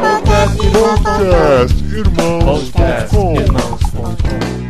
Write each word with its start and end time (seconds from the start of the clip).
Podcast 0.00 1.76
Irmãos.com 1.92 3.34
Olá, 3.34 4.69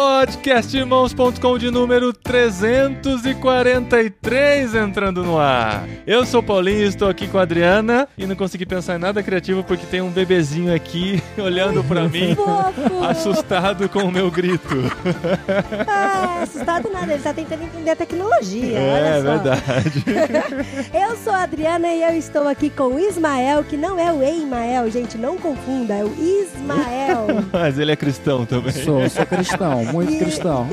Podcastirmãos.com 0.00 1.58
de 1.58 1.70
número 1.70 2.10
343 2.10 4.74
entrando 4.74 5.22
no 5.22 5.38
ar. 5.38 5.86
Eu 6.06 6.24
sou 6.24 6.40
o 6.40 6.42
Paulinho, 6.42 6.86
estou 6.86 7.06
aqui 7.06 7.28
com 7.28 7.36
a 7.36 7.42
Adriana 7.42 8.08
e 8.16 8.26
não 8.26 8.34
consegui 8.34 8.64
pensar 8.64 8.96
em 8.96 8.98
nada 8.98 9.22
criativo 9.22 9.62
porque 9.62 9.84
tem 9.84 10.00
um 10.00 10.08
bebezinho 10.08 10.74
aqui 10.74 11.22
olhando 11.36 11.84
pra 11.84 12.08
mim, 12.08 12.34
assustado 13.10 13.90
com 13.90 14.04
o 14.04 14.10
meu 14.10 14.30
grito. 14.30 14.74
Ah, 15.86 16.44
assustado 16.44 16.88
nada, 16.90 17.12
ele 17.12 17.22
tá 17.22 17.34
tentando 17.34 17.64
entender 17.64 17.90
a 17.90 17.96
tecnologia. 17.96 18.78
É 18.78 18.94
olha 18.94 19.22
só. 19.22 19.36
verdade. 19.36 20.02
Eu 21.10 21.16
sou 21.16 21.32
a 21.34 21.42
Adriana 21.42 21.92
e 21.92 22.02
eu 22.02 22.16
estou 22.16 22.48
aqui 22.48 22.70
com 22.70 22.94
o 22.94 22.98
Ismael, 22.98 23.62
que 23.64 23.76
não 23.76 23.98
é 23.98 24.10
o 24.12 24.22
Eimael, 24.22 24.88
gente, 24.90 25.18
não 25.18 25.36
confunda, 25.36 25.92
é 25.94 26.02
o 26.04 26.14
Ismael. 26.18 27.26
Mas 27.52 27.78
ele 27.78 27.92
é 27.92 27.96
cristão 27.96 28.46
também. 28.46 28.72
Sou, 28.72 29.06
sou 29.10 29.26
cristão, 29.26 29.89
muito 29.92 30.16
cristão. 30.18 30.66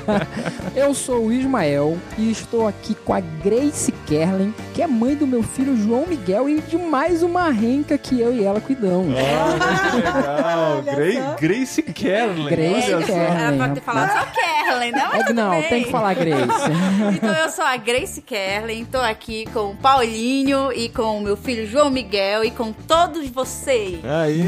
Eu 0.74 0.94
sou 0.94 1.26
o 1.26 1.32
Ismael 1.32 1.98
e 2.18 2.30
estou 2.30 2.66
aqui 2.66 2.94
com 2.94 3.12
a 3.14 3.20
Grace 3.20 3.92
Kerlin, 4.06 4.54
que 4.74 4.82
é 4.82 4.86
mãe 4.86 5.14
do 5.14 5.26
meu 5.26 5.42
filho 5.42 5.76
João 5.76 6.06
Miguel 6.06 6.48
e 6.48 6.60
de 6.60 6.76
mais 6.78 7.22
uma 7.22 7.50
renca 7.50 7.96
que 7.98 8.20
eu 8.20 8.34
e 8.34 8.44
ela 8.44 8.60
cuidamos. 8.60 9.14
Que 9.92 9.96
legal. 9.96 10.82
Gra-. 10.82 11.36
Grace 11.40 11.82
Kerlin. 11.82 12.48
Grace 12.48 12.94
olha. 12.94 13.04
Kerlin. 13.06 13.42
Ela 13.42 13.56
pode 13.58 13.74
ter 13.74 13.80
falado 13.80 14.12
só 14.12 14.26
Kerlin, 14.32 14.92
né? 14.92 15.08
Mas 15.12 15.26
É 15.26 15.32
não, 15.32 15.50
bem. 15.50 15.68
tem 15.68 15.84
que 15.84 15.90
falar 15.90 16.14
Grace. 16.14 16.42
Então 17.14 17.34
eu 17.34 17.50
sou 17.50 17.64
a 17.64 17.76
Grace 17.76 18.22
Kerlin, 18.22 18.84
tô 18.84 18.98
aqui 18.98 19.44
com 19.52 19.70
o 19.70 19.76
Paulinho 19.76 20.72
e 20.72 20.88
com 20.88 21.18
o 21.18 21.20
meu 21.20 21.36
filho 21.36 21.66
João 21.66 21.90
Miguel 21.90 22.44
e 22.44 22.50
com 22.50 22.72
todos 22.72 23.28
vocês. 23.28 23.98
Aí. 24.04 24.42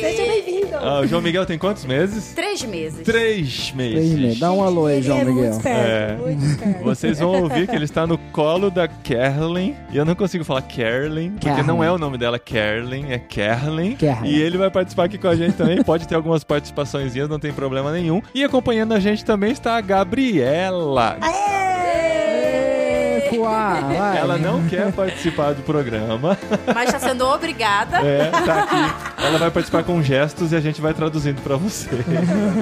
Seja 0.00 0.22
bem-vindo. 0.26 0.76
Ah, 0.76 1.00
o 1.00 1.06
João 1.06 1.22
Miguel 1.22 1.44
tem 1.46 1.58
quantos 1.58 1.84
meses? 1.84 2.32
Três 2.34 2.62
meses. 2.66 3.00
Três 3.04 3.72
meses. 3.72 3.94
Três 3.94 4.18
meses. 4.18 4.38
Dá 4.40 4.52
um 4.52 4.62
alô 4.62 4.86
aí, 4.86 5.02
João 5.02 5.18
é 5.18 5.24
muito 5.24 5.36
Miguel. 5.36 5.52
esperto, 5.52 5.80
É. 5.80 6.16
muito 6.16 6.44
esperto. 6.44 6.84
Vocês 6.84 7.18
vão 7.18 7.42
ouvir 7.42 7.66
que 7.66 7.74
ele 7.74 7.84
está 7.84 8.06
no 8.06 8.18
colo 8.18 8.70
da 8.70 8.88
Kerlin. 8.88 9.74
E 9.92 9.96
eu 9.96 10.04
não 10.04 10.14
consigo 10.14 10.44
falar 10.44 10.62
Kerlin, 10.62 11.30
porque 11.32 11.48
Kerlin. 11.48 11.66
não 11.66 11.82
é 11.84 11.90
o 11.90 11.98
nome 11.98 12.18
dela 12.18 12.38
Kerlin, 12.38 13.06
é 13.10 13.18
Kerlin. 13.18 13.96
Kerlin. 13.96 14.28
E 14.28 14.40
ele 14.40 14.58
vai 14.58 14.70
participar 14.70 15.04
aqui 15.04 15.18
com 15.18 15.28
a 15.28 15.36
gente 15.36 15.54
também. 15.54 15.82
Pode 15.84 16.06
ter 16.08 16.14
algumas 16.14 16.42
participações, 16.44 17.14
não 17.14 17.38
tem 17.38 17.52
problema 17.52 17.92
nenhum. 17.92 18.20
E 18.34 18.42
acompanhando 18.44 18.92
a 18.92 19.00
gente 19.00 19.24
também 19.24 19.52
está 19.52 19.76
a 19.76 19.80
Gabriela. 19.80 21.18
Ê, 21.22 23.28
Vai. 23.50 24.18
Ela 24.18 24.38
não 24.38 24.66
quer 24.66 24.92
participar 24.92 25.52
do 25.52 25.62
programa. 25.62 26.38
Mas 26.74 26.90
tá 26.90 26.98
sendo 26.98 27.26
obrigada. 27.26 27.98
É, 27.98 28.30
tá 28.30 28.62
aqui. 28.62 29.22
Ela 29.24 29.38
vai 29.38 29.50
participar 29.50 29.82
com 29.84 30.02
gestos 30.02 30.52
e 30.52 30.56
a 30.56 30.60
gente 30.60 30.80
vai 30.80 30.92
traduzindo 30.92 31.40
pra 31.42 31.56
você. 31.56 31.88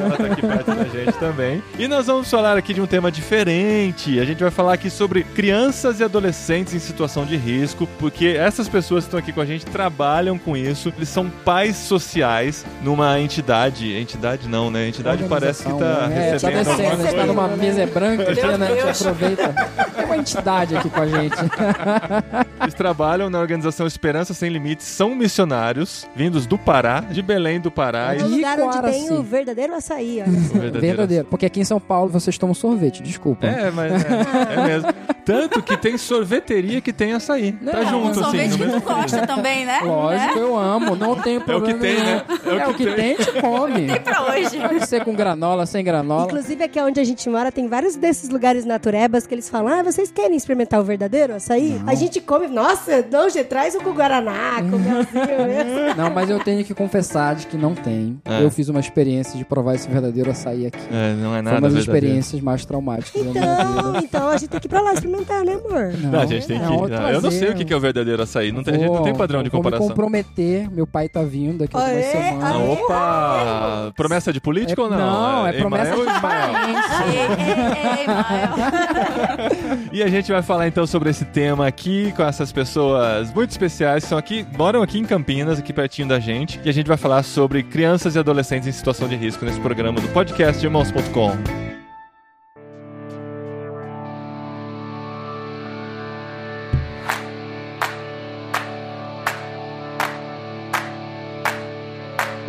Ela 0.04 0.16
tá 0.16 0.24
aqui 0.26 0.42
perto 0.42 0.74
da 0.74 0.84
gente 0.84 1.12
também. 1.18 1.62
E 1.78 1.88
nós 1.88 2.06
vamos 2.06 2.30
falar 2.30 2.56
aqui 2.56 2.74
de 2.74 2.80
um 2.80 2.86
tema 2.86 3.10
diferente. 3.10 4.18
A 4.20 4.24
gente 4.24 4.42
vai 4.42 4.50
falar 4.50 4.74
aqui 4.74 4.90
sobre 4.90 5.24
crianças 5.24 6.00
e 6.00 6.04
adolescentes 6.04 6.74
em 6.74 6.78
situação 6.78 7.24
de 7.24 7.36
risco, 7.36 7.88
porque 7.98 8.28
essas 8.38 8.68
pessoas 8.68 9.04
que 9.04 9.08
estão 9.08 9.20
aqui 9.20 9.32
com 9.32 9.40
a 9.40 9.46
gente 9.46 9.66
trabalham 9.66 10.38
com 10.38 10.56
isso. 10.56 10.92
Eles 10.96 11.08
são 11.08 11.28
pais 11.28 11.76
sociais 11.76 12.64
numa 12.82 13.18
entidade. 13.18 13.96
Entidade 13.96 14.48
não, 14.48 14.70
né? 14.70 14.88
Entidade 14.88 15.24
parece 15.28 15.64
que 15.64 15.72
tá 15.72 16.08
né? 16.08 16.28
É, 16.28 16.38
tá 16.38 16.48
recebendo 16.48 16.68
alguma 16.68 16.76
descendo, 16.76 16.92
a 16.92 16.96
gente 16.96 17.04
tá 17.04 17.10
coisa. 17.10 17.26
numa 17.26 17.48
mesa 17.48 17.86
branca 17.86 18.22
aqui, 18.30 18.58
né? 18.58 18.66
A 18.66 18.86
gente 18.86 19.02
aproveita. 19.02 19.54
Tem 19.96 20.04
uma 20.04 20.16
entidade 20.16 20.71
aqui 20.76 20.90
com 20.90 21.00
a 21.00 21.06
gente. 21.06 21.36
Eles 22.62 22.74
trabalham 22.74 23.28
na 23.30 23.38
organização 23.40 23.86
Esperança 23.86 24.34
Sem 24.34 24.50
Limites, 24.50 24.86
são 24.86 25.14
missionários, 25.14 26.06
vindos 26.14 26.46
do 26.46 26.56
Pará, 26.58 27.00
de 27.00 27.22
Belém 27.22 27.60
do 27.60 27.70
Pará. 27.70 28.14
É 28.14 28.22
o 28.22 28.26
E 28.26 28.34
lugar 28.36 28.58
onde 28.60 28.80
tem 28.82 29.04
Iquaraci. 29.04 29.12
o 29.12 29.22
verdadeiro 29.22 29.74
açaí, 29.74 30.20
olha 30.26 30.32
só. 30.32 30.52
verdadeiro 30.58 30.80
Verdadeiro. 30.96 31.24
Porque 31.26 31.46
aqui 31.46 31.60
em 31.60 31.64
São 31.64 31.80
Paulo 31.80 32.08
vocês 32.10 32.36
tomam 32.38 32.54
sorvete, 32.54 33.02
desculpa. 33.02 33.46
É, 33.46 33.70
mas 33.70 33.92
é, 33.92 34.54
é 34.54 34.64
mesmo. 34.66 34.88
Tanto 35.24 35.62
que 35.62 35.76
tem 35.76 35.96
sorveteria 35.98 36.80
que 36.80 36.92
tem 36.92 37.12
açaí. 37.12 37.52
tá 37.52 37.82
Não, 37.82 37.84
junto, 37.84 38.06
um 38.06 38.10
assim. 38.10 38.20
sorvete 38.22 38.50
no 38.52 38.58
que 38.58 38.72
tu 38.72 38.80
gosta 38.80 39.26
também, 39.26 39.64
né? 39.66 39.80
Lógico, 39.84 40.38
eu 40.38 40.58
amo, 40.58 40.96
não 40.96 41.16
tenho 41.16 41.40
problema. 41.40 41.78
tem, 41.78 41.94
nenhum. 41.94 42.04
né? 42.06 42.22
É, 42.62 42.68
o 42.68 42.74
que 42.74 42.86
tem, 42.86 43.14
a 43.14 43.16
gente 43.22 43.40
come. 43.40 43.86
Tem 43.86 44.00
pra 44.00 44.22
hoje. 44.22 44.58
Pode 44.58 44.86
ser 44.86 45.04
com 45.04 45.14
granola, 45.14 45.64
sem 45.66 45.84
granola. 45.84 46.24
Inclusive, 46.24 46.64
aqui 46.64 46.80
onde 46.80 47.00
a 47.00 47.04
gente 47.04 47.28
mora, 47.28 47.50
tem 47.52 47.68
vários 47.68 47.96
desses 47.96 48.28
lugares 48.28 48.64
naturebas 48.64 49.26
que 49.26 49.34
eles 49.34 49.48
falam: 49.48 49.72
Ah, 49.72 49.82
vocês 49.82 50.10
querem 50.10 50.36
experimentar 50.36 50.80
o 50.80 50.84
verdadeiro 50.84 51.34
açaí? 51.34 51.80
A 51.86 51.94
gente 51.94 52.20
come, 52.20 52.48
nossa, 52.48 53.04
não, 53.10 53.28
já 53.30 53.44
traz 53.44 53.74
o 53.74 53.80
com 53.80 53.92
Guaraná, 53.92 54.56
com 54.62 54.78
mesmo. 54.78 55.94
Não, 55.96 56.10
mas 56.10 56.28
eu 56.30 56.38
tenho 56.40 56.64
que 56.64 56.74
confessar 56.74 57.34
de 57.34 57.46
que 57.46 57.56
não 57.56 57.74
tem. 57.74 58.20
É. 58.24 58.42
Eu 58.42 58.50
fiz 58.50 58.68
uma 58.68 58.80
experiência 58.80 59.38
de 59.38 59.44
provar 59.44 59.74
esse 59.74 59.88
verdadeiro 59.88 60.30
açaí 60.30 60.66
aqui. 60.66 60.78
É, 60.90 61.14
não 61.14 61.30
é 61.30 61.34
Foi 61.34 61.42
nada 61.42 61.56
uma 61.58 61.60
das 61.62 61.72
verdadeiro. 61.74 61.80
experiências 62.06 62.40
mais 62.42 62.64
traumáticas 62.64 63.22
da 63.24 63.30
minha 63.30 63.42
Então, 63.42 63.92
vida. 63.92 63.98
então 64.04 64.28
a 64.28 64.36
gente 64.36 64.48
tem 64.48 64.60
que 64.60 64.66
ir 64.66 64.68
pra 64.68 64.80
lá 64.80 64.92
experimentar, 64.92 65.11
né, 65.20 65.52
amor? 65.54 65.92
Não, 65.98 66.20
a 66.20 66.26
gente 66.26 66.46
tem 66.46 66.58
que. 66.58 66.64
não, 66.66 66.88
não, 66.88 67.10
eu 67.10 67.20
não 67.20 67.30
sei 67.30 67.50
o 67.50 67.54
que 67.54 67.64
que 67.64 67.72
é 67.72 67.76
o 67.76 67.80
verdadeiro 67.80 68.22
açaí. 68.22 68.50
Não 68.52 68.62
tem, 68.62 68.74
a 68.74 68.78
gente 68.78 68.90
não 68.90 69.02
tem 69.02 69.14
padrão 69.14 69.42
de 69.42 69.48
Vou 69.48 69.58
me 69.60 69.64
comparação. 69.64 69.88
comprometer, 69.88 70.70
meu 70.70 70.86
pai 70.86 71.08
tá 71.08 71.22
vindo 71.22 71.58
daqui 71.58 71.76
a 71.76 71.80
Aê, 71.80 71.94
algumas 71.94 72.14
aê. 72.14 72.22
semanas. 72.30 72.56
Ah, 72.90 73.84
opa! 73.86 73.92
Promessa 73.96 74.32
de 74.32 74.40
político 74.40 74.80
É- 74.80 74.84
ou 74.84 74.90
não? 74.90 74.98
não, 74.98 75.46
é 75.46 75.50
Emael 75.50 75.60
promessa 75.60 75.96
ou 75.96 76.04
de 76.06 76.12
Ismael? 76.12 76.52
parência. 76.52 77.04
Ei, 77.06 77.18
ei, 77.18 78.00
ei, 78.00 78.06
Mael. 78.06 79.88
E 79.92 80.02
a 80.02 80.08
gente 80.08 80.32
vai 80.32 80.42
falar 80.42 80.66
então 80.68 80.86
sobre 80.86 81.10
esse 81.10 81.24
tema 81.24 81.66
aqui 81.66 82.12
com 82.16 82.22
essas 82.22 82.50
pessoas 82.52 83.32
muito 83.32 83.50
especiais 83.50 84.04
que 84.04 84.08
são 84.08 84.18
aqui, 84.18 84.46
moram 84.56 84.82
aqui 84.82 84.98
em 84.98 85.04
Campinas, 85.04 85.58
aqui 85.58 85.72
pertinho 85.72 86.08
da 86.08 86.18
gente. 86.18 86.60
E 86.64 86.68
a 86.68 86.72
gente 86.72 86.86
vai 86.86 86.96
falar 86.96 87.22
sobre 87.22 87.62
crianças 87.62 88.14
e 88.14 88.18
adolescentes 88.18 88.66
em 88.68 88.72
situação 88.72 89.08
de 89.08 89.16
risco 89.16 89.44
nesse 89.44 89.60
programa 89.60 90.00
do 90.00 90.08
podcast 90.08 90.64
Irmãos.com. 90.64 91.71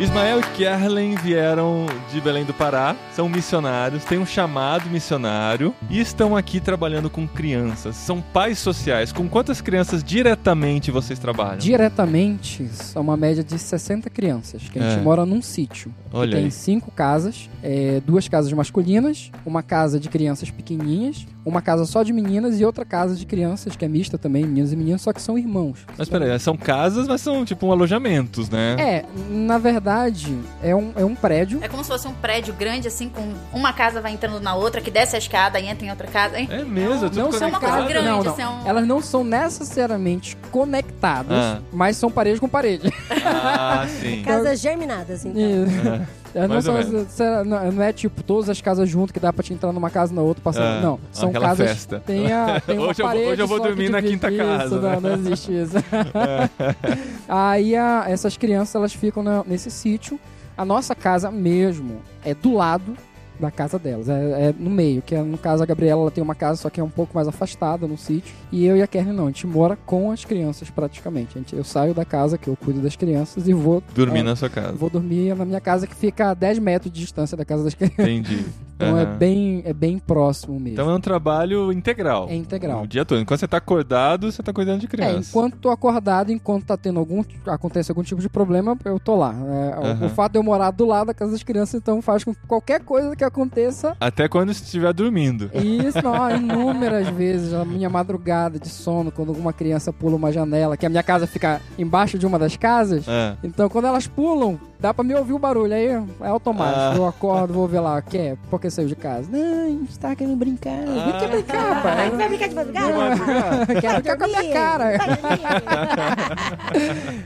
Ismael 0.00 0.40
e 0.40 0.42
Kerlen 0.56 1.14
vieram 1.14 1.86
de 2.12 2.20
Belém 2.20 2.44
do 2.44 2.52
Pará, 2.52 2.96
são 3.14 3.28
missionários, 3.28 4.04
têm 4.04 4.18
um 4.18 4.26
chamado 4.26 4.90
missionário 4.90 5.72
e 5.88 6.00
estão 6.00 6.36
aqui 6.36 6.58
trabalhando 6.60 7.08
com 7.08 7.28
crianças. 7.28 7.94
São 7.94 8.20
pais 8.20 8.58
sociais. 8.58 9.12
Com 9.12 9.28
quantas 9.28 9.60
crianças 9.60 10.02
diretamente 10.02 10.90
vocês 10.90 11.16
trabalham? 11.20 11.58
Diretamente, 11.58 12.66
são 12.72 13.02
uma 13.02 13.16
média 13.16 13.44
de 13.44 13.56
60 13.56 14.10
crianças, 14.10 14.62
que 14.68 14.80
a 14.80 14.82
gente 14.82 14.98
É. 14.98 15.02
mora 15.02 15.24
num 15.24 15.40
sítio. 15.40 15.94
Olha 16.12 16.32
tem 16.36 16.46
aí. 16.46 16.50
cinco 16.50 16.90
casas, 16.90 17.48
é, 17.62 18.02
duas 18.04 18.26
casas 18.26 18.52
masculinas, 18.52 19.30
uma 19.46 19.62
casa 19.62 20.00
de 20.00 20.08
crianças 20.08 20.50
pequenininhas, 20.50 21.24
uma 21.44 21.60
casa 21.62 21.84
só 21.84 22.02
de 22.02 22.12
meninas 22.12 22.58
e 22.60 22.64
outra 22.64 22.84
casa 22.84 23.14
de 23.14 23.26
crianças, 23.26 23.76
que 23.76 23.84
é 23.84 23.88
mista 23.88 24.16
também, 24.16 24.44
meninos 24.44 24.72
e 24.72 24.76
meninas, 24.76 25.02
só 25.02 25.12
que 25.12 25.20
são 25.20 25.38
irmãos. 25.38 25.78
Mas 25.98 26.08
peraí, 26.08 26.38
são 26.40 26.56
casas, 26.56 27.06
mas 27.06 27.20
são 27.20 27.44
tipo 27.44 27.66
um 27.66 27.72
alojamentos, 27.72 28.48
né? 28.48 28.76
É, 28.78 29.04
na 29.30 29.58
verdade, 29.58 30.36
é 30.62 30.74
um, 30.74 30.92
é 30.96 31.04
um 31.04 31.14
prédio. 31.14 31.58
É 31.62 31.68
como 31.68 31.82
se 31.84 31.90
fosse 31.90 32.08
um 32.08 32.14
prédio 32.14 32.54
grande, 32.54 32.88
assim, 32.88 33.08
com 33.08 33.32
uma 33.52 33.72
casa 33.72 34.00
vai 34.00 34.12
entrando 34.12 34.40
na 34.40 34.54
outra, 34.54 34.80
que 34.80 34.90
desce 34.90 35.16
a 35.16 35.18
escada 35.18 35.58
e 35.60 35.66
entra 35.66 35.86
em 35.86 35.90
outra 35.90 36.06
casa. 36.08 36.38
hein? 36.38 36.48
É 36.50 36.64
mesmo, 36.64 37.06
é 37.06 37.08
tudo 37.08 37.18
Não 37.18 37.32
são 37.32 37.48
uma 37.48 37.60
coisa 37.60 37.76
conectado. 37.76 37.88
grande, 38.02 38.08
não, 38.08 38.24
não. 38.24 38.32
assim, 38.32 38.42
é 38.42 38.48
um- 38.48 38.66
Elas 38.68 38.86
não 38.86 39.00
são 39.02 39.22
necessariamente 39.24 40.36
conectadas, 40.50 41.36
Ah. 41.38 41.60
mas 41.72 41.96
são 41.96 42.10
parede 42.10 42.40
com 42.40 42.48
parede. 42.48 42.92
Ah, 43.24 43.86
sim. 44.00 44.22
Casas 44.22 44.60
germinadas, 44.60 45.24
então. 45.24 46.06
Elas 46.34 46.64
não, 46.64 47.06
são, 47.08 47.44
não 47.44 47.70
não 47.72 47.82
é 47.82 47.92
tipo 47.92 48.22
todas 48.22 48.48
as 48.50 48.60
casas 48.60 48.88
juntas 48.88 49.12
que 49.12 49.20
dá 49.20 49.32
pra 49.32 49.42
te 49.42 49.52
entrar 49.54 49.72
numa 49.72 49.88
casa 49.88 50.12
na 50.12 50.20
outra 50.20 50.42
passando. 50.42 50.64
Ah, 50.64 50.80
não, 50.80 50.98
são 51.12 51.30
casas. 51.32 51.68
festa. 51.70 52.02
Tem, 52.04 52.32
a, 52.32 52.60
tem 52.60 52.76
uma 52.78 52.88
Hoje 52.88 53.00
eu 53.02 53.06
hoje 53.08 53.42
eu 53.42 53.46
vou 53.46 53.60
dormir 53.60 53.88
na 53.88 54.02
quinta 54.02 54.28
isso, 54.28 54.38
casa? 54.38 54.80
Não, 54.80 55.00
não 55.00 55.12
existe 55.14 55.52
isso. 55.52 55.74
Aí 57.28 57.76
a- 57.76 58.04
essas 58.08 58.36
crianças 58.36 58.74
elas 58.74 58.92
ficam 58.92 59.22
na- 59.22 59.44
nesse 59.46 59.70
sítio. 59.70 60.18
A 60.56 60.64
nossa 60.64 60.94
casa 60.94 61.30
mesmo 61.30 62.00
é 62.24 62.32
do 62.34 62.52
lado 62.54 62.96
da 63.38 63.50
casa 63.50 63.78
delas. 63.78 64.08
É, 64.08 64.48
é 64.48 64.54
no 64.58 64.70
meio, 64.70 65.02
que 65.02 65.14
é, 65.14 65.22
no 65.22 65.36
caso 65.38 65.62
a 65.62 65.66
Gabriela 65.66 66.00
ela 66.02 66.10
tem 66.10 66.22
uma 66.22 66.34
casa, 66.34 66.60
só 66.62 66.70
que 66.70 66.80
é 66.80 66.84
um 66.84 66.88
pouco 66.90 67.14
mais 67.14 67.26
afastada 67.28 67.86
no 67.86 67.96
sítio. 67.98 68.34
E 68.52 68.64
eu 68.64 68.76
e 68.76 68.82
a 68.82 68.86
Kern 68.86 69.12
não, 69.12 69.24
a 69.24 69.26
gente 69.28 69.46
mora 69.46 69.76
com 69.84 70.10
as 70.10 70.24
crianças 70.24 70.70
praticamente. 70.70 71.36
A 71.36 71.38
gente, 71.40 71.56
eu 71.56 71.64
saio 71.64 71.92
da 71.94 72.04
casa 72.04 72.38
que 72.38 72.48
eu 72.48 72.56
cuido 72.56 72.80
das 72.80 72.96
crianças 72.96 73.48
e 73.48 73.52
vou 73.52 73.82
Dormir 73.94 74.20
é, 74.20 74.22
na 74.22 74.36
sua 74.36 74.48
casa. 74.48 74.72
Vou 74.72 74.88
dormir 74.90 75.34
na 75.34 75.44
minha 75.44 75.60
casa 75.60 75.86
que 75.86 75.94
fica 75.94 76.30
a 76.30 76.34
10 76.34 76.58
metros 76.58 76.92
de 76.92 77.00
distância 77.00 77.36
da 77.36 77.44
casa 77.44 77.64
das 77.64 77.74
crianças. 77.74 77.98
Entendi. 77.98 78.44
Então 78.76 78.98
é 78.98 79.02
Aham. 79.04 79.16
bem, 79.18 79.62
é 79.64 79.72
bem 79.72 79.98
próximo 80.00 80.54
mesmo. 80.58 80.70
Então 80.72 80.90
é 80.90 80.94
um 80.96 81.00
trabalho 81.00 81.70
integral. 81.70 82.26
É 82.28 82.34
integral. 82.34 82.82
O 82.82 82.86
dia 82.88 83.04
todo. 83.04 83.20
Enquanto 83.20 83.38
você 83.38 83.46
tá 83.46 83.58
acordado, 83.58 84.32
você 84.32 84.42
tá 84.42 84.52
cuidando 84.52 84.80
de 84.80 84.86
É, 84.86 84.88
criança. 84.88 85.30
enquanto 85.30 85.56
tô 85.58 85.70
acordado, 85.70 86.32
enquanto 86.32 86.64
tá 86.64 86.76
tendo 86.76 86.98
algum. 86.98 87.22
acontece 87.46 87.92
algum 87.92 88.02
tipo 88.02 88.20
de 88.20 88.28
problema, 88.28 88.76
eu 88.84 88.98
tô 88.98 89.14
lá. 89.14 89.32
É, 89.32 89.78
o- 89.78 89.84
Aham. 89.92 90.06
O 90.06 90.08
fato 90.08 90.32
de 90.32 90.38
eu 90.38 90.42
morar 90.42 90.72
do 90.72 90.84
lado 90.86 91.06
da 91.06 91.14
casa 91.14 91.30
das 91.30 91.42
crianças, 91.44 91.74
então 91.80 92.02
faz 92.02 92.24
com 92.24 92.34
que 92.34 92.40
qualquer 92.48 92.80
coisa 92.82 93.14
que 93.14 93.22
que 93.24 93.26
aconteça 93.26 93.96
Até 93.98 94.28
quando 94.28 94.50
estiver 94.50 94.92
dormindo. 94.92 95.50
isso, 95.54 96.02
não, 96.02 96.30
inúmeras 96.30 97.08
vezes, 97.08 97.52
a 97.54 97.64
minha 97.64 97.88
madrugada 97.88 98.58
de 98.58 98.68
sono, 98.68 99.10
quando 99.10 99.30
alguma 99.30 99.52
criança 99.52 99.92
pula 99.92 100.16
uma 100.16 100.30
janela, 100.30 100.76
que 100.76 100.86
a 100.86 100.88
minha 100.88 101.02
casa 101.02 101.26
fica 101.26 101.60
embaixo 101.78 102.18
de 102.18 102.26
uma 102.26 102.38
das 102.38 102.56
casas. 102.56 103.06
É. 103.08 103.36
Então, 103.42 103.68
quando 103.68 103.86
elas 103.86 104.06
pulam, 104.06 104.58
dá 104.78 104.92
pra 104.94 105.02
me 105.04 105.14
ouvir 105.14 105.32
o 105.32 105.38
barulho. 105.38 105.72
Aí 105.74 105.86
é 105.86 106.26
automático. 106.28 106.78
Ah. 106.78 106.94
Eu 106.96 107.06
acordo, 107.06 107.52
vou 107.54 107.66
ver 107.68 107.80
lá. 107.80 108.00
Quer? 108.02 108.36
Por 108.50 108.60
que 108.60 108.68
saiu 108.70 108.88
de 108.88 108.96
casa? 108.96 109.28
Não, 109.30 109.64
a 109.64 109.68
gente 109.68 109.98
tá 109.98 110.14
querendo 110.14 110.36
brincar. 110.36 110.76
Não 110.82 111.12
quer 111.18 111.28
brincar, 111.30 111.82
Vai, 111.82 111.96
pai. 111.96 112.10
vai 112.10 112.28
brincar 112.28 112.48
de 112.48 112.54
madrugada? 112.54 113.66
Quero 113.80 113.94
brincar 113.94 114.18
com 114.18 114.24
a 114.24 114.28
minha 114.28 114.52
cara. 114.52 114.92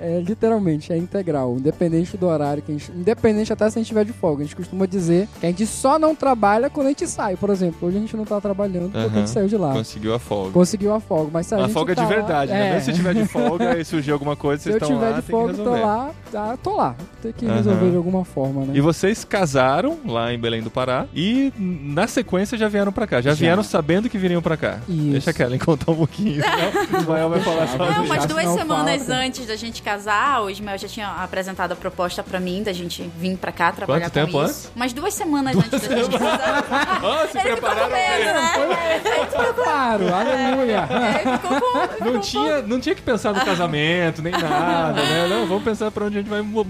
É, 0.00 0.20
literalmente, 0.20 0.92
é 0.92 0.96
integral. 0.96 1.54
Independente 1.56 2.16
do 2.16 2.26
horário. 2.26 2.62
Que 2.62 2.72
a 2.72 2.74
gente, 2.74 2.92
independente 2.92 3.52
até 3.52 3.64
se 3.70 3.78
a 3.78 3.80
gente 3.80 3.86
estiver 3.86 4.04
de 4.04 4.12
folga. 4.12 4.42
A 4.42 4.46
gente 4.46 4.56
costuma 4.56 4.86
dizer 4.86 5.28
que 5.40 5.46
a 5.46 5.48
gente 5.48 5.66
só 5.66 5.98
não 5.98 6.14
trabalha 6.14 6.70
quando 6.70 6.86
a 6.86 6.90
gente 6.90 7.06
sai. 7.06 7.36
Por 7.36 7.50
exemplo, 7.50 7.88
hoje 7.88 7.96
a 7.96 8.00
gente 8.00 8.16
não 8.16 8.24
tá 8.24 8.40
trabalhando 8.40 8.84
porque 8.90 8.98
a 8.98 9.02
Aham. 9.02 9.14
gente 9.18 9.30
saiu 9.30 9.48
de 9.48 9.56
lá. 9.56 9.72
Conseguiu 9.72 10.14
a 10.14 10.18
folga. 10.18 10.50
Conseguiu 10.52 10.94
a 10.94 11.00
folga. 11.00 11.30
Mas 11.32 11.46
se 11.46 11.54
a, 11.54 11.58
A 11.58 11.60
gente 11.62 11.72
folga 11.72 11.94
tá 11.94 12.02
de 12.04 12.08
lá- 12.08 12.14
verdade, 12.16 12.52
né? 12.52 12.76
É. 12.76 12.80
Se 12.80 12.92
tiver 12.92 13.14
de 13.14 13.26
folga 13.26 13.78
e 13.78 13.84
surgir 13.84 14.12
alguma 14.12 14.36
coisa, 14.36 14.62
Se 14.62 14.70
vocês 14.70 14.74
eu 14.76 14.82
estão 14.82 14.96
tiver 14.98 15.10
lá, 15.10 15.20
de 15.20 15.26
folga, 15.26 15.52
tô 15.54 15.58
resolver. 15.58 15.80
lá, 15.84 16.10
ah, 16.34 16.58
tô 16.62 16.76
lá. 16.76 16.94
Tem 17.20 17.32
que 17.32 17.46
Aham. 17.46 17.56
resolver 17.56 17.90
de 17.90 17.96
alguma 17.96 18.24
forma, 18.24 18.64
né? 18.64 18.72
E 18.76 18.80
vocês 18.80 19.24
casaram 19.24 19.98
lá 20.06 20.32
em 20.32 20.38
Belém 20.38 20.62
do 20.62 20.70
Pará 20.70 21.06
e 21.12 21.52
na 21.58 22.06
sequência 22.06 22.56
já 22.56 22.68
vieram 22.68 22.92
pra 22.92 23.06
cá. 23.08 23.20
Já, 23.20 23.30
Já. 23.30 23.36
vieram 23.36 23.62
sabendo 23.64 24.08
que 24.08 24.16
viriam 24.16 24.40
pra 24.40 24.56
cá. 24.56 24.78
Isso. 24.88 25.10
Deixa 25.10 25.30
a 25.30 25.32
Kellen 25.32 25.58
contar 25.58 25.90
um 25.90 25.96
pouquinho. 25.96 26.42
o 26.94 26.96
Ismael 26.96 27.28
vai 27.28 27.40
falar 27.40 27.66
sozinho. 27.66 27.98
Não, 27.98 28.06
mas 28.06 28.22
já, 28.22 28.28
duas 28.28 28.48
semanas 28.50 29.02
fala. 29.06 29.18
antes 29.18 29.46
da 29.46 29.56
gente 29.56 29.82
casar, 29.82 30.42
o 30.42 30.50
Ismael 30.50 30.78
já 30.78 30.86
tinha 30.86 31.08
apresentado 31.08 31.72
a 31.72 31.76
proposta 31.76 32.22
pra 32.22 32.38
mim, 32.38 32.62
da 32.62 32.72
gente 32.72 33.10
vir 33.18 33.36
pra 33.36 33.50
cá 33.50 33.72
trabalhar 33.72 34.06
Quanto 34.06 34.12
com 34.12 34.26
tempo 34.26 34.38
isso. 34.38 34.44
antes? 34.44 34.72
Mas 34.76 34.92
duas 34.92 35.12
semanas 35.14 35.56
antes 35.56 35.88
da 35.88 35.96
gente 35.96 36.18
casar. 36.18 36.64
Ah, 37.08 37.26
se 37.30 37.38
Ele 37.38 37.56
ficou 37.56 37.70
com 37.70 37.74
prepararam 37.76 37.90
medo, 37.90 38.24
né? 38.78 39.00
Preparo, 39.30 40.14
aleluia. 40.14 40.88
Com... 41.42 42.04
Não 42.12 42.20
tinha, 42.20 42.62
não 42.62 42.80
tinha 42.80 42.94
que 42.94 43.02
pensar 43.02 43.32
no 43.32 43.44
casamento, 43.44 44.22
nem 44.22 44.32
nada, 44.32 44.92
né? 45.02 45.26
Não, 45.28 45.46
vamos 45.46 45.62
pensar 45.64 45.90
pra 45.90 46.06
onde 46.06 46.16
a 46.18 46.20
gente 46.20 46.28
vai 46.30 46.40
mu- 46.42 46.64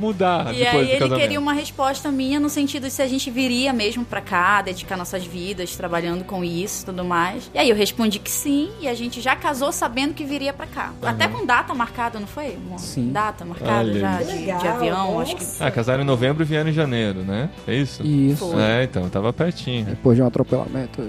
E 0.52 0.66
aí 0.66 0.78
ele 0.90 0.98
casamento. 0.98 1.20
queria 1.20 1.38
uma 1.40 1.52
resposta 1.52 2.10
minha 2.10 2.38
no 2.40 2.48
sentido 2.48 2.84
de 2.86 2.90
se 2.92 3.02
a 3.02 3.06
gente 3.06 3.30
viria 3.30 3.72
mesmo 3.72 4.04
pra 4.04 4.20
cá, 4.20 4.62
dedicar 4.62 4.96
nossas 4.96 5.24
vidas 5.24 5.76
trabalhando 5.76 6.24
com 6.24 6.42
isso 6.44 6.82
e 6.82 6.86
tudo 6.86 7.04
mais. 7.04 7.50
E 7.54 7.58
aí 7.58 7.70
eu 7.70 7.76
respondi 7.76 8.18
que 8.18 8.30
sim, 8.30 8.70
e 8.80 8.88
a 8.88 8.94
gente 8.94 9.20
já 9.20 9.34
casou 9.36 9.72
sabendo 9.72 10.14
que 10.14 10.24
viria 10.24 10.52
pra 10.52 10.66
cá. 10.66 10.92
Até 11.02 11.28
com 11.28 11.44
data 11.46 11.74
marcada, 11.74 12.18
não 12.20 12.26
foi? 12.26 12.54
amor? 12.54 12.78
Sim. 12.78 13.10
Data 13.12 13.44
marcada 13.44 13.78
Olha 13.88 14.00
já 14.00 14.22
de, 14.22 14.32
Legal, 14.32 14.58
de 14.60 14.68
avião, 14.68 15.20
acho 15.20 15.36
que. 15.36 15.44
nossa. 15.44 15.66
Ah, 15.66 15.70
casaram 15.70 16.02
em 16.02 16.06
novembro 16.06 16.42
e 16.42 16.46
vieram 16.46 16.70
em 16.70 16.72
janeiro, 16.72 17.20
né? 17.22 17.50
É 17.66 17.74
isso? 17.74 18.02
Isso. 18.04 18.50
Foi. 18.50 18.62
É, 18.62 18.84
então, 18.84 19.08
tava 19.08 19.32
pertinho. 19.32 19.84
Depois 19.86 20.16
de 20.16 20.22
um 20.22 20.26
atropelamento, 20.26 21.02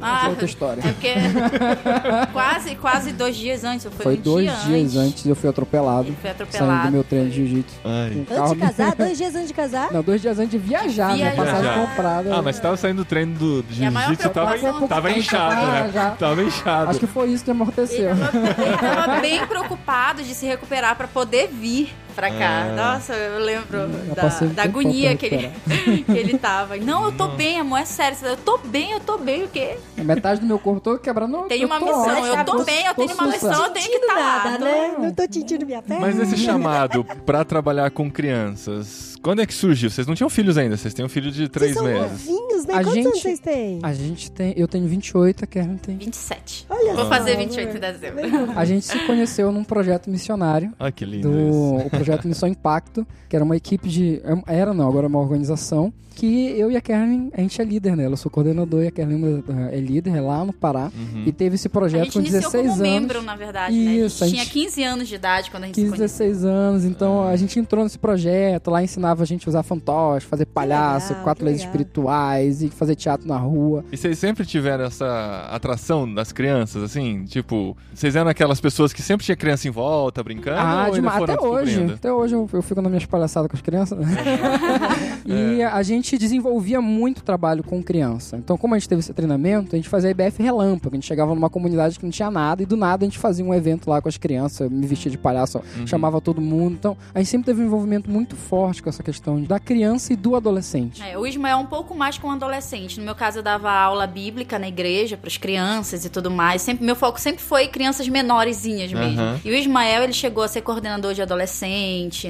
Ah, 0.00 0.26
é 0.26 0.28
outra 0.28 0.44
história. 0.44 0.80
É 0.84 0.92
porque 0.92 1.12
quase, 2.32 2.74
quase 2.76 3.12
dois 3.12 3.36
dias 3.36 3.64
antes, 3.64 3.86
foi, 3.92 4.02
Foi 4.04 4.16
um 4.16 4.20
dois 4.20 4.46
dia 4.64 4.78
dias 4.78 4.96
antes 4.96 5.26
eu 5.26 5.34
fui 5.34 5.48
atropelado. 5.48 6.08
Ele 6.08 6.16
foi 6.20 6.30
Saindo 6.30 6.42
atropelado. 6.44 6.86
do 6.86 6.92
meu 6.92 7.04
treino 7.04 7.30
de 7.30 7.36
jiu-jitsu. 7.36 7.74
Um 7.84 7.90
Antes 7.90 8.28
carro- 8.36 8.54
casar? 8.66 8.94
Dois 8.94 9.18
dias 9.18 9.34
antes 9.34 9.48
de 9.48 9.54
casar? 9.54 9.92
Não, 9.92 10.02
dois 10.02 10.20
dias 10.20 10.38
antes 10.38 10.50
de 10.50 10.58
viajar, 10.58 11.08
né? 11.10 11.16
Viajar. 11.16 11.36
Passagem 11.36 11.62
Viajar. 11.62 11.86
comprada. 11.88 12.34
Ah, 12.36 12.42
mas 12.42 12.56
você 12.56 12.62
tava 12.62 12.76
saindo 12.76 12.96
do 12.98 13.04
treino 13.04 13.34
do 13.34 13.64
E 13.70 13.90
maior 13.90 14.06
jiu-jitsu 14.08 14.30
tava, 14.30 14.50
preocupação- 14.52 14.88
tava 14.88 15.10
inchado, 15.10 15.54
Ah, 15.54 15.70
né? 15.84 15.90
já. 15.92 16.10
Tava 16.12 16.42
inchado. 16.42 16.90
Acho 16.90 16.98
que 17.00 17.06
foi 17.06 17.28
isso 17.30 17.44
que 17.44 17.50
amorteceu. 17.50 18.10
Ele 18.10 18.20
tava, 18.20 18.38
ele 18.38 18.76
tava 18.76 19.20
bem 19.20 19.46
preocupado 19.46 20.22
de 20.22 20.34
se 20.34 20.46
recuperar 20.46 20.96
pra 20.96 21.06
poder 21.08 21.48
vir 21.48 21.92
pra 22.12 22.30
cá. 22.30 22.66
Ah. 22.70 22.94
Nossa, 22.94 23.12
eu 23.14 23.38
lembro 23.40 23.78
Eu 23.78 24.14
da, 24.14 24.28
da 24.54 24.62
agonia 24.64 25.16
que 25.16 25.26
ele, 25.26 25.50
que 26.04 26.12
ele 26.12 26.38
tava. 26.38 26.76
Não, 26.76 27.04
eu 27.06 27.12
tô 27.12 27.28
bem, 27.28 27.58
amor, 27.58 27.78
é 27.80 27.84
sério. 27.84 28.16
Eu 28.22 28.36
tô 28.36 28.58
bem, 28.58 28.92
eu 28.92 29.00
tô 29.00 29.18
bem, 29.18 29.44
o 29.44 29.48
quê? 29.48 29.76
Metade 29.96 30.40
do 30.40 30.46
meu 30.46 30.58
corpo 30.58 30.80
todo 30.80 30.98
quebrado. 30.98 31.30
Não, 31.32 31.48
Tem 31.48 31.64
uma 31.64 31.78
missão, 31.80 32.00
ótimo, 32.02 32.26
eu 32.26 32.44
tô 32.44 32.64
bem, 32.64 32.86
eu 32.86 32.94
tô 32.94 33.06
tenho 33.06 33.14
uma 33.18 33.26
missão, 33.28 33.52
eu 33.64 33.70
tenho 33.70 33.86
que 33.86 33.92
Sentindo 33.92 34.00
estar 34.06 34.14
lá. 34.14 34.44
nada, 34.44 34.58
né? 34.64 34.94
Não 34.98 35.12
tô 35.12 35.22
sentindo 35.30 35.66
minha 35.66 35.82
perna. 35.82 36.00
Mas 36.06 36.18
esse 36.18 36.36
chamado 36.36 37.04
pra 37.24 37.44
trabalhar 37.44 37.90
com 37.90 38.10
crianças, 38.10 39.16
quando 39.22 39.40
é 39.40 39.46
que 39.46 39.54
surgiu? 39.54 39.88
Vocês 39.90 40.06
não 40.06 40.14
tinham 40.14 40.28
filhos 40.28 40.58
ainda, 40.58 40.76
vocês 40.76 40.92
têm 40.92 41.04
um 41.04 41.08
filho 41.08 41.30
de 41.30 41.48
três 41.48 41.74
Vocês 41.74 41.84
são 41.96 42.02
meses. 42.08 42.26
novinhos, 42.26 42.64
né? 42.66 42.74
A 42.74 42.78
Quantos 42.78 42.94
gente- 42.94 43.06
anos 43.06 43.22
vocês 43.22 43.38
têm? 43.40 43.78
A 43.82 43.92
gente 43.92 44.30
tem. 44.30 44.54
Eu 44.56 44.66
tenho 44.68 44.86
28, 44.86 45.44
a 45.44 45.46
Karen 45.46 45.76
tem. 45.76 45.96
27. 45.96 46.66
Olha 46.68 46.94
Vou 46.94 47.04
só, 47.04 47.08
fazer 47.08 47.32
né? 47.36 47.44
28 47.44 47.76
em 47.76 47.80
dezembro. 47.80 48.52
A 48.56 48.64
gente 48.64 48.84
se 48.86 48.98
conheceu 49.06 49.50
num 49.52 49.64
projeto 49.64 50.10
missionário. 50.10 50.72
Ai, 50.78 50.90
que 50.92 51.04
lindo 51.04 51.30
do 51.30 51.38
isso. 51.40 51.86
o 51.86 51.90
projeto 52.04 52.28
Missão 52.28 52.48
Impacto, 52.48 53.06
que 53.28 53.36
era 53.36 53.44
uma 53.44 53.56
equipe 53.56 53.88
de. 53.88 54.20
Era 54.46 54.72
não, 54.74 54.88
agora 54.88 55.06
é 55.06 55.08
uma 55.08 55.20
organização. 55.20 55.92
Que 56.14 56.50
eu 56.58 56.70
e 56.70 56.76
a 56.76 56.80
Karen, 56.82 57.30
a 57.32 57.40
gente 57.40 57.58
é 57.58 57.64
líder 57.64 57.96
nela. 57.96 58.12
Eu 58.12 58.16
sou 58.18 58.30
coordenador 58.30 58.82
e 58.84 58.86
a 58.88 58.90
Karen 58.90 59.42
é 59.72 59.80
líder 59.80 60.20
lá 60.20 60.44
no 60.44 60.52
Pará. 60.52 60.92
Uhum. 60.94 61.22
E 61.24 61.32
teve 61.32 61.54
esse 61.54 61.68
A 61.68 61.70
projeto 61.70 62.04
gente 62.04 62.12
com 62.12 62.18
iniciou 62.18 62.42
16 62.42 62.62
como 62.68 62.74
anos. 62.84 62.92
membro, 63.00 63.22
na 63.22 63.34
verdade, 63.34 63.74
né? 63.74 63.92
Isso, 63.94 64.22
A 64.22 64.26
a 64.26 64.28
gente 64.28 64.38
gente- 64.40 64.50
tinha 64.50 64.64
15 64.64 64.82
anos 64.84 65.08
de 65.08 65.14
idade 65.14 65.50
quando 65.50 65.62
a 65.62 65.66
gente 65.68 65.76
se 65.76 65.80
15, 65.80 65.96
conheceu. 65.96 66.26
16 66.26 66.44
anos, 66.44 66.84
então 66.84 67.26
a 67.26 67.34
gente 67.34 67.58
entrou 67.58 67.82
nesse 67.82 67.98
projeto, 67.98 68.70
lá 68.70 68.82
ensinava 68.82 69.22
a 69.22 69.26
gente 69.26 69.48
a 69.48 69.48
usar 69.48 69.62
fantoche, 69.62 70.26
fazer 70.26 70.44
palhaço, 70.44 71.08
legal, 71.12 71.24
quatro 71.24 71.46
leis 71.46 71.60
espirituais 71.60 72.62
e 72.62 72.68
fazer 72.68 72.94
teatro 72.94 73.26
na 73.26 73.38
rua. 73.38 73.82
E 73.90 73.96
vocês 73.96 74.18
sempre 74.18 74.44
tiveram 74.44 74.84
essa 74.84 75.48
atração 75.50 76.12
das 76.12 76.30
crianças, 76.30 76.82
assim? 76.82 77.24
Tipo, 77.24 77.74
vocês 77.94 78.14
eram 78.16 78.28
aquelas 78.30 78.60
pessoas 78.60 78.92
que 78.92 79.00
sempre 79.00 79.24
tinha 79.24 79.34
criança 79.36 79.66
em 79.66 79.70
volta, 79.70 80.22
brincando? 80.22 80.58
Ah, 80.60 80.74
ou 80.74 80.78
ainda 80.84 80.92
demais. 80.96 81.16
foram 81.18 81.34
Até 81.34 81.42
hoje. 81.42 81.91
Até 81.94 82.12
hoje 82.12 82.34
eu, 82.34 82.48
eu 82.52 82.62
fico 82.62 82.80
nas 82.82 82.90
minhas 82.90 83.06
palhaçadas 83.06 83.50
com 83.50 83.56
as 83.56 83.62
crianças. 83.62 83.98
né? 83.98 84.06
e 85.26 85.60
É. 85.60 85.66
a 85.66 85.82
gente 85.82 86.16
desenvolvia 86.18 86.80
muito 86.80 87.22
trabalho 87.22 87.62
com 87.62 87.82
criança. 87.82 88.36
Então, 88.36 88.56
como 88.56 88.74
a 88.74 88.78
gente 88.78 88.88
teve 88.88 89.00
esse 89.00 89.12
treinamento, 89.12 89.74
a 89.74 89.76
gente 89.76 89.88
fazia 89.88 90.10
IBF 90.10 90.42
relâmpago. 90.42 90.94
A 90.94 90.96
gente 90.96 91.06
chegava 91.06 91.34
numa 91.34 91.50
comunidade 91.50 91.98
que 91.98 92.04
não 92.04 92.10
tinha 92.10 92.30
nada 92.30 92.62
e 92.62 92.66
do 92.66 92.76
nada 92.76 93.04
a 93.04 93.06
gente 93.06 93.18
fazia 93.18 93.44
um 93.44 93.54
evento 93.54 93.88
lá 93.88 94.00
com 94.00 94.08
as 94.08 94.16
crianças, 94.16 94.60
eu 94.60 94.70
me 94.70 94.86
vestia 94.86 95.10
de 95.10 95.18
palhaço, 95.18 95.58
Uhum. 95.76 95.86
chamava 95.86 96.20
todo 96.20 96.40
mundo. 96.40 96.74
Então, 96.78 96.96
a 97.14 97.18
gente 97.18 97.28
sempre 97.30 97.46
teve 97.46 97.62
um 97.62 97.66
envolvimento 97.66 98.10
muito 98.10 98.36
forte 98.36 98.82
com 98.82 98.88
essa 98.88 99.02
questão 99.02 99.42
da 99.42 99.58
criança 99.58 100.12
e 100.12 100.16
do 100.16 100.34
adolescente. 100.36 101.02
É, 101.02 101.16
o 101.18 101.26
Ismael 101.26 101.58
é 101.58 101.60
um 101.60 101.66
pouco 101.66 101.94
mais 101.94 102.18
com 102.18 102.30
adolescente. 102.30 102.98
No 102.98 103.04
meu 103.04 103.14
caso, 103.14 103.38
eu 103.38 103.42
dava 103.42 103.70
aula 103.70 104.06
bíblica 104.06 104.58
na 104.58 104.68
igreja 104.68 105.16
para 105.16 105.28
as 105.28 105.36
crianças 105.36 106.04
e 106.04 106.08
tudo 106.10 106.30
mais. 106.30 106.62
Sempre, 106.62 106.84
meu 106.84 106.96
foco 106.96 107.20
sempre 107.20 107.42
foi 107.42 107.68
crianças 107.68 108.08
menorzinhas 108.08 108.92
mesmo. 108.92 109.20
Aham. 109.20 109.40
E 109.44 109.50
o 109.50 109.54
Ismael, 109.54 110.04
ele 110.04 110.12
chegou 110.12 110.42
a 110.42 110.48
ser 110.48 110.62
coordenador 110.62 111.14
de 111.14 111.22
adolescente, 111.22 111.62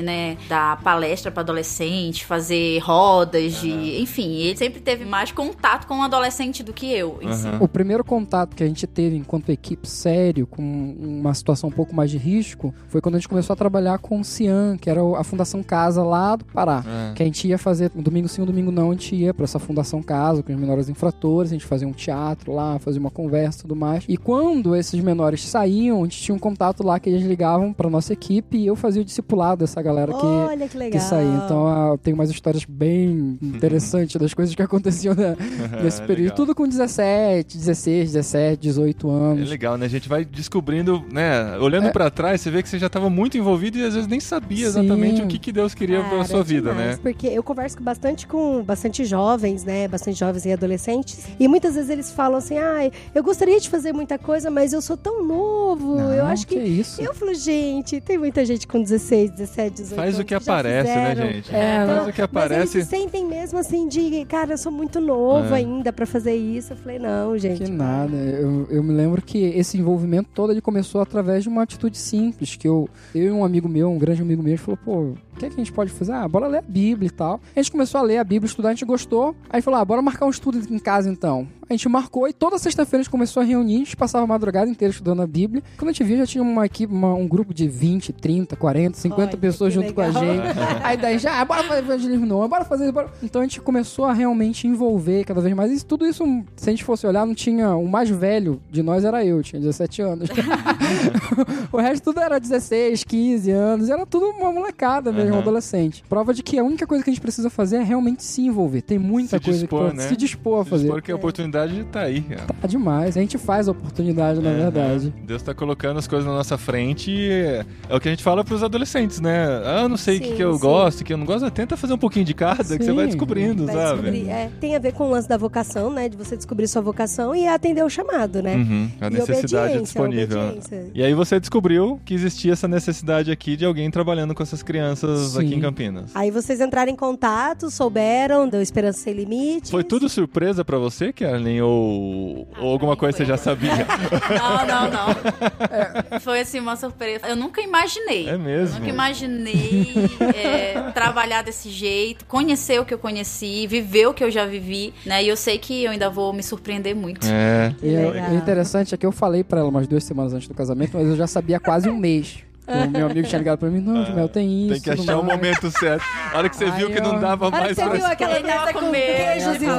né? 0.02 0.37
Dar 0.49 0.81
palestra 0.82 1.31
para 1.31 1.43
adolescente, 1.43 2.25
fazer 2.25 2.78
rodas 2.81 3.60
de... 3.60 4.00
Enfim, 4.00 4.37
ele 4.37 4.56
sempre 4.56 4.81
teve 4.81 5.04
mais 5.04 5.32
contato 5.32 5.87
com 5.87 5.99
o 5.99 6.02
adolescente 6.02 6.62
do 6.62 6.72
que 6.72 6.93
eu. 6.93 7.19
si. 7.32 7.46
Aham. 7.46 7.58
O 7.60 7.69
primeiro 7.69 8.04
contato 8.04 8.54
que 8.54 8.62
a 8.62 8.66
gente 8.66 8.87
teve 8.87 9.16
enquanto 9.16 9.50
equipe 9.50 9.88
sério, 9.88 10.46
com 10.46 10.62
uma 10.62 11.34
situação 11.34 11.69
um 11.69 11.72
pouco 11.72 11.94
mais 11.94 12.10
de 12.10 12.19
risco, 12.19 12.74
foi 12.88 13.00
quando 13.00 13.17
a 13.17 13.19
gente 13.19 13.29
começou 13.29 13.55
a 13.55 13.56
trabalhar 13.56 13.98
com 13.98 14.20
o 14.20 14.24
Cian, 14.24 14.76
que 14.76 14.88
era 14.88 15.00
a 15.19 15.24
Fundação 15.24 15.62
Casa 15.62 16.03
lá 16.03 16.36
do 16.36 16.44
Pará. 16.44 16.84
É. 16.86 17.15
Que 17.15 17.22
a 17.22 17.26
gente 17.26 17.46
ia 17.46 17.58
fazer, 17.58 17.91
um 17.94 18.03
domingo 18.03 18.29
sim, 18.29 18.43
um 18.43 18.46
domingo 18.46 18.70
não, 18.70 18.91
a 18.91 18.93
gente 18.94 19.15
ia 19.15 19.34
pra 19.34 19.44
essa 19.44 19.58
Fundação 19.58 20.03
Casa 20.03 20.43
com 20.43 20.53
os 20.53 20.58
menores 20.58 20.88
infratores, 20.88 21.53
a 21.53 21.55
gente 21.55 21.67
fazia 21.67 21.86
um 21.86 21.93
teatro 21.93 22.53
lá, 22.53 22.79
fazia 22.79 23.00
uma 23.00 23.10
conversa 23.10 23.58
e 23.58 23.62
tudo 23.62 23.76
mais. 23.76 24.05
E 24.08 24.17
quando 24.17 24.74
esses 24.74 25.00
menores 25.00 25.44
saíam, 25.44 26.00
a 26.00 26.05
gente 26.05 26.20
tinha 26.20 26.34
um 26.34 26.38
contato 26.38 26.82
lá 26.82 26.98
que 26.98 27.08
eles 27.08 27.22
ligavam 27.22 27.72
pra 27.72 27.88
nossa 27.88 28.12
equipe 28.12 28.56
e 28.56 28.67
eu 28.67 28.76
fazia 28.76 29.03
o 29.03 29.05
discipulado 29.05 29.42
dessa 29.56 29.81
galera 29.82 30.13
que, 30.13 30.25
Olha 30.27 30.69
que 30.69 30.77
legal. 30.79 31.01
que 31.01 31.06
saía. 31.06 31.43
Então 31.44 31.67
ah, 31.67 31.96
tem 32.03 32.15
umas 32.15 32.31
histórias 32.31 32.65
bem 32.65 33.39
interessantes 33.43 34.17
das 34.20 34.32
coisas 34.34 34.55
que 34.55 34.63
aconteciam 34.63 35.15
né, 35.15 35.37
nesse 35.82 36.01
É, 36.03 36.06
período. 36.06 36.22
legal. 36.22 36.37
Tudo 36.37 36.55
com 36.55 36.67
17, 36.67 37.58
16, 37.58 38.13
17, 38.13 38.61
18 38.63 39.08
É 39.08 39.11
anos. 39.13 39.51
legal, 39.51 39.77
né? 39.77 39.87
A 39.87 39.89
gente 39.89 40.08
vai 40.08 40.25
descobrindo, 40.25 41.03
né? 41.13 41.56
Olhando 41.58 41.91
pra 41.93 42.11
trás, 42.11 42.41
você 42.41 42.51
vê 42.51 42.63
que 42.63 42.69
você 42.69 42.79
já 42.79 42.89
tava 42.89 43.08
muito 43.11 43.37
envolvido 43.37 43.79
e 43.79 43.84
às 43.84 43.94
vezes 43.94 44.08
nem 44.08 44.20
sabia 44.20 44.70
Sim. 44.70 44.81
exatamente 44.81 45.22
o 45.22 45.27
que, 45.27 45.39
que 45.39 45.53
Deus 45.53 45.75
queria 45.75 46.03
Cara, 46.03 46.15
pra 46.17 46.25
sua 46.25 46.41
é 46.41 46.44
vida, 46.44 46.70
demais, 46.70 46.96
né? 46.96 46.99
Porque 47.03 47.27
eu 47.27 47.43
converso 47.43 47.81
bastante 47.82 48.27
com 48.27 48.63
bastante 48.63 49.05
jovens, 49.05 49.65
né? 49.65 49.89
Bastante 49.89 50.19
jovens 50.19 50.44
e 50.46 50.53
adolescentes. 50.53 51.27
E 51.39 51.49
muitas 51.49 51.75
vezes 51.75 51.91
eles 51.91 52.11
falam 52.13 52.39
assim: 52.39 52.58
ai, 52.58 52.91
eu 53.15 53.22
gostaria 53.22 53.58
de 53.61 53.69
fazer 53.69 53.93
muita 53.93 54.19
coisa, 54.19 54.51
mas 54.51 54.72
eu 54.72 54.81
sou 54.81 54.96
tão 54.96 55.25
novo. 55.27 55.96
Não, 55.96 56.13
eu 56.15 56.25
acho 56.27 56.46
que. 56.46 56.56
é 56.56 56.65
isso. 56.65 57.01
Eu 57.01 57.15
falo, 57.15 57.34
gente, 57.34 58.01
tem 58.01 58.19
muita 58.19 58.44
gente 58.44 58.67
com 58.67 58.81
16, 58.82 59.31
17, 59.36 59.77
18 59.82 59.94
Faz 59.96 60.19
o 60.19 60.24
que 60.24 60.34
aparece, 60.34 60.89
né, 60.94 61.17
gente? 61.17 61.55
É, 61.55 61.77
Faz 61.86 61.91
Então, 61.91 62.08
o 62.08 62.12
que 62.12 62.20
Mas 62.20 62.24
aparece. 62.31 62.77
eles 62.79 62.89
se 62.89 62.96
sentem 62.96 63.27
mesmo 63.27 63.58
assim 63.58 63.89
de, 63.89 64.24
cara, 64.27 64.53
eu 64.53 64.58
sou 64.58 64.70
muito 64.72 65.01
novo 65.01 65.55
É. 65.55 65.58
ainda 65.58 65.93
pra 65.93 66.06
fazer 66.06 66.34
isso. 66.34 66.72
Eu 66.72 66.77
falei, 66.77 66.98
não, 66.98 67.36
gente. 67.39 67.65
Que 67.65 67.70
nada. 67.70 68.15
Eu, 68.17 68.67
eu 68.70 68.82
me 68.82 68.93
lembro 68.93 69.22
que 69.22 69.39
esse 69.39 69.79
envolvimento 69.79 70.29
todo 70.34 70.53
ele 70.53 70.60
começou 70.60 71.01
através 71.01 71.43
de 71.43 71.48
uma 71.48 71.62
atitude 71.62 71.96
simples, 71.98 72.56
que 72.56 72.69
eu, 72.69 72.89
eu 73.15 73.24
e 73.24 73.31
um 73.31 73.44
amigo 73.44 73.69
meu, 73.69 73.91
um 73.91 73.98
grande 73.98 74.22
amigo 74.22 74.43
meu, 74.43 74.56
falou, 74.58 74.79
pô, 74.84 74.93
o 75.01 75.17
que, 75.39 75.46
é 75.46 75.48
que 75.48 75.55
a 75.55 75.58
gente 75.58 75.72
pode 75.72 75.91
fazer? 75.91 76.12
Ah, 76.12 76.29
bora 76.29 76.46
ler 76.46 76.58
a 76.58 76.62
Bíblia 76.62 77.06
e 77.08 77.10
tal. 77.10 77.41
A 77.56 77.58
gente 77.60 77.72
começou 77.72 77.98
a 78.01 78.03
ler 78.03 78.19
a 78.19 78.24
Bíblia, 78.24 78.46
estudar, 78.46 78.69
a 78.69 78.72
gente 78.72 78.84
gostou. 78.84 79.34
Aí 79.48 79.62
falou, 79.62 79.81
ah, 79.81 79.84
bora 79.84 80.03
marcar 80.03 80.27
um 80.27 80.31
estudo 80.31 80.60
em 80.72 80.79
casa 80.79 81.08
então. 81.10 81.48
A 81.69 81.72
gente 81.72 81.89
marcou 81.89 82.29
e 82.29 82.34
toda 82.34 82.58
sexta-feira 82.58 83.01
a 83.01 83.03
gente 83.05 83.10
começou 83.10 83.41
a 83.43 83.46
reunir, 83.46 83.77
a 83.77 83.79
gente 83.79 83.96
passava 83.96 84.24
a 84.24 84.27
madrugada 84.27 84.70
inteira 84.70 84.91
estudando 84.91 85.22
a 85.22 85.27
Bíblia. 85.27 85.62
Quando 85.79 85.89
a 85.89 85.93
gente 85.93 86.05
viu, 86.05 86.19
já 86.19 86.27
tinha 86.27 86.43
uma 86.43 86.67
equipe, 86.67 86.93
uma- 86.93 87.15
um 87.15 87.27
grupo 87.27 87.55
de 87.55 87.67
20, 87.67 88.12
30, 88.12 88.55
40, 88.56 88.98
50 88.98 89.21
Olha, 89.29 89.36
pessoas 89.36 89.74
que 89.74 89.81
junto 89.81 89.94
com 89.94 90.00
a 90.00 90.06
legal. 90.06 90.24
gente. 90.24 90.58
Aí 90.82 90.96
daí 90.96 91.19
já, 91.19 91.41
ah, 91.41 91.44
bora 91.44 91.62
fazer 91.64 91.81
evangelismo 91.81 92.26
não, 92.26 92.48
bora 92.48 92.64
fazer 92.64 92.84
isso, 92.84 92.93
bora. 92.93 93.08
Então 93.22 93.41
a 93.41 93.44
gente 93.44 93.60
começou 93.60 94.05
a 94.05 94.12
realmente 94.12 94.67
envolver 94.67 95.24
cada 95.24 95.41
vez 95.41 95.55
mais. 95.55 95.70
E 95.82 95.84
tudo 95.84 96.06
isso, 96.06 96.24
se 96.56 96.69
a 96.69 96.72
gente 96.72 96.84
fosse 96.84 97.06
olhar, 97.06 97.26
não 97.26 97.34
tinha. 97.34 97.74
O 97.76 97.88
mais 97.88 98.08
velho 98.10 98.60
de 98.70 98.82
nós 98.82 99.05
era 99.05 99.24
eu, 99.24 99.43
tinha 99.43 99.60
17 99.60 100.02
anos. 100.02 100.29
o 101.72 101.76
resto 101.79 102.05
tudo 102.05 102.20
era 102.20 102.38
16, 102.38 103.05
15 103.05 103.50
anos. 103.50 103.88
Era 103.88 104.05
tudo 104.06 104.26
uma 104.26 104.52
molecada 104.52 105.12
mesmo, 105.12 105.32
Aham. 105.34 105.41
adolescente. 105.43 106.02
Prova 106.08 106.32
de 106.34 106.43
que 106.43 106.58
a 106.58 106.64
única 106.64 106.86
coisa 106.86 107.02
que 107.05 107.10
a 107.10 107.12
gente 107.12 107.22
precisa 107.22 107.50
fazer 107.50 107.76
é 107.76 107.82
realmente 107.82 108.22
se 108.24 108.43
envolver. 108.43 108.82
Tem 108.82 108.98
muita 108.98 109.38
Se 109.38 109.44
coisa 109.44 109.60
dispor, 109.60 109.91
que 109.91 109.96
né? 109.96 110.08
se 110.08 110.17
dispor 110.17 110.60
a 110.60 110.64
fazer. 110.64 110.88
Porque 110.88 111.12
a 111.12 111.17
oportunidade 111.17 111.84
tá 111.84 112.00
aí, 112.00 112.20
cara. 112.22 112.46
Tá 112.60 112.67
demais. 112.69 113.17
A 113.17 113.20
gente 113.20 113.38
faz 113.38 113.69
a 113.69 113.72
oportunidade, 113.72 114.41
na 114.41 114.50
Aham. 114.50 114.58
verdade. 114.70 115.14
Deus 115.24 115.43
tá 115.43 115.55
colocando 115.55 115.98
as 115.98 116.06
coisas 116.06 116.26
na 116.26 116.34
nossa 116.34 116.56
frente 116.58 117.10
e 117.10 117.31
é 117.31 117.64
é 117.88 117.96
o 117.96 118.00
que 118.00 118.08
a 118.08 118.10
gente 118.10 118.22
fala 118.22 118.44
pros 118.44 118.62
adolescentes, 118.62 119.01
né? 119.20 119.46
Ah, 119.64 119.82
eu 119.82 119.88
não 119.88 119.96
sei 119.96 120.18
o 120.18 120.20
que, 120.20 120.28
Sim, 120.28 120.36
que 120.36 120.42
eu 120.42 120.54
sim. 120.54 120.60
gosto, 120.60 121.00
o 121.00 121.04
que 121.04 121.12
eu 121.12 121.16
não 121.16 121.26
gosto. 121.26 121.50
Tenta 121.50 121.76
fazer 121.76 121.92
um 121.94 121.98
pouquinho 121.98 122.24
de 122.24 122.34
cada, 122.34 122.62
que 122.62 122.84
você 122.84 122.90
Sim. 122.90 122.94
vai 122.94 123.06
descobrindo, 123.06 123.66
Vai 123.66 123.74
sabe? 123.74 124.02
descobrir, 124.02 124.28
é, 124.30 124.50
tem 124.60 124.76
a 124.76 124.78
ver 124.78 124.92
com 124.92 125.04
o 125.08 125.10
lance 125.10 125.28
da 125.28 125.36
vocação, 125.36 125.90
né? 125.90 126.08
De 126.08 126.16
você 126.16 126.36
descobrir 126.36 126.66
sua 126.68 126.82
vocação 126.82 127.34
e 127.34 127.46
atender 127.46 127.84
o 127.84 127.90
chamado, 127.90 128.42
né? 128.42 128.54
Uhum, 128.56 128.90
a 129.00 129.06
E 129.06 129.10
necessidade 129.10 129.80
disponível. 129.80 130.40
obediência. 130.40 130.86
E 130.94 131.02
aí 131.02 131.14
você 131.14 131.38
descobriu 131.40 132.00
que 132.04 132.14
existia 132.14 132.52
essa 132.52 132.68
necessidade 132.68 133.30
aqui 133.30 133.56
de 133.56 133.64
alguém 133.64 133.90
trabalhando 133.90 134.34
com 134.34 134.42
essas 134.42 134.62
crianças 134.62 135.32
Sim. 135.32 135.38
aqui 135.40 135.54
em 135.54 135.60
Campinas. 135.60 136.10
Aí 136.14 136.30
vocês 136.30 136.60
entraram 136.60 136.90
em 136.92 136.96
contato, 136.96 137.70
souberam, 137.70 138.48
deu 138.48 138.60
Esperança 138.62 138.98
Sem 139.00 139.14
Limites. 139.14 139.70
Foi 139.70 139.84
tudo 139.84 140.08
surpresa 140.08 140.64
pra 140.64 140.78
você, 140.78 141.12
Kellen? 141.12 141.60
Ou, 141.62 142.46
Ah, 142.54 142.60
ou 142.62 142.72
alguma 142.72 142.96
coisa 142.96 143.16
você 143.16 143.24
foi. 143.24 143.26
já 143.26 143.36
sabia? 143.36 143.72
Não, 144.38 144.66
não, 144.66 144.90
não. 144.90 146.20
Foi 146.20 146.40
assim 146.40 146.58
uma 146.60 146.76
surpresa. 146.76 147.26
Eu 147.26 147.36
nunca 147.36 147.60
imaginei. 147.60 148.28
É 148.28 148.36
mesmo? 148.36 148.80
Imaginei 148.93 149.94
é, 150.34 150.91
trabalhar 150.93 151.43
desse 151.43 151.70
jeito, 151.70 152.25
conhecer 152.27 152.81
o 152.81 152.84
que 152.84 152.94
eu 152.94 152.99
conheci, 152.99 153.67
viver 153.67 154.06
o 154.06 154.15
que 154.15 154.22
eu 154.25 154.31
já 154.31 154.44
vivi, 154.46 154.93
né? 155.06 155.22
E 155.22 155.29
eu 155.29 155.37
sei 155.37 155.58
que 155.58 155.84
eu 155.84 155.91
ainda 155.91 156.08
vou 156.11 156.32
me 156.32 156.43
surpreender 156.43 156.94
muito. 156.94 157.27
é. 157.27 157.75
E 157.82 157.94
é- 157.94 158.29
o 158.31 158.34
interessante 158.34 158.94
é 158.94 158.99
que 158.99 159.06
eu 159.06 159.13
falei 159.13 159.43
pra 159.44 159.61
ela 159.61 159.69
umas 159.69 159.87
duas 159.87 160.05
semanas 160.05 160.32
antes 160.32 160.49
do 160.49 160.55
casamento, 160.55 160.91
mas 160.94 161.06
eu 161.08 161.17
já 161.17 161.27
sabia 161.27 161.56
há 161.56 161.61
quase 161.61 161.89
um 161.89 161.96
mês. 161.96 162.39
O 162.65 162.89
meu 162.91 163.06
amigo 163.06 163.27
tinha 163.27 163.39
ligado 163.41 163.58
pra 163.58 163.69
mim, 163.69 163.81
não, 163.81 164.06
Jamel, 164.06 164.29
tem 164.29 164.67
isso. 164.67 164.75
Tem 164.75 164.94
que 164.94 165.03
achar 165.03 165.19
o 165.19 165.25
mais. 165.25 165.37
momento 165.37 165.69
certo. 165.79 166.05
A 166.32 166.39
hora 166.39 166.49
que 166.49 166.56
você 166.56 166.65
Ai, 166.67 166.70
viu 166.79 166.91
que 166.91 167.01
não 167.01 167.19
dava 167.19 167.46
A 167.46 167.49
hora 167.49 167.56
mais 167.58 167.69
que 167.70 167.75
você 167.75 167.82
pra 167.82 167.99
viu 167.99 168.06
aquela 168.06 168.72
com 168.72 168.91
queijos 168.93 169.55
e 169.56 169.58
vinhos, 169.58 169.77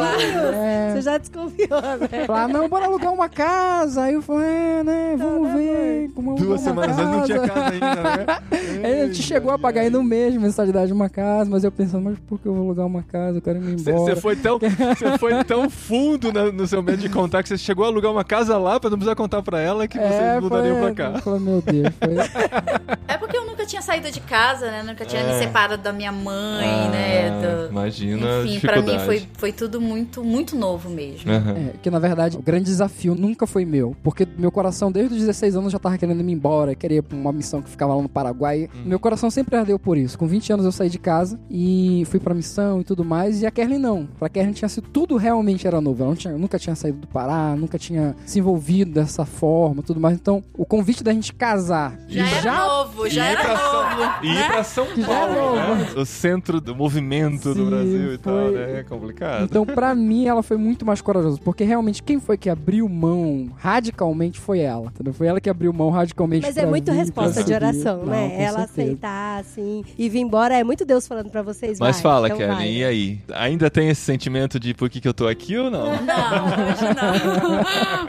É. 0.53 0.91
você 0.93 1.01
já 1.01 1.17
desconfiou, 1.17 1.81
né? 1.81 2.25
Falar, 2.27 2.49
não, 2.49 2.67
bora 2.67 2.85
alugar 2.85 3.13
uma 3.13 3.29
casa. 3.29 4.03
Aí 4.03 4.13
eu 4.15 4.21
falei, 4.21 4.45
é, 4.45 4.83
né, 4.83 5.15
vamos 5.17 5.47
Tá, 5.47 5.55
ver. 5.55 6.09
Como 6.13 6.29
alugar 6.31 6.45
Duas 6.45 6.61
semanas 6.61 6.99
antes 6.99 7.11
não 7.15 7.23
tinha 7.23 7.39
casa 7.47 7.69
ainda, 7.69 7.95
né? 7.95 8.25
A 8.83 9.05
gente 9.05 9.23
chegou 9.23 9.51
a 9.51 9.57
pagar 9.57 9.81
aí 9.81 9.89
no 9.89 10.03
mês 10.03 10.35
mensalidade 10.35 10.87
de 10.87 10.93
uma 10.93 11.09
casa, 11.09 11.49
mas 11.49 11.63
eu 11.63 11.71
pensando, 11.71 12.03
mas 12.03 12.17
por 12.27 12.39
que 12.39 12.47
eu 12.47 12.53
vou 12.53 12.65
alugar 12.65 12.85
uma 12.85 13.01
casa? 13.03 13.37
Eu 13.37 13.41
quero 13.41 13.59
ir 13.59 13.77
Você 13.79 13.91
embora. 13.91 14.15
você 14.15 14.21
foi 14.21 14.35
tão, 14.35 14.59
você 14.59 15.17
foi 15.17 15.43
tão 15.43 15.69
fundo 15.69 16.31
na- 16.33 16.51
no 16.51 16.67
seu 16.67 16.81
medo 16.83 16.97
de 16.97 17.09
contar 17.09 17.41
que 17.43 17.49
você 17.49 17.57
chegou 17.57 17.85
a 17.85 17.87
alugar 17.87 18.11
uma 18.11 18.23
casa 18.23 18.57
lá 18.57 18.79
pra 18.79 18.89
não 18.89 18.97
precisar 18.97 19.15
contar 19.15 19.41
pra 19.41 19.59
ela 19.59 19.87
que 19.87 19.97
vocês 19.97 20.11
é, 20.11 20.39
mudariam 20.39 20.79
foi, 20.79 20.93
pra 20.93 21.11
cá. 21.11 21.17
eu 21.17 21.21
falei, 21.21 21.39
meu 21.39 21.61
Deus, 21.61 21.93
foi... 21.99 22.13
É 23.07 23.17
porque 23.17 23.37
eu 23.37 23.45
nunca 23.45 23.65
tinha 23.65 23.81
saído 23.81 24.09
de 24.11 24.19
casa, 24.19 24.69
né? 24.71 24.83
Nunca 24.83 25.05
tinha 25.05 25.21
É. 25.21 25.33
me 25.33 25.39
separado 25.39 25.81
da 25.81 25.93
minha 25.93 26.11
mãe, 26.11 26.67
Ah, 26.67 26.89
né? 26.89 27.29
Do- 27.41 27.71
Imagina 27.71 28.39
a 28.41 28.45
Enfim, 28.45 28.59
pra 28.59 28.81
mim 28.81 28.99
foi, 28.99 29.23
foi 29.37 29.51
tudo 29.51 29.79
muito, 29.79 30.23
muito 30.23 30.55
novo 30.55 30.89
mesmo. 30.89 31.31
Aham. 31.31 31.51
É, 31.51 31.73
que 31.81 31.89
na 31.89 31.99
verdade 31.99 32.37
o 32.37 32.41
grande 32.41 32.65
desafio 32.65 33.15
nunca 33.15 33.45
foi 33.47 33.65
meu, 33.65 33.95
porque 34.03 34.27
meu 34.37 34.51
coração 34.51 34.91
desde 34.91 35.13
os 35.13 35.19
16 35.21 35.55
anos 35.55 35.71
já 35.71 35.79
tava 35.79 35.97
querendo 35.97 36.21
ir 36.21 36.31
embora, 36.31 36.73
queria 36.75 36.97
ir 36.99 37.01
pra 37.01 37.17
uma 37.17 37.31
missão 37.31 37.61
que 37.61 37.69
ficava 37.69 37.93
lá 37.95 38.01
no 38.01 38.09
Paraguai. 38.09 38.69
Meu 38.85 38.99
coração 38.99 39.29
sempre 39.29 39.55
ardeu 39.55 39.77
por 39.79 39.97
isso. 39.97 40.17
Com 40.17 40.27
20 40.27 40.53
anos 40.53 40.65
eu 40.65 40.71
saí 40.71 40.89
de 40.89 40.97
casa 40.99 41.39
e 41.49 42.03
fui 42.09 42.19
pra 42.19 42.33
missão 42.33 42.81
e 42.81 42.83
tudo 42.83 43.03
mais, 43.05 43.41
e 43.41 43.45
a 43.45 43.51
Kerlin 43.51 43.77
não. 43.79 44.07
Pra 44.19 44.29
Kerlin 44.29 44.53
tinha 44.53 44.69
sido 44.69 44.87
tudo 44.89 45.15
realmente 45.17 45.65
era 45.67 45.79
novo. 45.81 46.01
Ela 46.01 46.09
não 46.11 46.15
tinha, 46.17 46.37
nunca 46.37 46.57
tinha 46.59 46.75
saído 46.75 46.99
do 46.99 47.07
Pará, 47.07 47.55
nunca 47.55 47.77
tinha 47.77 48.15
se 48.25 48.39
envolvido 48.39 48.91
dessa 48.91 49.25
forma, 49.25 49.81
tudo 49.83 49.99
mais. 49.99 50.15
Então, 50.15 50.43
o 50.57 50.65
convite 50.65 51.03
da 51.03 51.11
gente 51.13 51.33
casar 51.33 51.97
Já 52.07 52.27
era 52.27 52.67
novo, 52.67 53.09
já 53.09 53.25
E 53.25 53.33
ir 53.33 53.37
era 53.37 53.41
pra 53.43 53.57
São- 53.57 53.73
novo. 53.97 54.11
E 54.23 54.27
ir 54.27 54.47
pra 54.47 54.63
São 54.63 54.85
Já 54.95 55.07
Paulo, 55.07 55.55
né? 55.55 55.87
O 55.97 56.05
centro 56.05 56.59
do 56.61 56.75
movimento 56.75 57.53
do 57.53 57.63
Sim, 57.63 57.69
Brasil 57.69 58.13
e 58.13 58.17
tal, 58.17 58.51
né? 58.51 58.79
É 58.79 58.83
complicado. 58.83 59.43
Então, 59.45 59.65
pra 59.65 59.93
mim, 59.95 60.25
ela 60.27 60.41
foi 60.43 60.57
muito 60.57 60.85
mais 60.85 61.01
corajosa. 61.01 61.39
Porque 61.43 61.63
realmente, 61.63 62.01
quem 62.03 62.19
foi 62.19 62.37
que 62.37 62.49
abriu 62.49 62.87
mão 62.89 63.49
radicalmente 63.57 64.39
foi 64.39 64.59
ela. 64.59 64.87
Entendeu? 64.87 65.13
Foi 65.13 65.27
ela 65.27 65.39
que 65.41 65.49
abriu 65.49 65.71
mão 65.73 65.89
radicalmente. 65.89 66.45
Mas 66.45 66.57
é 66.57 66.65
muito 66.65 66.91
vir, 66.91 66.97
resposta 66.97 67.43
de 67.43 67.53
oração, 67.53 67.97
Não, 67.99 68.05
né? 68.07 68.41
Ela. 68.41 68.62
Aceitar, 68.63 69.39
assim, 69.39 69.83
e 69.97 70.09
vir 70.09 70.19
embora. 70.19 70.55
É 70.57 70.63
muito 70.63 70.85
Deus 70.85 71.07
falando 71.07 71.29
pra 71.29 71.41
vocês, 71.41 71.79
Mas 71.79 71.95
vai, 71.97 72.01
fala, 72.03 72.27
então 72.27 72.37
Kellen, 72.37 72.55
vai. 72.55 72.71
e 72.71 72.83
aí? 72.83 73.19
Ainda 73.33 73.69
tem 73.69 73.89
esse 73.89 74.01
sentimento 74.01 74.59
de 74.59 74.73
por 74.73 74.89
que, 74.89 74.99
que 74.99 75.07
eu 75.07 75.13
tô 75.13 75.27
aqui 75.27 75.57
ou 75.57 75.69
não? 75.69 75.85
Não, 76.03 76.45
hoje 76.45 76.95
não. 76.95 77.63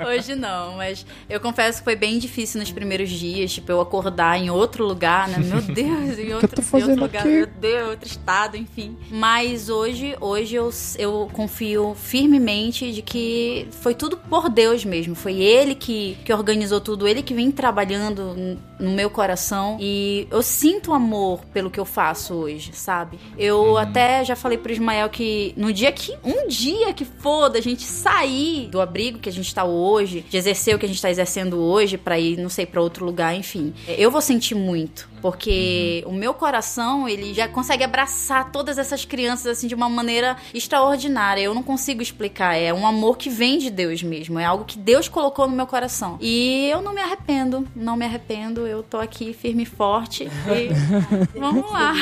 Hoje 0.15 0.35
não, 0.35 0.77
mas 0.77 1.07
eu 1.29 1.41
confesso 1.41 1.79
que 1.79 1.85
foi 1.85 1.97
bem 1.97 2.19
difícil 2.19 2.61
nos 2.61 2.71
primeiros 2.71 3.11
dias, 3.11 3.53
tipo, 3.53 3.71
eu 3.71 3.81
acordar 3.81 4.39
em 4.39 4.51
outro 4.51 4.85
lugar, 4.85 5.29
né? 5.29 5.39
Meu 5.39 5.61
Deus, 5.75 6.19
em 6.19 6.27
eu 6.29 6.37
outro, 6.37 6.63
tô 6.63 6.79
em 6.79 6.83
outro 6.83 7.01
lugar, 7.01 7.21
aqui? 7.21 7.29
meu 7.29 7.47
Deus, 7.47 7.89
outro 7.91 8.07
estado, 8.09 8.57
enfim. 8.57 8.97
Mas 9.11 9.69
hoje, 9.69 10.17
hoje 10.21 10.55
eu, 10.57 10.71
eu 10.99 11.29
confio 11.33 11.95
firmemente 11.95 12.93
de 12.93 13.03
que 13.03 13.67
foi 13.81 13.95
tudo 13.95 14.17
por 14.17 14.49
Deus 14.49 14.85
mesmo. 14.85 15.15
Foi 15.15 15.35
Ele 15.41 15.75
que, 15.75 16.17
que 16.25 16.33
organizou 16.33 16.81
tudo, 16.81 17.07
Ele 17.09 17.23
que 17.23 17.35
vem 17.35 17.51
trabalhando 17.51 18.59
no 18.85 18.91
meu 18.91 19.11
coração. 19.11 19.77
E 19.81 20.29
eu 20.31 20.43
sinto 20.43 20.93
amor 20.93 21.45
pelo 21.53 21.71
que 21.71 21.81
eu 21.81 21.85
faço 21.85 22.35
hoje, 22.35 22.71
sabe? 22.73 23.19
Eu 23.37 23.77
até 23.77 24.25
já 24.25 24.37
falei 24.37 24.59
pro 24.59 24.73
Ismael 24.73 25.09
que 25.09 25.55
no 25.57 25.73
dia 25.73 25.91
que. 25.91 26.15
Um 26.23 26.47
dia 26.49 26.93
que 26.93 27.05
for 27.05 27.49
da 27.49 27.61
gente 27.61 27.83
sair 27.83 28.69
do 28.69 28.81
abrigo 28.81 29.19
que 29.19 29.29
a 29.29 29.33
gente 29.33 29.55
tá 29.55 29.65
hoje, 29.65 30.25
de 30.29 30.37
exercer 30.37 30.75
o 30.75 30.79
que 30.79 30.87
a 30.87 30.89
gente 30.89 31.01
tá 31.01 31.11
exercendo 31.11 31.59
hoje, 31.59 31.97
pra 31.97 32.19
ir, 32.19 32.37
não 32.39 32.49
sei, 32.49 32.67
pra 32.67 32.81
outro 32.81 33.05
lugar, 33.05 33.35
enfim. 33.35 33.73
Eu 33.89 34.11
vou 34.11 34.21
sentir 34.21 34.55
muito. 34.55 35.14
Porque 35.25 36.05
o 36.07 36.13
meu 36.13 36.35
coração, 36.35 37.09
ele 37.09 37.33
já 37.33 37.49
consegue 37.49 37.83
abraçar 37.83 38.53
todas 38.53 38.77
essas 38.77 39.07
crianças, 39.07 39.47
assim, 39.47 39.67
de 39.67 39.75
uma 39.75 39.89
maneira 39.89 40.37
extraordinária. 40.53 41.41
Eu 41.41 41.55
não 41.55 41.63
consigo 41.63 42.03
explicar. 42.03 42.57
É 42.57 42.75
um 42.75 42.87
amor 42.87 43.17
que 43.17 43.31
vem 43.31 43.57
de 43.57 43.71
Deus 43.71 44.03
mesmo. 44.03 44.39
É 44.39 44.45
algo 44.45 44.67
que 44.67 44.79
Deus 44.79 45.09
colocou 45.09 45.49
no 45.49 45.57
meu 45.57 45.67
coração. 45.67 46.19
E 46.21 46.69
eu 46.71 46.83
não 46.83 46.93
me 46.93 47.01
arrependo. 47.01 47.67
Não 47.75 47.97
me 47.97 48.05
arrependo. 48.05 48.67
Eu 48.67 48.83
tô 48.83 48.99
aqui 48.99 49.33
firme 49.33 49.63
e 49.63 49.67
forte. 49.67 50.25
E 50.25 50.69
vamos 51.41 51.73
lá. 51.73 51.95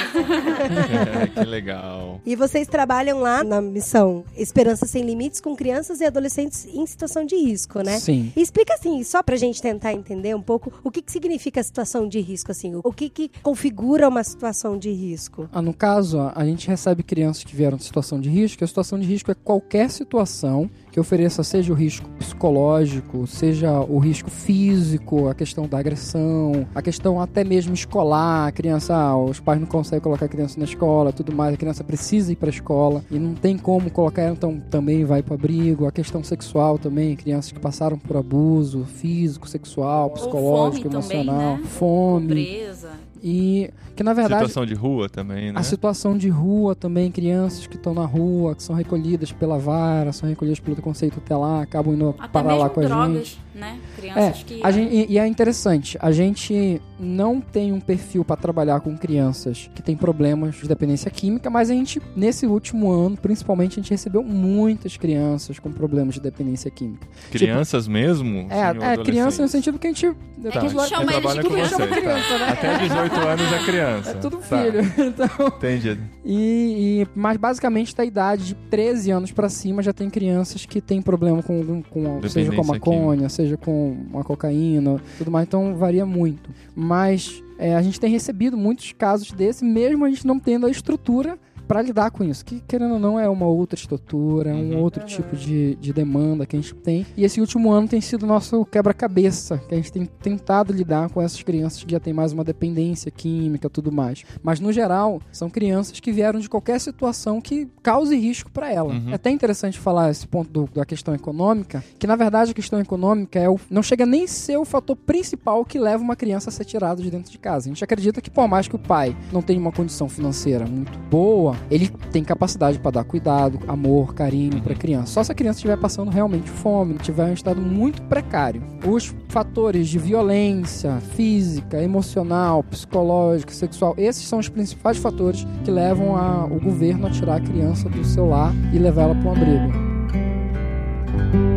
É, 1.23 1.27
que 1.29 1.45
legal. 1.49 2.21
E 2.27 2.35
vocês 2.35 2.67
trabalham 2.67 3.21
lá 3.21 3.45
na 3.45 3.63
missão 3.63 4.25
Esperança 4.37 4.85
Sem 4.85 5.05
Limites 5.05 5.41
com 5.41 5.55
crianças 5.55 6.01
e 6.01 6.05
adolescentes 6.05 6.67
em 6.67 6.85
situação 6.87 7.25
de 7.25 7.37
risco, 7.37 7.83
né? 7.83 8.01
Sim. 8.01 8.33
E 8.35 8.43
explica 8.43 8.75
assim, 8.75 9.05
só 9.05 9.23
pra 9.23 9.37
gente 9.37 9.63
tentar 9.63 9.93
entender 9.93 10.35
um 10.35 10.43
pouco 10.43 10.73
o 10.83 10.91
que, 10.91 11.01
que 11.01 11.13
significa 11.13 11.61
a 11.61 11.63
situação 11.63 12.09
de 12.09 12.19
risco, 12.19 12.51
assim, 12.51 12.75
o 12.83 12.93
que, 12.93 13.12
que 13.13 13.31
configura 13.43 14.09
uma 14.09 14.25
situação 14.25 14.79
de 14.79 14.91
risco. 14.91 15.49
Ah, 15.53 15.63
no 15.63 15.75
caso, 15.75 16.19
a 16.35 16.45
gente 16.45 16.67
recebe 16.69 17.03
crianças 17.03 17.45
que 17.45 17.55
vieram 17.55 17.77
de 17.77 17.85
situação 17.85 18.21
de 18.21 18.29
risco. 18.29 18.65
A 18.65 18.67
situação 18.67 18.99
de 18.99 19.07
risco 19.07 19.31
é 19.31 19.35
qualquer 19.35 19.91
situação 19.91 20.71
que 20.93 21.01
ofereça, 21.01 21.43
seja 21.43 21.73
o 21.73 21.75
risco 21.75 22.07
psicológico, 22.19 23.27
seja 23.27 23.81
o 23.81 23.99
risco 23.99 24.31
físico, 24.31 25.27
a 25.27 25.35
questão 25.35 25.67
da 25.67 25.79
agressão, 25.79 26.67
a 26.75 26.83
questão 26.83 27.19
até 27.19 27.43
mesmo 27.43 27.73
escolar. 27.73 28.47
A 28.47 28.53
criança, 28.53 28.95
ah, 28.95 29.17
os 29.17 29.41
pais 29.41 29.59
não 29.59 29.67
conseguem 29.67 30.03
colocar 30.03 30.27
a 30.27 30.29
criança 30.29 30.59
na 30.59 30.67
escola, 30.67 31.11
tudo 31.11 31.35
mais. 31.35 31.55
A 31.55 31.57
criança 31.57 31.83
precisa 31.83 32.31
ir 32.31 32.37
para 32.37 32.51
a 32.51 32.51
escola 32.51 33.03
e 33.11 33.19
não 33.19 33.33
tem 33.33 33.57
como 33.57 33.91
colocar 33.91 34.21
ela, 34.21 34.35
então 34.35 34.61
também 34.71 35.03
vai 35.07 35.23
para 35.23 35.35
abrigo. 35.35 35.87
A 35.87 35.93
questão 35.93 36.23
sexual 36.23 36.79
também, 36.79 37.17
crianças 37.17 37.53
que 37.53 37.59
passaram 37.59 37.99
por 37.99 38.19
abuso 38.19 38.85
físico, 38.85 39.49
sexual, 39.49 40.11
psicológico, 40.11 40.91
fome 40.91 41.03
também, 41.03 41.21
emocional, 41.21 41.57
né? 41.57 41.65
fome. 41.65 42.29
Pobreza. 42.29 43.12
E 43.23 43.71
que 43.95 44.03
na 44.03 44.13
verdade 44.13 44.47
Situação 44.47 44.67
de 44.67 44.75
rua 44.75 45.09
também, 45.09 45.53
né? 45.53 45.61
a 45.61 45.63
situação 45.63 46.19
de 46.19 46.29
rua 46.29 46.75
também, 46.75 47.11
crianças 47.11 47.67
que 47.69 47.77
estão 47.77 47.95
na 47.95 48.05
rua, 48.05 48.55
que 48.57 48.63
são 48.63 48.75
recolhidas 48.75 49.31
pela 49.31 49.59
vara, 49.59 50.13
são 50.13 50.29
recolhidas 50.29 50.59
pelo 50.59 50.77
conceito 50.83 51.15
tutelar, 51.15 51.63
acabam 51.63 51.95
indo 51.95 52.15
Até 52.19 52.29
parar 52.29 52.49
mesmo 52.49 52.63
lá 52.63 52.69
com 52.71 52.81
a 52.81 52.83
drogas, 52.83 53.15
gente. 53.15 53.41
Né? 53.55 53.79
É, 53.99 54.01
Crianças 54.01 54.43
que. 54.45 54.61
a 54.63 54.71
gente, 54.71 54.95
e, 54.95 55.13
e 55.13 55.19
é 55.19 55.27
interessante, 55.27 55.99
a 56.01 56.11
gente 56.11 56.81
não 56.99 57.41
tem 57.41 57.73
um 57.73 57.81
perfil 57.81 58.25
para 58.25 58.37
trabalhar 58.37 58.81
com 58.81 58.97
crianças 58.97 59.69
que 59.75 59.83
têm 59.83 59.97
problemas 59.97 60.55
de 60.57 60.67
dependência 60.69 61.11
química, 61.11 61.51
mas 61.51 61.69
a 61.71 61.75
gente, 61.75 62.01
nesse 62.17 62.47
último 62.47 62.91
ano, 62.91 63.17
principalmente, 63.17 63.73
a 63.79 63.83
gente 63.83 63.91
recebeu 63.91 64.23
muitas 64.23 64.97
crianças 64.97 65.59
com 65.59 65.71
problemas 65.71 66.15
de 66.15 66.21
dependência 66.21 66.71
química. 66.71 67.07
Crianças 67.31 67.87
mesmo? 67.87 68.47
É, 68.51 68.93
é 68.95 68.97
criança 69.05 69.43
no 69.43 69.49
sentido 69.49 69.79
que 69.79 69.87
a 69.87 69.91
gente. 69.91 70.07
É 70.07 70.51
que 70.51 70.59
a 70.59 70.61
gente 70.63 70.75
Tá, 70.75 70.87
chama 70.87 71.05
você 71.13 71.17
eles 71.19 71.33
de 71.35 71.43
com 71.43 71.49
criança, 71.51 71.71
chama 71.71 71.87
criança, 71.87 72.29
tá. 72.29 72.39
né? 72.39 72.49
Até 72.53 72.79
18 72.79 73.13
18 73.13 73.15
anos 73.29 73.53
é 73.53 73.59
criança. 73.65 74.11
É 74.11 74.15
tudo 74.15 74.37
Tá, 74.39 74.59
filho. 74.63 74.81
Então, 75.13 75.47
Entendi. 75.49 75.99
e, 76.25 77.03
e- 77.03 77.07
mas 77.15 77.37
basicamente 77.37 77.95
da 77.95 78.05
idade 78.05 78.45
de 78.47 78.55
13 78.55 79.11
anos 79.11 79.33
pra 79.33 79.49
cima 79.49 79.83
já 79.83 79.93
tem 79.93 80.09
crianças 80.11 80.65
que 80.67 80.81
têm 80.81 81.03
problema 81.03 81.43
com, 81.43 81.83
com 81.83 82.21
seja 82.29 82.51
com 82.51 82.57
Dependência 82.57 82.63
maconha, 82.65 83.29
seja 83.29 83.42
com 83.57 83.97
uma 84.11 84.25
cocaína, 84.25 85.01
tudo 85.19 85.31
mais, 85.31 85.47
então 85.47 85.75
varia 85.77 86.07
muito. 86.07 86.51
Mas 86.75 87.43
é, 87.59 87.75
a 87.75 87.83
gente 87.83 88.01
tem 88.01 88.11
recebido 88.11 88.57
muitos 88.57 88.93
casos 88.93 89.31
desse, 89.33 89.65
mesmo 89.65 90.05
a 90.05 90.09
gente 90.09 90.27
não 90.27 90.39
tendo 90.39 90.67
a 90.67 90.71
estrutura 90.71 91.39
pra 91.67 91.81
lidar 91.83 92.11
com 92.11 92.23
isso, 92.25 92.45
que 92.45 92.61
querendo 92.67 92.95
ou 92.95 92.99
não 92.99 93.19
é 93.19 93.29
uma 93.29 93.47
outra 93.47 93.79
estrutura, 93.79 94.51
é 94.51 94.55
um 94.55 94.73
Uhum. 94.73 94.79
outro 94.83 95.05
tipo 95.05 95.37
de, 95.37 95.75
de 95.77 95.93
demanda 95.93 96.45
que 96.47 96.57
a 96.57 96.61
gente 96.61 96.75
tem. 96.75 97.07
E 97.17 97.25
esse 97.25 97.41
último 97.41 97.71
ano 97.71 97.89
tem 97.89 98.01
sido 98.01 98.27
nosso 98.27 98.65
quebra-cabeça, 98.67 99.59
que 99.69 99.75
a 99.75 99.77
gente 99.77 99.91
tem 99.93 100.05
tentado 100.07 100.73
lidar 100.73 101.09
com 101.11 101.21
essas 101.21 101.43
crianças 101.43 101.83
que 101.83 101.91
já 101.93 101.99
têm 102.01 102.13
mais 102.13 102.33
uma 102.33 102.45
dependência 102.45 103.11
química, 103.11 103.69
tudo 103.71 103.91
mais. 103.91 104.23
Mas 104.43 104.61
no 104.61 104.73
geral, 104.73 105.21
são 105.31 105.49
crianças 105.51 105.99
que 106.01 106.13
vieram 106.13 106.39
de 106.41 106.49
qualquer 106.49 106.79
situação 106.81 107.41
que 107.41 107.69
cause 107.83 108.15
risco 108.17 108.51
pra 108.51 108.71
ela. 108.73 108.93
Uhum. 108.95 109.11
É 109.11 109.15
até 109.15 109.31
interessante 109.31 109.79
falar 109.79 110.11
esse 110.11 110.27
ponto 110.27 110.51
do- 110.51 110.69
da 110.75 110.85
questão 110.85 111.15
econômica, 111.15 111.83
que 111.99 112.07
na 112.07 112.17
verdade 112.17 112.51
a 112.51 112.55
questão 112.55 112.81
econômica 112.81 113.39
é 113.39 113.49
o, 113.49 113.59
não 113.71 113.83
chega 113.83 114.05
nem 114.07 114.27
ser 114.27 114.57
o 114.57 114.65
fator 114.65 114.97
principal 114.97 115.65
que 115.65 115.79
leva 115.79 116.03
uma 116.03 116.17
criança 116.17 116.51
a 116.51 116.53
ser 116.53 116.65
tirada 116.65 117.03
de 117.03 117.11
dentro 117.11 117.31
de 117.31 117.39
casa. 117.39 117.67
A 117.69 117.73
gente 117.73 117.83
acredita 117.85 118.21
que 118.21 118.31
por 118.31 118.47
mais 118.49 118.69
que 118.69 118.77
o 118.77 118.79
pai 118.79 119.17
não 119.33 119.43
tenha 119.43 119.59
uma 119.61 119.73
condição 119.73 120.09
financeira 120.09 120.67
muito 120.67 120.99
boa, 121.11 121.52
ele 121.71 121.89
tem 122.11 122.23
capacidade 122.23 122.79
para 122.79 122.93
dar 122.93 123.05
cuidado, 123.05 123.59
amor, 123.69 124.15
carinho 124.15 124.61
para 124.61 124.73
a 124.73 124.77
criança. 124.77 125.13
Só 125.13 125.25
se 125.25 125.33
a 125.33 125.35
criança 125.35 125.59
estiver 125.59 125.77
passando 125.77 126.11
realmente 126.11 126.51
fome, 126.51 126.97
estiver 126.97 127.29
em 127.29 127.31
um 127.31 127.35
estado 127.35 127.61
muito 127.61 128.03
precário. 128.03 128.63
Os 128.87 129.15
fatores 129.29 129.89
de 129.89 129.99
violência 129.99 130.99
física, 131.15 131.83
emocional, 131.83 132.63
psicológica, 132.63 133.53
sexual, 133.53 133.95
esses 133.97 134.27
são 134.27 134.39
os 134.39 134.49
principais 134.49 134.99
fatores 134.99 135.47
que 135.65 135.71
levam 135.71 136.17
a- 136.17 136.45
o 136.45 136.61
governo 136.61 137.07
a 137.07 137.11
tirar 137.11 137.37
a 137.37 137.41
criança 137.41 137.89
do 137.89 138.05
seu 138.05 138.29
lar 138.29 138.53
e 138.73 138.79
levar 138.79 139.03
ela 139.03 139.15
para 139.15 139.29
um 139.29 139.33
abrigo. 139.33 141.52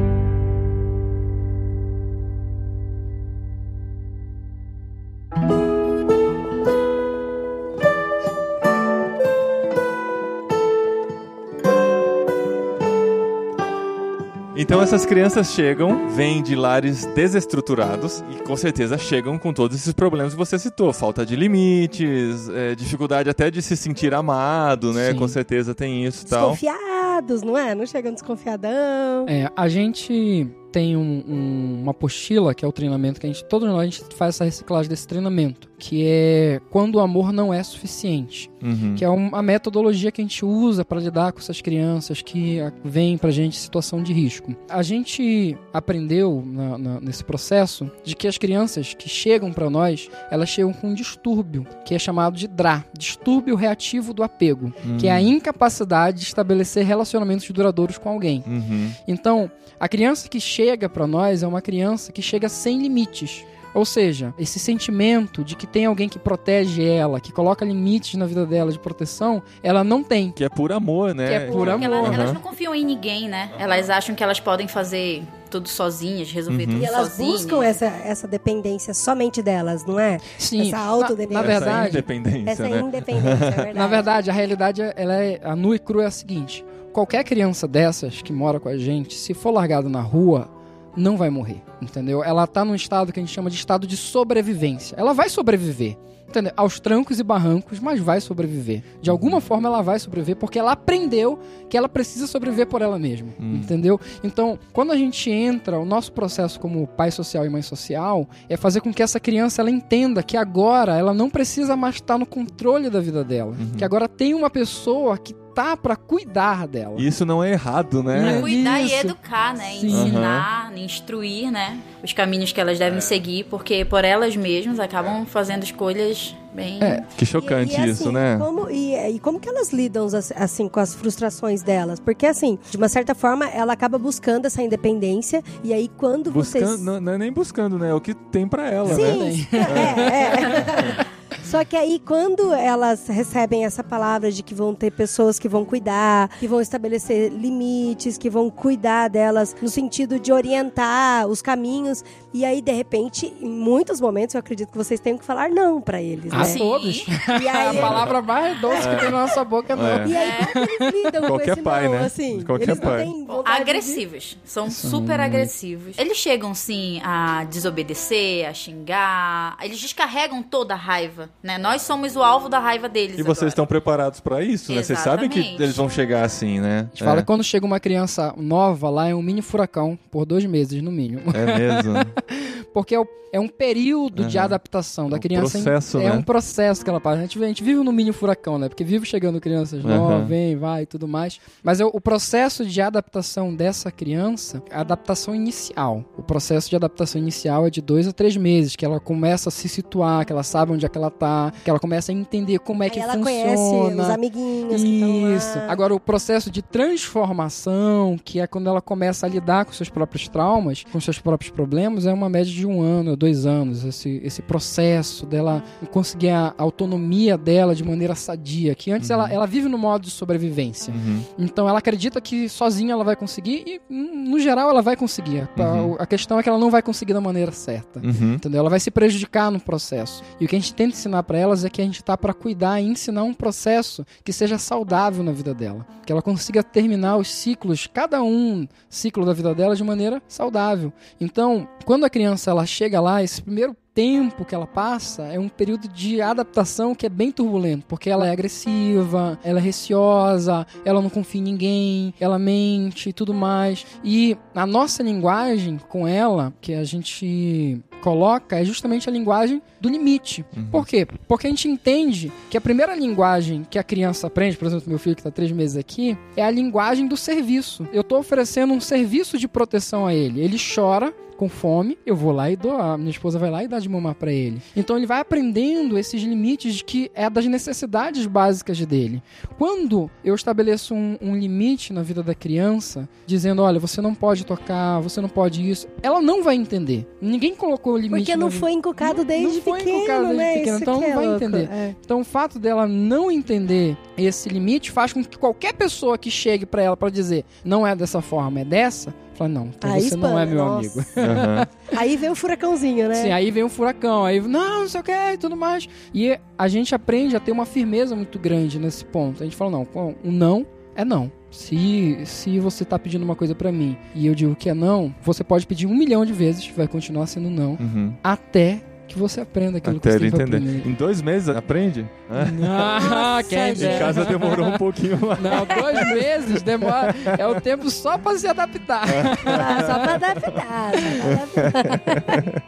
Então 14.66 14.82
essas 14.82 15.06
crianças 15.06 15.52
chegam, 15.52 16.10
vêm 16.10 16.42
de 16.42 16.56
lares 16.56 17.06
desestruturados 17.14 18.24
e 18.32 18.42
com 18.42 18.58
certeza 18.58 18.98
chegam 18.98 19.38
com 19.38 19.54
todos 19.54 19.78
esses 19.78 19.94
problemas 19.94 20.34
que 20.34 20.40
você 20.40 20.58
citou. 20.58 20.92
Falta 20.92 21.24
de 21.24 21.36
limites, 21.36 22.50
é, 22.50 22.74
dificuldade 22.74 23.30
até 23.30 23.52
de 23.52 23.62
se 23.62 23.78
sentir 23.78 24.12
amado, 24.12 24.92
né? 24.92 25.12
Sim. 25.12 25.20
Com 25.20 25.28
certeza 25.28 25.76
tem 25.76 26.04
isso 26.04 26.26
e 26.26 26.30
tal. 26.30 26.50
Desconfiados, 26.50 27.44
não 27.44 27.56
é? 27.56 27.76
Não 27.76 27.86
chegam 27.86 28.12
desconfiadão. 28.12 29.28
É, 29.28 29.52
a 29.56 29.70
gente 29.70 30.50
tem 30.76 30.98
um- 30.98 31.24
um- 31.26 31.80
uma 31.84 31.92
apostila, 31.92 32.54
que 32.54 32.66
é 32.66 32.68
o 32.68 32.72
treinamento 32.74 33.18
que 33.18 33.26
a 33.26 33.30
gente, 33.32 33.46
todos 33.46 33.66
nós, 33.70 33.80
a 33.80 33.86
gente 33.86 34.04
faz 34.14 34.36
essa 34.36 34.44
reciclagem 34.44 34.90
desse 34.90 35.08
treinamento, 35.08 35.70
que 35.80 36.04
é 36.06 36.60
quando 36.70 36.96
o 36.96 37.00
amor 37.00 37.32
não 37.32 37.54
é 37.54 37.64
suficiente, 37.64 38.52
Uhum. 38.62 38.94
que 38.96 39.06
é 39.06 39.08
uma 39.10 39.42
metodologia 39.42 40.12
que 40.12 40.20
a 40.20 40.24
gente 40.26 40.44
usa 40.44 40.84
para 40.84 41.00
lidar 41.00 41.32
com 41.32 41.40
essas 41.40 41.62
crianças 41.62 42.22
que 42.22 42.58
vêm 42.84 43.18
pra 43.18 43.32
gente 43.32 43.56
em 43.56 43.62
situação 43.62 44.04
de 44.04 44.12
risco. 44.12 44.54
A 44.68 44.84
gente 44.84 45.58
aprendeu 45.74 46.44
na- 46.46 46.78
na- 46.78 47.00
nesse 47.00 47.24
processo 47.24 47.90
de 48.04 48.14
que 48.14 48.28
as 48.28 48.38
crianças 48.38 48.94
que 48.94 49.08
chegam 49.08 49.54
para 49.54 49.70
nós, 49.70 50.10
elas 50.30 50.50
chegam 50.50 50.74
com 50.74 50.90
um 50.90 50.94
distúrbio, 50.94 51.66
que 51.86 51.96
é 51.96 52.00
chamado 52.00 52.36
de 52.36 52.50
DRA, 52.50 52.84
distúrbio 52.98 53.56
reativo 53.56 54.14
do 54.14 54.24
apego, 54.24 54.74
que 55.00 55.08
é 55.08 55.12
a 55.12 55.22
incapacidade 55.22 56.18
de 56.20 56.26
estabelecer 56.26 56.84
relacionamentos 56.86 57.50
duradouros 57.50 57.98
com 57.98 58.10
alguém. 58.10 58.44
Uhum. 58.46 58.92
Então, 59.08 59.50
a 59.80 59.88
criança 59.88 60.28
que 60.28 60.40
chega 60.40 60.65
para 60.92 61.08
nós 61.08 61.44
é 61.44 61.48
uma 61.48 61.62
criança 61.62 62.12
que 62.12 62.22
chega 62.22 62.50
sem 62.50 62.82
limites. 62.82 63.46
Ou 63.74 63.84
seja, 63.84 64.34
esse 64.40 64.58
sentimento 64.58 65.44
de 65.44 65.54
que 65.54 65.68
tem 65.68 65.86
alguém 65.86 66.08
que 66.08 66.18
protege 66.18 66.82
ela, 66.82 67.20
que 67.20 67.34
coloca 67.34 67.66
limites 67.66 68.14
na 68.18 68.26
vida 68.26 68.46
dela 68.46 68.72
de 68.72 68.80
proteção, 68.80 69.44
ela 69.62 69.84
não 69.84 70.02
tem. 70.02 70.32
Que 70.32 70.46
é 70.46 70.50
por 70.50 70.72
amor, 70.72 71.14
né? 71.14 71.28
Que 71.28 71.34
é 71.34 71.40
por 71.48 71.68
Porque 71.68 71.84
ela- 71.84 71.98
amor. 71.98 72.14
elas 72.14 72.32
não 72.34 72.40
confiam 72.40 72.74
em 72.74 72.86
ninguém, 72.86 73.28
né? 73.28 73.52
Elas 73.60 73.90
acham 73.90 74.16
que 74.16 74.24
elas 74.24 74.40
podem 74.40 74.66
fazer 74.66 75.24
tudo 75.52 75.68
sozinhas, 75.68 76.32
resolver 76.32 76.64
Uhum. 76.68 76.70
tudo 76.76 76.84
E 76.84 76.86
elas 76.86 77.08
sozinhas. 77.10 77.32
buscam 77.42 77.64
essa, 77.66 77.86
essa 77.86 78.26
dependência 78.30 78.94
somente 78.94 79.42
delas, 79.42 79.86
não 79.86 80.00
é? 80.00 80.20
Sim. 80.40 80.68
Essa 80.70 80.78
na, 80.78 80.84
autodependência. 80.86 81.42
na 81.42 81.42
verdade, 81.48 81.80
Essa 81.80 81.90
independência, 81.90 82.50
Essa 82.52 82.64
né? 82.70 82.80
independência, 82.80 83.30
é 83.30 83.50
verdade. 83.50 83.74
na 83.78 83.88
verdade, 83.88 84.30
a 84.30 84.34
realidade 84.34 84.82
ela 84.96 85.16
é 85.16 85.42
a 85.44 85.54
nua 85.54 85.76
e 85.76 85.80
crua 85.80 86.04
é 86.04 86.08
a 86.08 86.12
seguinte: 86.12 86.64
qualquer 86.94 87.26
criança 87.26 87.68
dessas 87.68 88.22
que 88.22 88.32
mora 88.32 88.58
com 88.58 88.70
a 88.70 88.78
gente, 88.78 89.16
se 89.16 89.34
for 89.34 89.52
largada 89.52 89.90
na 89.90 90.02
rua, 90.02 90.48
não 90.96 91.18
vai 91.18 91.30
morrer, 91.30 91.62
entendeu? 91.82 92.24
Ela 92.24 92.48
tá 92.48 92.64
num 92.64 92.76
estado 92.76 93.12
que 93.12 93.20
a 93.20 93.24
gente 93.24 93.34
chama 93.34 93.50
de 93.50 93.56
estado 93.56 93.86
de 93.86 93.98
sobrevivência. 93.98 94.96
Ela 94.98 95.14
vai 95.14 95.30
sobreviver. 95.30 95.98
Entendeu? 96.28 96.52
Aos 96.58 96.80
trancos 96.80 97.20
e 97.20 97.24
barrancos, 97.24 97.80
mas 97.80 98.00
vai 98.00 98.20
sobreviver. 98.20 98.84
De 99.02 99.10
alguma 99.10 99.40
forma 99.40 99.70
ela 99.70 99.82
vai 99.82 100.00
sobreviver 100.00 100.36
porque 100.36 100.60
ela 100.60 100.72
aprendeu 100.72 101.40
que 101.70 101.78
ela 101.78 101.88
precisa 101.88 102.28
sobreviver 102.28 102.68
por 102.68 102.82
ela 102.82 102.98
mesma. 102.98 103.30
Hum. 103.40 103.56
Entendeu? 103.56 104.00
Então, 104.24 104.58
quando 104.74 104.92
a 104.92 104.98
gente 104.98 105.30
entra, 105.30 105.80
o 105.80 105.86
nosso 105.86 106.12
processo 106.12 106.60
como 106.60 106.88
pai 106.88 107.12
social 107.12 107.46
e 107.46 107.50
mãe 107.50 107.62
social 107.62 108.28
é 108.50 108.58
fazer 108.58 108.82
com 108.82 108.94
que 108.94 109.04
essa 109.04 109.20
criança 109.20 109.62
ela 109.62 109.70
entenda 109.70 110.24
que 110.24 110.36
agora 110.36 110.98
ela 110.98 111.14
não 111.14 111.30
precisa 111.30 111.76
mais 111.76 111.96
estar 111.96 112.18
no 112.18 112.26
controle 112.26 112.90
da 112.90 113.00
vida 113.00 113.24
dela. 113.24 113.52
Uhum. 113.52 113.78
Que 113.78 113.86
agora 113.86 114.10
tem 114.10 114.34
uma 114.34 114.50
pessoa 114.50 115.18
que 115.18 115.34
tá 115.56 115.76
pra 115.78 115.96
cuidar 115.96 116.68
dela. 116.68 116.96
E 116.98 117.08
isso 117.08 117.26
não 117.26 117.42
é 117.44 117.54
errado, 117.54 118.04
né? 118.04 118.38
É. 118.38 118.42
Cuidar 118.42 118.82
e 118.82 118.86
Isso. 118.88 119.08
educar, 119.08 119.54
né? 119.56 119.72
Sim. 119.80 119.88
Ensinar, 119.88 120.78
instruir, 120.78 121.50
né? 121.50 121.80
Os 122.04 122.12
caminhos 122.14 122.52
que 122.52 122.60
elas 122.60 122.78
devem 122.78 123.00
seguir, 123.02 123.46
porque 123.46 123.86
por 123.86 124.04
elas 124.04 124.36
mesmas 124.36 124.80
acabam 124.80 125.26
fazendo 125.26 125.64
escolhas 125.64 126.36
bem. 126.54 126.78
É. 126.84 127.04
Que 127.18 127.26
chocante 127.26 127.74
E- 127.80 127.86
e, 127.86 127.90
isso, 127.90 128.04
assim, 128.04 128.12
né? 128.12 128.38
Como, 128.38 128.70
e, 128.70 128.96
e 128.96 129.20
como 129.20 129.40
que 129.40 129.48
elas 129.50 129.72
lidam 129.72 130.06
assim, 130.36 130.68
com 130.68 130.80
as 130.80 130.94
frustrações 130.94 131.62
delas? 131.64 132.00
Porque 132.00 132.26
assim, 132.26 132.60
de 132.70 132.78
uma 132.78 132.88
certa 132.90 133.16
forma, 133.16 133.48
ela 133.48 133.74
acaba 133.74 133.98
buscando 133.98 134.46
essa 134.46 134.62
independência 134.62 135.42
e 135.64 135.74
aí 135.74 135.90
quando 135.98 136.32
Buscando, 136.32 136.66
vocês... 136.68 136.82
não, 136.82 137.00
não 137.00 137.14
é 137.14 137.18
nem 137.18 137.32
buscando, 137.32 137.78
né? 137.80 137.90
É 137.90 137.94
o 137.94 138.02
que 138.02 138.14
tem 138.14 138.48
pra 138.48 138.70
ela, 138.70 138.90
né? 138.90 139.32
Sim, 139.32 139.48
é, 139.56 141.02
é. 141.02 141.06
Só 141.46 141.64
que 141.64 141.76
aí, 141.76 142.00
quando 142.06 142.54
elas 142.54 143.08
recebem 143.08 143.66
essa 143.66 143.84
palavra 143.84 144.32
de 144.32 144.42
que 144.44 144.54
vão 144.54 144.74
ter 144.74 144.92
pessoas 144.92 145.38
que 145.40 145.48
vão 145.48 145.64
cuidar, 145.64 146.30
que 146.40 146.48
vão 146.48 146.60
estabelecer 146.60 147.32
limites, 147.32 148.18
que 148.18 148.30
vão 148.30 148.50
cuidar 148.50 149.08
delas 149.10 149.56
no 149.62 149.70
sentido 149.70 150.20
de 150.20 150.32
orientar 150.34 151.28
os 151.28 151.42
caminhos, 151.42 152.04
e 152.34 152.44
aí, 152.44 152.62
de 152.62 152.72
repente, 152.72 153.34
em 153.42 153.48
muitos 153.50 154.02
momentos, 154.02 154.36
eu 154.36 154.40
acredito 154.40 154.72
que 154.72 154.78
vocês 154.78 155.00
tenham 155.00 155.18
que 155.18 155.24
falar 155.26 155.50
não 155.50 155.80
pra 155.80 156.02
eles, 156.02 156.34
A 156.34 156.40
né? 156.40 156.44
Sim. 156.46 156.60
todos. 156.60 157.06
E 157.42 157.48
aí, 157.48 157.78
a 157.78 157.82
palavra 157.82 158.22
mais 158.22 158.60
doce 158.60 158.88
que 158.90 158.96
tem 158.96 159.12
na 159.12 159.22
nossa 159.28 159.44
boca 159.44 159.74
é 159.74 159.76
não. 159.76 159.86
É. 159.86 160.08
e 160.08 160.16
aí 160.18 160.32
como 160.54 160.66
eles 160.66 160.94
lidam 161.04 161.22
com 161.22 161.28
Qualquer 161.28 161.52
esse 161.54 161.62
pai, 161.62 161.84
não, 161.86 161.92
né? 161.92 162.06
assim? 162.06 162.42
Qualquer 162.44 162.64
eles 162.70 162.80
não 162.80 162.90
pai. 162.90 163.04
têm 163.04 163.26
vontade 163.26 163.56
de- 163.56 163.62
Agressivos, 163.62 164.38
são 164.44 164.70
super 164.72 165.20
agressivos. 165.20 165.98
Eles 165.98 166.18
chegam 166.18 166.54
sim 166.54 167.00
a 167.04 167.44
desobedecer, 167.46 168.48
a 168.50 168.54
xingar, 168.54 169.58
eles 169.62 169.80
descarregam 169.80 170.42
toda 170.44 170.74
a 170.74 170.78
raiva, 170.78 171.30
né? 171.44 171.58
Nós 171.58 171.82
somos 171.84 172.16
o 172.16 172.24
alvo 172.24 172.50
da 172.50 172.60
raiva 172.60 172.90
deles. 172.90 173.18
E 173.20 173.22
vocês 173.24 173.38
agora. 173.38 173.50
estão 173.50 173.66
preparados 173.68 174.20
pra 174.20 174.44
isso, 174.44 174.74
né? 174.74 174.82
Vocês 174.84 175.00
sabem 175.00 175.30
que 175.30 175.40
Exatamente. 175.40 175.64
eles 175.64 175.76
vão 175.78 175.90
chegar 175.90 176.24
assim, 176.24 176.60
né? 176.60 176.80
A 176.80 176.84
gente 176.96 177.04
fala 177.04 177.20
é. 177.20 177.22
que 177.22 177.28
quando 177.28 177.44
chega 177.44 177.66
uma 177.66 177.80
criança 177.80 178.34
nova 178.38 178.90
lá 178.90 179.08
é 179.08 179.16
um 179.16 179.22
mini 179.22 179.42
furacão 179.42 179.98
por 180.12 180.26
dois 180.26 180.46
meses, 180.46 180.82
no 180.82 180.92
mínimo. 180.92 181.22
É 181.34 181.46
mesmo. 181.58 181.94
Porque 182.74 182.94
é, 182.96 183.02
é 183.32 183.40
um 183.40 183.48
período 183.48 184.26
de 184.26 184.38
Aham. 184.38 184.46
adaptação 184.46 185.10
da 185.10 185.16
Um 185.16 185.20
criança. 185.20 185.58
em- 185.58 185.64
processo, 185.64 185.98
é 186.00 186.04
né? 186.10 186.12
um 186.14 186.22
processo 186.22 186.84
que 186.84 186.90
ela 186.90 187.00
passa. 187.00 187.20
A 187.20 187.22
gente, 187.22 187.42
a 187.42 187.48
gente 187.48 187.64
vive 187.64 187.82
no 187.84 187.92
mini 187.92 188.12
furacão, 188.12 188.58
né? 188.58 188.68
Porque 188.68 188.84
vive 188.84 189.06
chegando 189.06 189.40
crianças 189.40 189.84
Aham. 189.86 189.98
novas, 189.98 190.28
vem, 190.28 190.58
vai 190.58 190.82
e 190.84 190.86
tudo 190.86 191.08
mais. 191.08 191.40
Mas 191.64 191.80
é 191.80 191.86
o, 191.86 191.90
o 191.94 192.02
processo 192.02 192.66
de 192.66 192.82
adaptação 192.82 193.56
dessa 193.56 193.90
criança, 193.92 194.62
a 194.72 194.82
adaptação 194.82 195.34
inicial. 195.34 196.04
O 196.18 196.24
processo 196.24 196.70
de 196.70 196.76
adaptação 196.76 197.22
inicial 197.22 197.66
é 197.66 197.70
de 197.70 197.82
dois 197.82 198.08
a 198.08 198.12
três 198.12 198.36
meses, 198.36 198.76
que 198.76 198.84
ela 198.84 199.00
começa 199.00 199.48
a 199.48 199.52
se 199.52 199.70
situar, 199.70 200.26
que 200.26 200.34
ela 200.34 200.44
sabe 200.44 200.74
onde 200.74 200.86
é 200.86 200.90
que 200.90 200.98
ela 200.98 201.10
tá, 201.12 201.25
que 201.64 201.70
ela 201.70 201.80
começa 201.80 202.12
a 202.12 202.16
entender 202.16 202.60
como 202.60 202.84
é 202.84 202.86
Aí 202.86 202.92
que 202.92 203.00
ela 203.00 203.14
funciona. 203.14 203.26
conhece 203.42 204.02
os 204.02 204.10
amiguinhos 204.10 204.82
Isso. 204.84 205.58
lá. 205.58 205.66
Agora, 205.72 205.94
o 205.96 206.00
processo 206.00 206.50
de 206.52 206.62
transformação, 206.62 208.18
que 208.24 208.40
é 208.40 208.48
quando 208.48 208.68
ela 208.68 208.82
começa 208.82 209.26
a 209.26 209.30
lidar 209.30 209.66
com 209.66 209.74
seus 209.74 209.90
próprios 209.90 210.28
traumas, 210.28 210.84
com 210.92 211.00
seus 211.00 211.20
próprios 211.20 211.52
problemas, 211.52 212.06
é 212.06 212.14
uma 212.14 212.30
média 212.30 212.52
de 212.52 212.66
um 212.66 212.82
ano 212.82 213.12
ou 213.12 213.16
dois 213.18 213.46
anos. 213.46 213.84
Esse, 213.84 214.22
esse 214.24 214.42
processo 214.42 215.26
dela 215.26 215.64
conseguir 215.92 216.30
a 216.30 216.54
autonomia 216.58 217.38
dela 217.38 217.74
de 217.76 217.84
maneira 217.84 218.16
sadia. 218.16 218.76
Que 218.76 218.92
antes 218.92 219.10
ela, 219.10 219.32
ela 219.32 219.46
vive 219.46 219.68
no 219.68 219.78
modo 219.78 220.04
de 220.04 220.12
sobrevivência. 220.12 220.94
Uhum. 220.94 221.22
Então 221.40 221.68
ela 221.68 221.80
acredita 221.80 222.20
que 222.22 222.48
sozinha 222.50 222.94
ela 222.94 223.04
vai 223.04 223.16
conseguir 223.16 223.64
e, 223.66 223.82
no 223.90 224.40
geral, 224.40 224.70
ela 224.70 224.82
vai 224.82 224.96
conseguir. 224.96 225.42
A- 225.58 225.66
Uhum. 225.76 225.96
A 226.00 226.06
questão 226.06 226.40
é 226.40 226.44
que 226.44 226.50
ela 226.50 226.58
não 226.60 226.70
vai 226.70 226.82
conseguir 226.82 227.14
da 227.14 227.22
maneira 227.22 227.52
certa. 227.52 228.00
Uhum. 228.00 228.34
Entendeu? 228.36 228.60
Ela 228.60 228.70
vai 228.70 228.80
se 228.80 228.92
prejudicar 228.92 229.50
no 229.52 229.60
processo. 229.60 230.24
E 230.40 230.46
o 230.46 230.48
que 230.48 230.56
a 230.56 230.60
gente 230.60 230.74
tenta 230.74 230.92
ensinar 230.96 231.15
ensinar 231.16 231.24
para 231.24 231.38
elas 231.38 231.64
é 231.64 231.70
que 231.70 231.82
a 231.82 231.86
gente 231.86 232.04
tá 232.04 232.18
para 232.18 232.34
cuidar 232.34 232.82
e 232.82 232.86
ensinar 232.86 233.24
um 233.24 233.34
processo 233.34 234.06
que 234.24 234.34
seja 234.34 234.58
saudável 234.58 235.24
na 235.24 235.32
vida 235.32 235.54
dela, 235.54 235.86
que 236.06 236.12
ela 236.12 236.22
consiga 236.22 236.62
terminar 236.62 237.18
os 237.18 237.32
ciclos, 237.32 237.88
cada 237.88 238.22
um 238.22 238.68
ciclo 238.90 239.26
da 239.26 239.34
vida 239.34 239.54
dela 239.54 239.76
de 239.76 239.84
maneira 239.84 240.22
saudável. 240.28 240.92
Então, 241.20 241.68
quando 241.86 242.04
a 242.04 242.10
criança 242.10 242.52
ela 242.52 242.66
chega 242.66 243.00
lá, 243.00 243.24
esse 243.24 243.42
primeiro 243.42 243.76
tempo 243.94 244.44
que 244.44 244.54
ela 244.54 244.68
passa 244.68 245.24
é 245.24 245.40
um 245.40 245.48
período 245.48 245.88
de 245.88 246.22
adaptação 246.22 246.94
que 246.94 247.06
é 247.06 247.10
bem 247.10 247.32
turbulento, 247.32 247.86
porque 247.88 248.10
ela 248.10 248.28
é 248.28 248.32
agressiva, 248.32 249.40
ela 249.42 249.60
é 249.60 249.62
receosa, 249.62 250.68
ela 250.84 251.02
não 251.02 251.10
confia 251.10 251.40
em 251.40 251.46
ninguém, 251.46 252.14
ela 252.20 252.38
mente 252.38 253.10
e 253.10 253.14
tudo 253.14 253.34
mais. 253.34 253.86
E 254.04 254.38
a 254.54 254.68
nossa 254.68 255.02
linguagem 255.02 255.80
com 255.88 256.06
ela, 256.06 256.54
que 256.60 256.74
a 256.74 256.84
gente 256.84 257.82
coloca, 258.06 258.60
é 258.60 258.64
justamente 258.64 259.10
a 259.10 259.12
linguagem 259.12 259.60
do 259.82 259.90
limite. 259.90 260.46
Uhum. 260.56 260.68
Por 260.68 260.86
quê? 260.86 261.08
Porque 261.28 261.48
a 261.48 261.50
gente 261.50 261.68
entende 261.68 262.32
que 262.52 262.56
a 262.56 262.62
primeira 262.62 262.96
linguagem 262.96 263.66
que 263.68 263.80
a 263.80 263.84
criança 263.84 264.28
aprende, 264.28 264.56
por 264.56 264.68
exemplo, 264.68 264.88
meu 264.88 265.00
filho 265.00 265.16
que 265.16 265.22
está 265.22 265.32
três 265.32 265.52
meses 265.52 265.76
aqui, 265.76 266.16
é 266.38 266.44
a 266.44 266.52
linguagem 266.52 267.08
do 267.08 267.18
serviço. 267.18 267.88
Eu 267.92 268.02
estou 268.02 268.20
oferecendo 268.20 268.76
um 268.76 268.80
serviço 268.80 269.40
de 269.40 269.48
proteção 269.48 270.06
a 270.06 270.14
ele. 270.14 270.40
Ele 270.40 270.58
chora, 270.60 271.12
com 271.36 271.48
fome, 271.50 271.98
eu 272.06 272.16
vou 272.16 272.32
lá 272.32 272.50
e 272.50 272.56
dou. 272.56 272.74
A 272.78 272.98
minha 272.98 273.10
esposa 273.12 273.38
vai 273.38 273.50
lá 273.52 273.64
e 273.64 273.68
dá 273.68 273.80
de 273.80 273.88
mamar 273.90 274.16
para 274.16 274.32
ele. 274.32 274.62
Então 274.76 274.98
ele 274.98 275.06
vai 275.06 275.20
aprendendo 275.20 275.98
esses 275.98 276.22
limites 276.22 276.82
que 276.82 277.12
é 277.14 277.30
das 277.30 277.46
necessidades 277.46 278.26
básicas 278.26 278.80
dele. 278.86 279.22
Quando 279.58 280.10
eu 280.24 280.34
estabeleço 280.36 280.94
um, 280.94 281.18
um 281.22 281.36
limite 281.36 281.92
na 281.94 282.02
vida 282.02 282.22
da 282.24 282.34
criança, 282.34 283.08
dizendo, 283.26 283.62
olha, 283.62 283.80
você 283.80 284.02
não 284.02 284.14
pode 284.16 284.46
tocar, 284.46 285.00
você 285.00 285.22
não 285.22 285.30
pode 285.30 285.68
isso, 285.70 285.88
ela 286.02 286.22
não 286.22 286.44
vai 286.44 286.56
entender. 286.56 287.08
Ninguém 287.22 287.56
colocou 287.56 287.98
limite. 287.98 288.26
Porque 288.26 288.36
não 288.36 288.50
foi 288.52 288.72
inculcado 288.72 289.20
Não- 289.20 289.26
desde 289.26 289.56
não 289.58 289.62
foi 289.64 289.80
pequeno, 289.80 289.96
inculcado 289.98 290.22
desde 290.28 290.38
né? 290.38 290.54
pequeno, 290.56 290.78
então 290.78 291.00
que 291.00 291.02
não 291.06 291.12
é 291.12 291.16
vai 291.16 291.26
louco. 291.28 291.44
entender. 291.44 291.70
É. 291.72 291.96
Então, 292.04 292.22
o 292.22 292.24
fato 292.24 292.60
dela 292.60 292.88
não 292.88 293.30
entender 293.32 293.98
esse 294.18 294.50
limite 294.50 294.92
faz 294.92 295.12
com 295.14 295.24
que 295.24 295.38
qualquer 295.38 295.74
pessoa 295.74 296.18
que 296.18 296.32
chegue 296.32 296.66
pra 296.66 296.82
ela 296.82 296.96
pra 296.98 297.10
dizer 297.10 297.46
não 297.64 297.86
é 297.86 297.96
dessa 297.96 298.22
forma, 298.22 298.62
é 298.62 298.66
dessa, 298.66 299.14
fala, 299.38 299.50
não, 299.50 299.68
então 299.68 299.92
Aí 299.92 300.02
você 300.02 300.16
não 300.16 300.38
é 300.40 300.44
espana, 300.44 300.46
meu 300.46 300.66
nossa. 300.66 300.78
amigo. 300.78 301.06
Aham. 301.18 301.68
Aí 301.98 302.18
vem 302.18 302.30
o 302.30 302.36
furacãozinho, 302.36 303.08
né? 303.10 303.16
Sim, 303.16 303.32
aí 303.32 303.52
vem 303.52 303.64
um 303.64 303.70
furacão, 303.70 304.26
aí 304.26 304.40
não, 304.42 304.82
não 304.82 304.88
sei 304.88 305.02
o 305.02 305.04
que 305.04 305.12
e 305.12 305.38
tudo 305.38 305.56
mais. 305.56 305.88
E 306.14 306.38
a 306.58 306.68
gente 306.68 306.94
aprende 306.96 307.36
a 307.36 307.40
ter 307.40 307.52
uma 307.52 307.66
firmeza 307.66 308.16
muito 308.16 308.40
grande 308.40 308.80
nesse 308.80 309.04
ponto. 309.06 309.42
A 309.42 309.46
gente 309.46 309.56
fala, 309.56 309.72
não, 309.72 309.88
um 310.24 310.32
não 310.32 310.66
é 310.96 311.04
não. 311.06 311.32
Se, 311.52 312.18
se 312.26 312.60
você 312.60 312.84
tá 312.84 313.00
pedindo 313.00 313.24
uma 313.24 313.36
coisa 313.36 313.56
pra 313.56 313.72
mim 313.72 313.98
e 314.14 314.28
eu 314.28 314.36
digo 314.36 314.56
que 314.56 314.70
é 314.70 314.74
não, 314.74 315.14
você 315.22 315.42
pode 315.44 315.66
pedir 315.66 315.86
um 315.88 315.96
milhão 315.96 316.26
de 316.26 316.34
vezes, 316.34 316.68
vai 316.76 316.88
continuar 316.88 317.28
sendo 317.28 317.50
não, 317.50 317.78
Uhum. 317.80 318.14
até 318.24 318.82
que 319.08 319.18
você 319.20 319.42
aprenda 319.42 319.78
aquilo 319.78 319.98
Até 319.98 320.10
que 320.12 320.16
ele 320.16 320.30
você 320.32 320.38
tem 320.38 320.48
pra 320.48 320.58
entender. 320.58 320.70
aprender. 320.78 320.90
Em 320.90 320.94
dois 320.94 321.22
meses 321.22 321.50
aprende? 321.50 322.06
É. 322.30 322.66
Ah, 322.68 323.40
quem 323.48 323.76
gente. 323.76 323.96
Em 323.96 324.00
casa 324.00 324.26
demorou 324.26 324.68
um 324.68 324.78
pouquinho 324.78 325.18
mais. 325.20 325.40
Não, 325.42 325.66
dois 325.66 326.08
meses 326.14 326.62
demora. 326.62 327.16
É 327.38 327.46
o 327.46 327.60
tempo 327.62 327.90
só 327.90 328.18
pra 328.18 328.38
se 328.38 328.48
adaptar. 328.48 329.04
Ah, 329.46 329.86
só 329.86 330.00
pra 330.00 330.14
adaptar. 330.16 330.92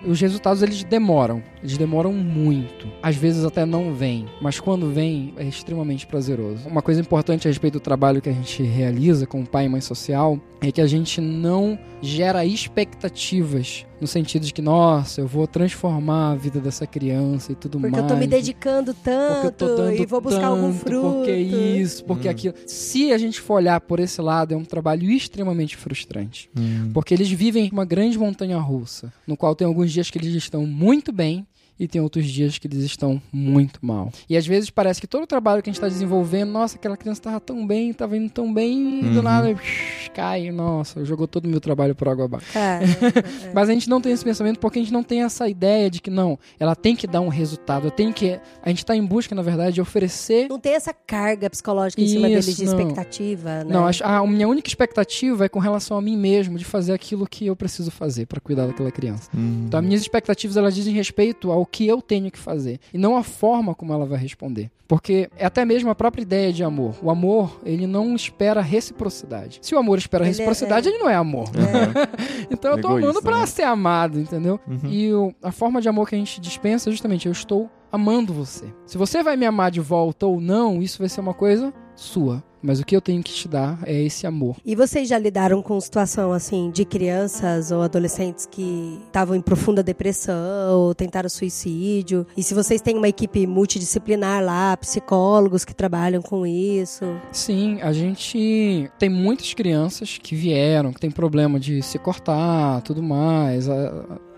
Os 0.05 0.19
resultados 0.21 0.61
eles 0.61 0.83
demoram. 0.83 1.41
Eles 1.63 1.77
demoram 1.77 2.13
muito. 2.13 2.87
Às 3.01 3.15
vezes 3.15 3.43
até 3.43 3.65
não 3.65 3.93
vêm. 3.93 4.25
Mas 4.41 4.59
quando 4.59 4.89
vem, 4.91 5.33
é 5.37 5.43
extremamente 5.43 6.05
prazeroso. 6.05 6.67
Uma 6.67 6.81
coisa 6.81 7.01
importante 7.01 7.47
a 7.47 7.49
respeito 7.51 7.73
do 7.73 7.79
trabalho 7.79 8.21
que 8.21 8.29
a 8.29 8.33
gente 8.33 8.61
realiza 8.63 9.25
com 9.25 9.43
pai 9.45 9.65
e 9.65 9.69
mãe 9.69 9.81
social 9.81 10.39
é 10.61 10.71
que 10.71 10.81
a 10.81 10.87
gente 10.87 11.19
não 11.21 11.77
gera 12.01 12.45
expectativas 12.45 13.85
no 13.99 14.07
sentido 14.07 14.45
de 14.45 14.53
que, 14.53 14.61
nossa, 14.61 15.21
eu 15.21 15.27
vou 15.27 15.47
transformar 15.47 16.31
a 16.31 16.35
vida 16.35 16.59
dessa 16.59 16.85
criança 16.85 17.51
e 17.51 17.55
tudo 17.55 17.79
Porque 17.79 17.91
mais. 17.91 18.03
eu 18.03 18.07
tô 18.07 18.15
me 18.15 18.27
dedicando 18.27 18.93
porque 18.93 19.09
eu 19.09 19.51
tô 19.51 19.65
tanto 19.67 19.77
dando 19.77 19.93
e 20.01 20.05
vou 20.05 20.21
buscar 20.21 20.47
algum 20.47 20.71
tanto, 20.71 20.79
fruto. 20.79 21.15
Porque 21.17 21.31
isso, 21.33 22.03
porque 22.05 22.27
Hum. 22.27 22.31
aquilo. 22.31 22.53
Se 22.65 23.11
a 23.11 23.17
gente 23.17 23.41
for 23.41 23.55
olhar 23.55 23.79
por 23.81 23.99
esse 23.99 24.21
lado, 24.21 24.53
é 24.53 24.57
um 24.57 24.65
trabalho 24.65 25.09
extremamente 25.09 25.75
frustrante. 25.75 26.49
Porque 26.93 27.13
eles 27.13 27.29
vivem 27.29 27.69
uma 27.71 27.85
grande 27.85 28.17
montanha 28.19 28.57
russa, 28.59 29.11
no 29.25 29.35
qual 29.35 29.55
tem 29.55 29.65
alguns 29.67 29.91
dias 29.91 30.09
que 30.11 30.17
eles 30.17 30.33
estão 30.35 30.65
muito 30.65 31.11
bem 31.11 31.45
e 31.79 31.87
tem 31.87 32.01
outros 32.01 32.25
dias 32.25 32.57
que 32.57 32.67
eles 32.67 32.83
estão 32.83 33.21
muito 33.31 33.79
mal. 33.85 34.11
E 34.29 34.35
às 34.35 34.45
vezes 34.47 34.69
parece 34.69 34.99
que 35.01 35.07
todo 35.07 35.23
o 35.23 35.27
trabalho 35.27 35.61
que 35.61 35.69
a 35.69 35.71
gente 35.71 35.77
está 35.77 35.87
desenvolvendo, 35.87 36.49
nossa, 36.51 36.75
aquela 36.77 36.97
criança 36.97 37.19
estava 37.19 37.39
tão 37.39 37.65
bem, 37.65 37.89
estava 37.91 38.17
indo 38.17 38.29
tão 38.29 38.53
bem, 38.53 38.99
e 39.01 39.09
do 39.09 39.17
Uhum. 39.17 39.21
nada 39.21 39.53
psh, 39.55 40.09
cai, 40.13 40.49
nossa, 40.51 41.03
jogou 41.05 41.27
todo 41.27 41.45
o 41.45 41.49
meu 41.49 41.59
trabalho 41.61 41.93
por 41.95 42.07
água 42.07 42.25
abaixo. 42.25 42.47
Cara, 42.53 42.85
Mas 43.53 43.69
a 43.69 43.73
gente 43.73 43.89
não 43.89 44.01
tem 44.01 44.11
esse 44.11 44.23
pensamento 44.23 44.59
porque 44.59 44.79
a 44.79 44.81
gente 44.81 44.93
não 44.93 45.03
tem 45.03 45.23
essa 45.23 45.47
ideia 45.47 45.89
de 45.89 46.01
que 46.01 46.09
não, 46.09 46.37
ela 46.59 46.75
tem 46.75 46.95
que 46.95 47.05
dar 47.07 47.21
um 47.21 47.27
resultado, 47.29 47.87
eu 47.87 47.91
tenho 47.91 48.13
que. 48.13 48.39
A 48.61 48.69
gente 48.69 48.79
está 48.79 48.95
em 48.95 49.05
busca, 49.05 49.33
na 49.35 49.41
verdade, 49.41 49.73
de 49.75 49.81
oferecer. 49.81 50.47
não 50.49 50.59
tem 50.59 50.73
essa 50.73 50.93
carga 50.93 51.49
psicológica 51.49 52.01
em 52.01 52.07
cima 52.07 52.27
Isso, 52.29 52.47
deles 52.47 52.57
de 52.57 52.65
não. 52.65 52.77
expectativa, 52.79 53.63
né? 53.63 53.73
Não, 53.73 53.85
acho- 53.85 54.03
a 54.03 54.25
minha 54.25 54.47
única 54.47 54.67
expectativa 54.67 55.45
é 55.45 55.49
com 55.49 55.59
relação 55.59 55.97
a 55.97 56.01
mim 56.01 56.17
mesmo, 56.17 56.57
de 56.57 56.65
fazer 56.65 56.93
aquilo 56.93 57.27
que 57.27 57.45
eu 57.45 57.55
preciso 57.55 57.91
fazer 57.91 58.25
para 58.25 58.39
cuidar 58.39 58.65
daquela 58.67 58.91
criança. 58.91 59.29
Hum. 59.35 59.65
Então, 59.67 59.79
as 59.79 59.85
minhas 59.85 60.01
expectativas 60.01 60.57
elas 60.57 60.73
dizem 60.73 60.93
respeito 60.93 61.51
ao 61.51 61.65
que 61.71 61.85
eu 61.87 62.01
tenho 62.01 62.31
que 62.31 62.37
fazer 62.39 62.79
e 62.93 62.97
não 62.97 63.15
a 63.17 63.23
forma 63.23 63.75
como 63.75 63.93
ela 63.93 64.05
vai 64.05 64.17
responder. 64.19 64.69
Porque 64.87 65.29
é 65.37 65.45
até 65.45 65.65
mesmo 65.65 65.89
a 65.89 65.95
própria 65.95 66.21
ideia 66.21 66.53
de 66.53 66.63
amor. 66.63 66.95
O 67.01 67.11
amor, 67.11 67.59
ele 67.65 67.85
não 67.85 68.15
espera 68.15 68.61
reciprocidade. 68.61 69.59
Se 69.61 69.75
o 69.75 69.77
amor 69.77 69.97
espera 69.97 70.23
Ele 70.23 70.29
é- 70.29 70.31
reciprocidade, 70.31 70.87
ele 70.87 70.97
não 70.97 71.09
é 71.09 71.15
amor. 71.15 71.49
Aham. 71.49 72.07
Então 72.49 72.71
eu 72.71 72.81
tô 72.81 72.87
Egoísta, 72.89 73.09
amando 73.09 73.21
pra 73.21 73.39
né? 73.41 73.45
ser 73.45 73.63
amado, 73.63 74.19
entendeu? 74.19 74.57
Uhum. 74.65 74.89
E 74.89 75.13
o- 75.13 75.33
a 75.43 75.51
forma 75.51 75.81
de 75.81 75.89
amor 75.89 76.07
que 76.07 76.15
a 76.15 76.17
gente 76.17 76.39
dispensa 76.39 76.89
é 76.89 76.91
justamente 76.91 77.25
eu 77.25 77.31
estou 77.33 77.69
amando 77.91 78.33
você. 78.33 78.65
Se 78.85 78.97
você 78.97 79.21
vai 79.21 79.35
me 79.35 79.45
amar 79.45 79.69
de 79.71 79.81
volta 79.81 80.25
ou 80.25 80.39
não, 80.39 80.81
isso 80.81 80.99
vai 80.99 81.09
ser 81.09 81.19
uma 81.19 81.33
coisa 81.33 81.73
sua. 81.97 82.43
Mas 82.61 82.79
o 82.79 82.85
que 82.85 82.95
eu 82.95 83.01
tenho 83.01 83.21
que 83.21 83.31
te 83.31 83.47
dar 83.47 83.79
é 83.85 84.01
esse 84.01 84.25
amor. 84.25 84.57
E 84.65 84.75
vocês 84.75 85.07
já 85.07 85.17
lidaram 85.17 85.61
com 85.61 85.79
situação 85.79 86.33
assim 86.33 86.71
de 86.71 86.83
crianças 86.85 87.71
ou 87.71 87.81
adolescentes 87.81 88.45
que 88.45 88.99
estavam 89.05 89.35
em 89.35 89.41
profunda 89.41 89.83
depressão 89.83 90.79
ou 90.79 90.95
tentaram 90.95 91.29
suicídio? 91.29 92.25
E 92.35 92.41
se 92.41 92.53
vocês 92.53 92.81
têm 92.81 92.97
uma 92.97 93.07
equipe 93.07 93.45
multidisciplinar 93.45 94.43
lá, 94.43 94.75
psicólogos 94.75 95.63
que 95.63 95.73
trabalham 95.73 96.21
com 96.21 96.45
isso? 96.45 97.05
Sim, 97.31 97.79
a 97.81 97.93
gente 97.93 98.89
tem 98.97 99.09
muitas 99.09 99.53
crianças 99.53 100.17
que 100.17 100.35
vieram, 100.35 100.91
que 100.91 100.99
tem 100.99 101.11
problema 101.11 101.59
de 101.59 101.81
se 101.83 101.99
cortar, 101.99 102.81
tudo 102.81 103.03
mais, 103.03 103.67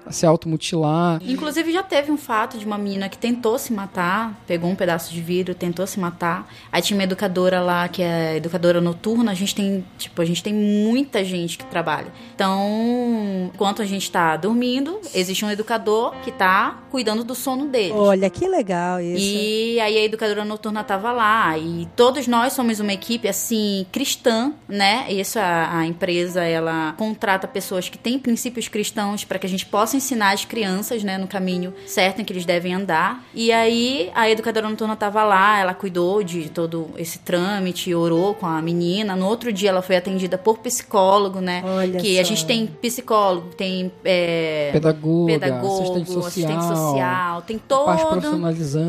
a, 0.09 0.11
se 0.11 0.25
automutilar. 0.25 1.21
Inclusive 1.25 1.71
já 1.71 1.83
teve 1.83 2.11
um 2.11 2.17
fato 2.17 2.57
de 2.57 2.65
uma 2.65 2.77
menina 2.77 3.07
que 3.07 3.17
tentou 3.17 3.57
se 3.57 3.71
matar, 3.71 4.39
pegou 4.47 4.69
um 4.69 4.75
pedaço 4.75 5.13
de 5.13 5.21
vidro, 5.21 5.53
tentou 5.53 5.85
se 5.85 5.99
matar. 5.99 6.51
Aí 6.71 6.81
tinha 6.81 6.97
uma 6.97 7.03
educadora 7.03 7.61
lá 7.61 7.87
que 7.87 8.01
é 8.01 8.37
educadora 8.37 8.81
noturna, 8.81 9.31
a 9.31 9.35
gente 9.35 9.55
tem, 9.55 9.85
tipo, 9.97 10.21
a 10.21 10.25
gente 10.25 10.43
tem 10.43 10.53
muita 10.53 11.23
gente 11.23 11.57
que 11.57 11.65
trabalha. 11.65 12.07
Então, 12.35 13.51
enquanto 13.53 13.81
a 13.81 13.85
gente 13.85 14.09
tá 14.11 14.35
dormindo, 14.35 14.99
existe 15.13 15.45
um 15.45 15.51
educador 15.51 16.15
que 16.23 16.31
tá 16.31 16.79
cuidando 16.89 17.23
do 17.23 17.35
sono 17.35 17.67
deles. 17.67 17.93
Olha, 17.95 18.29
que 18.29 18.47
legal 18.47 18.99
isso. 18.99 19.23
E 19.23 19.79
aí 19.79 19.97
a 19.97 20.03
educadora 20.03 20.43
noturna 20.43 20.83
tava 20.83 21.11
lá 21.11 21.57
e 21.57 21.87
todos 21.95 22.27
nós 22.27 22.53
somos 22.53 22.79
uma 22.79 22.93
equipe 22.93 23.27
assim 23.27 23.85
cristã, 23.91 24.53
né? 24.67 25.11
Isso 25.11 25.39
a, 25.39 25.79
a 25.79 25.85
empresa 25.85 26.43
ela 26.43 26.93
contrata 26.97 27.47
pessoas 27.47 27.89
que 27.89 27.97
têm 27.97 28.17
princípios 28.17 28.67
cristãos 28.67 29.23
para 29.23 29.37
que 29.37 29.45
a 29.45 29.49
gente 29.49 29.65
possa 29.65 29.98
ensinar 29.99 30.33
as 30.33 30.45
crianças, 30.45 31.03
né, 31.03 31.17
no 31.17 31.27
caminho 31.27 31.73
certo 31.85 32.21
em 32.21 32.25
que 32.25 32.33
eles 32.33 32.45
devem 32.45 32.73
andar. 32.73 33.23
E 33.33 33.51
aí 33.51 34.09
a 34.15 34.29
educadora 34.29 34.67
noturna 34.67 34.95
tava 34.95 35.23
lá, 35.23 35.59
ela 35.59 35.73
cuidou 35.73 36.23
de 36.23 36.49
todo 36.49 36.89
esse 36.97 37.19
trâmite, 37.19 37.93
orou 37.93 38.33
com 38.33 38.45
a 38.45 38.61
menina. 38.61 39.15
No 39.15 39.27
outro 39.27 39.53
dia 39.53 39.69
ela 39.69 39.81
foi 39.81 39.97
atendida 39.97 40.37
por 40.37 40.57
psicólogo, 40.59 41.39
né? 41.39 41.61
Olha 41.65 41.99
que 41.99 42.15
só. 42.15 42.21
a 42.21 42.23
gente 42.23 42.45
tem 42.45 42.65
psicólogo, 42.67 43.49
tem 43.55 43.91
é, 44.03 44.69
pedagogo, 44.73 45.27
assistente 45.67 46.11
social, 46.11 46.27
assistente 46.27 46.63
social, 46.63 47.41
tem 47.43 47.57
todo 47.57 48.39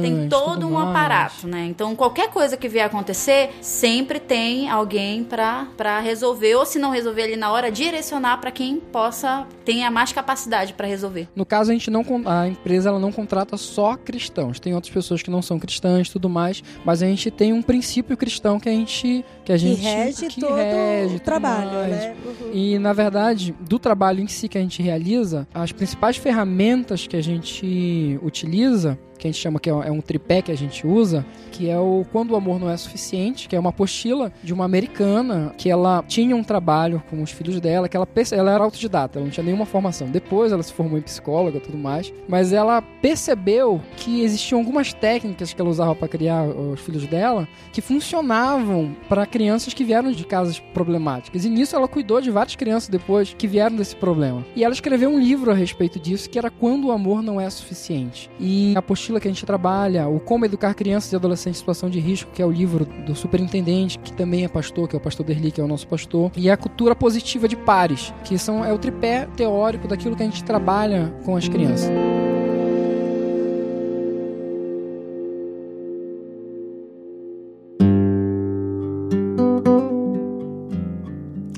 tem 0.01 0.29
todo 0.29 0.67
um 0.67 0.73
mais. 0.73 0.89
aparato, 0.89 1.47
né? 1.47 1.67
Então, 1.67 1.95
qualquer 1.95 2.31
coisa 2.31 2.57
que 2.57 2.69
vier 2.69 2.87
acontecer, 2.87 3.51
sempre 3.61 4.19
tem 4.19 4.69
alguém 4.69 5.25
pra 5.25 6.01
resolver, 6.01 6.55
ou 6.55 6.65
se 6.65 6.79
não 6.79 6.91
resolver 6.91 7.23
ali 7.23 7.37
na 7.37 7.51
hora, 7.51 7.71
direcionar 7.71 8.39
pra 8.41 8.51
quem 8.51 8.79
possa, 8.79 9.47
tenha 9.65 9.91
mais 9.91 10.13
capacidade 10.13 10.73
pra 10.73 10.87
resolver. 10.91 11.29
No 11.35 11.45
caso, 11.45 11.71
a 11.71 11.73
gente 11.73 11.91
não 11.91 12.05
a 12.27 12.49
empresa 12.49 12.89
ela 12.89 12.99
não 12.99 13.13
contrata 13.13 13.57
só 13.57 13.97
cristãos. 13.97 14.61
Tem 14.61 14.75
outras 14.75 14.93
pessoas 14.93 15.23
que 15.23 15.31
não 15.31 15.43
são 15.43 15.59
cristãs 15.59 16.09
e 16.09 16.11
tudo 16.11 16.29
mais, 16.29 16.63
mas 16.85 17.03
a 17.03 17.07
gente 17.07 17.31
tem 17.31 17.53
um 17.53 17.63
princípio 17.63 18.17
cristão 18.17 18.59
que 18.59 18.69
a 18.69 18.73
gente 18.73 19.25
que 19.45 19.53
a 19.53 19.57
que 19.57 19.67
gente 19.67 19.81
rege 19.81 20.27
que 20.27 20.41
todo 20.41 20.55
rege 20.55 21.17
o 21.17 21.21
trabalho, 21.21 21.71
mais. 21.71 21.91
né? 21.91 22.17
Uhum. 22.25 22.51
E 22.53 22.79
na 22.79 22.93
verdade, 22.93 23.55
do 23.61 23.79
trabalho 23.79 24.21
em 24.21 24.27
si 24.27 24.49
que 24.49 24.59
a 24.59 24.61
gente 24.61 24.83
realiza, 24.83 25.47
as 25.55 25.73
principais 25.73 26.17
ferramentas 26.17 27.07
que 27.07 27.17
a 27.17 27.23
gente 27.23 28.19
utiliza, 28.23 28.99
que 29.21 29.29
a 29.29 29.31
gente 29.31 29.41
chama 29.41 29.61
que 29.61 29.69
é 29.69 29.73
é 29.73 29.91
um 29.91 30.01
tripé 30.01 30.43
que 30.43 30.51
a 30.51 30.57
gente 30.57 30.87
usa, 30.87 31.25
que 31.51 31.69
é 31.69 31.79
o 31.79 32.05
Quando 32.13 32.33
o 32.33 32.37
Amor 32.37 32.59
Não 32.59 32.71
É 32.71 32.77
Suficiente, 32.77 33.49
que 33.49 33.57
é 33.57 33.61
uma 33.61 33.71
apostila 33.71 34.33
de 34.43 34.53
uma 34.53 34.65
americana 34.65 35.55
que 35.57 35.71
ela 35.71 36.05
tinha 36.07 36.35
um 36.35 36.43
trabalho 36.43 37.03
com 37.11 37.23
os 37.23 37.31
filhos 37.31 37.61
dela, 37.61 37.89
que 37.89 37.97
ela, 37.97 38.09
ela 38.33 38.53
era 38.53 38.65
autodidata, 38.65 39.19
ela 39.19 39.25
não 39.25 39.33
tinha 39.33 39.45
nenhuma 39.45 39.67
formação. 39.67 40.09
Depois 40.09 40.53
ela 40.53 40.63
se 40.63 40.73
formou 40.73 40.99
em 40.99 41.03
psicóloga 41.03 41.59
e 41.59 41.61
tudo 41.61 41.77
mais, 41.77 42.13
mas 42.29 42.53
ela 42.53 42.81
percebeu 42.81 43.81
que 43.97 44.23
existiam 44.23 44.61
algumas 44.61 44.93
técnicas 44.93 45.53
que 45.53 45.61
ela 45.61 45.71
usava 45.71 45.95
para 45.95 46.09
criar 46.09 46.45
os 46.45 46.81
filhos 46.81 47.07
dela 47.07 47.49
que 47.73 47.81
funcionavam 47.81 48.95
para 49.09 49.27
crianças 49.27 49.75
que 49.75 49.85
vieram 49.85 50.13
de 50.13 50.25
casas 50.25 50.59
problemáticas. 50.59 51.45
E 51.45 51.51
nisso 51.51 51.77
ela 51.77 51.89
cuidou 51.89 52.21
de 52.21 52.31
várias 52.31 52.57
crianças 52.57 52.89
depois 52.89 53.35
que 53.37 53.47
vieram 53.47 53.77
desse 53.77 53.97
problema. 53.97 54.45
E 54.55 54.65
ela 54.65 54.75
escreveu 54.75 55.11
um 55.11 55.19
livro 55.19 55.51
a 55.51 55.55
respeito 55.55 55.99
disso 55.99 56.29
que 56.29 56.39
era 56.39 56.51
Quando 56.51 56.89
o 56.89 56.93
Amor 56.93 57.23
Não 57.23 57.41
É 57.41 57.49
Suficiente. 57.51 58.31
E 58.39 58.73
a 58.77 58.79
apostila 58.79 59.10
que 59.19 59.27
a 59.27 59.31
gente 59.31 59.45
trabalha, 59.47 60.07
o 60.09 60.21
Como 60.21 60.45
Educar 60.45 60.75
Crianças 60.75 61.13
e 61.13 61.17
Adolescentes 61.17 61.59
em 61.59 61.61
Situação 61.61 61.89
de 61.89 61.99
Risco, 61.99 62.31
que 62.33 62.43
é 62.43 62.47
o 62.47 62.51
livro 62.51 62.85
do 63.07 63.17
superintendente, 63.17 63.99
que 63.99 64.13
também 64.13 64.45
é 64.45 64.49
pastor, 64.49 64.87
que 64.87 64.95
é 64.95 64.99
o 64.99 65.01
pastor 65.01 65.25
Derli, 65.25 65.51
que 65.51 65.61
é 65.61 65.65
o 65.65 65.69
nosso 65.69 65.89
pastor, 65.89 66.31
e 66.37 66.51
a 66.51 66.57
cultura 66.57 66.95
positiva 66.95 67.49
de 67.49 67.57
pares, 67.57 68.13
que 68.25 68.39
são, 68.39 68.65
é 68.65 68.73
o 68.73 68.79
tripé 68.79 69.27
teórico 69.37 69.89
daquilo 69.89 70.15
que 70.15 70.23
a 70.23 70.27
gente 70.27 70.45
trabalha 70.45 71.13
com 71.25 71.35
as 71.37 71.49
crianças. 71.49 71.91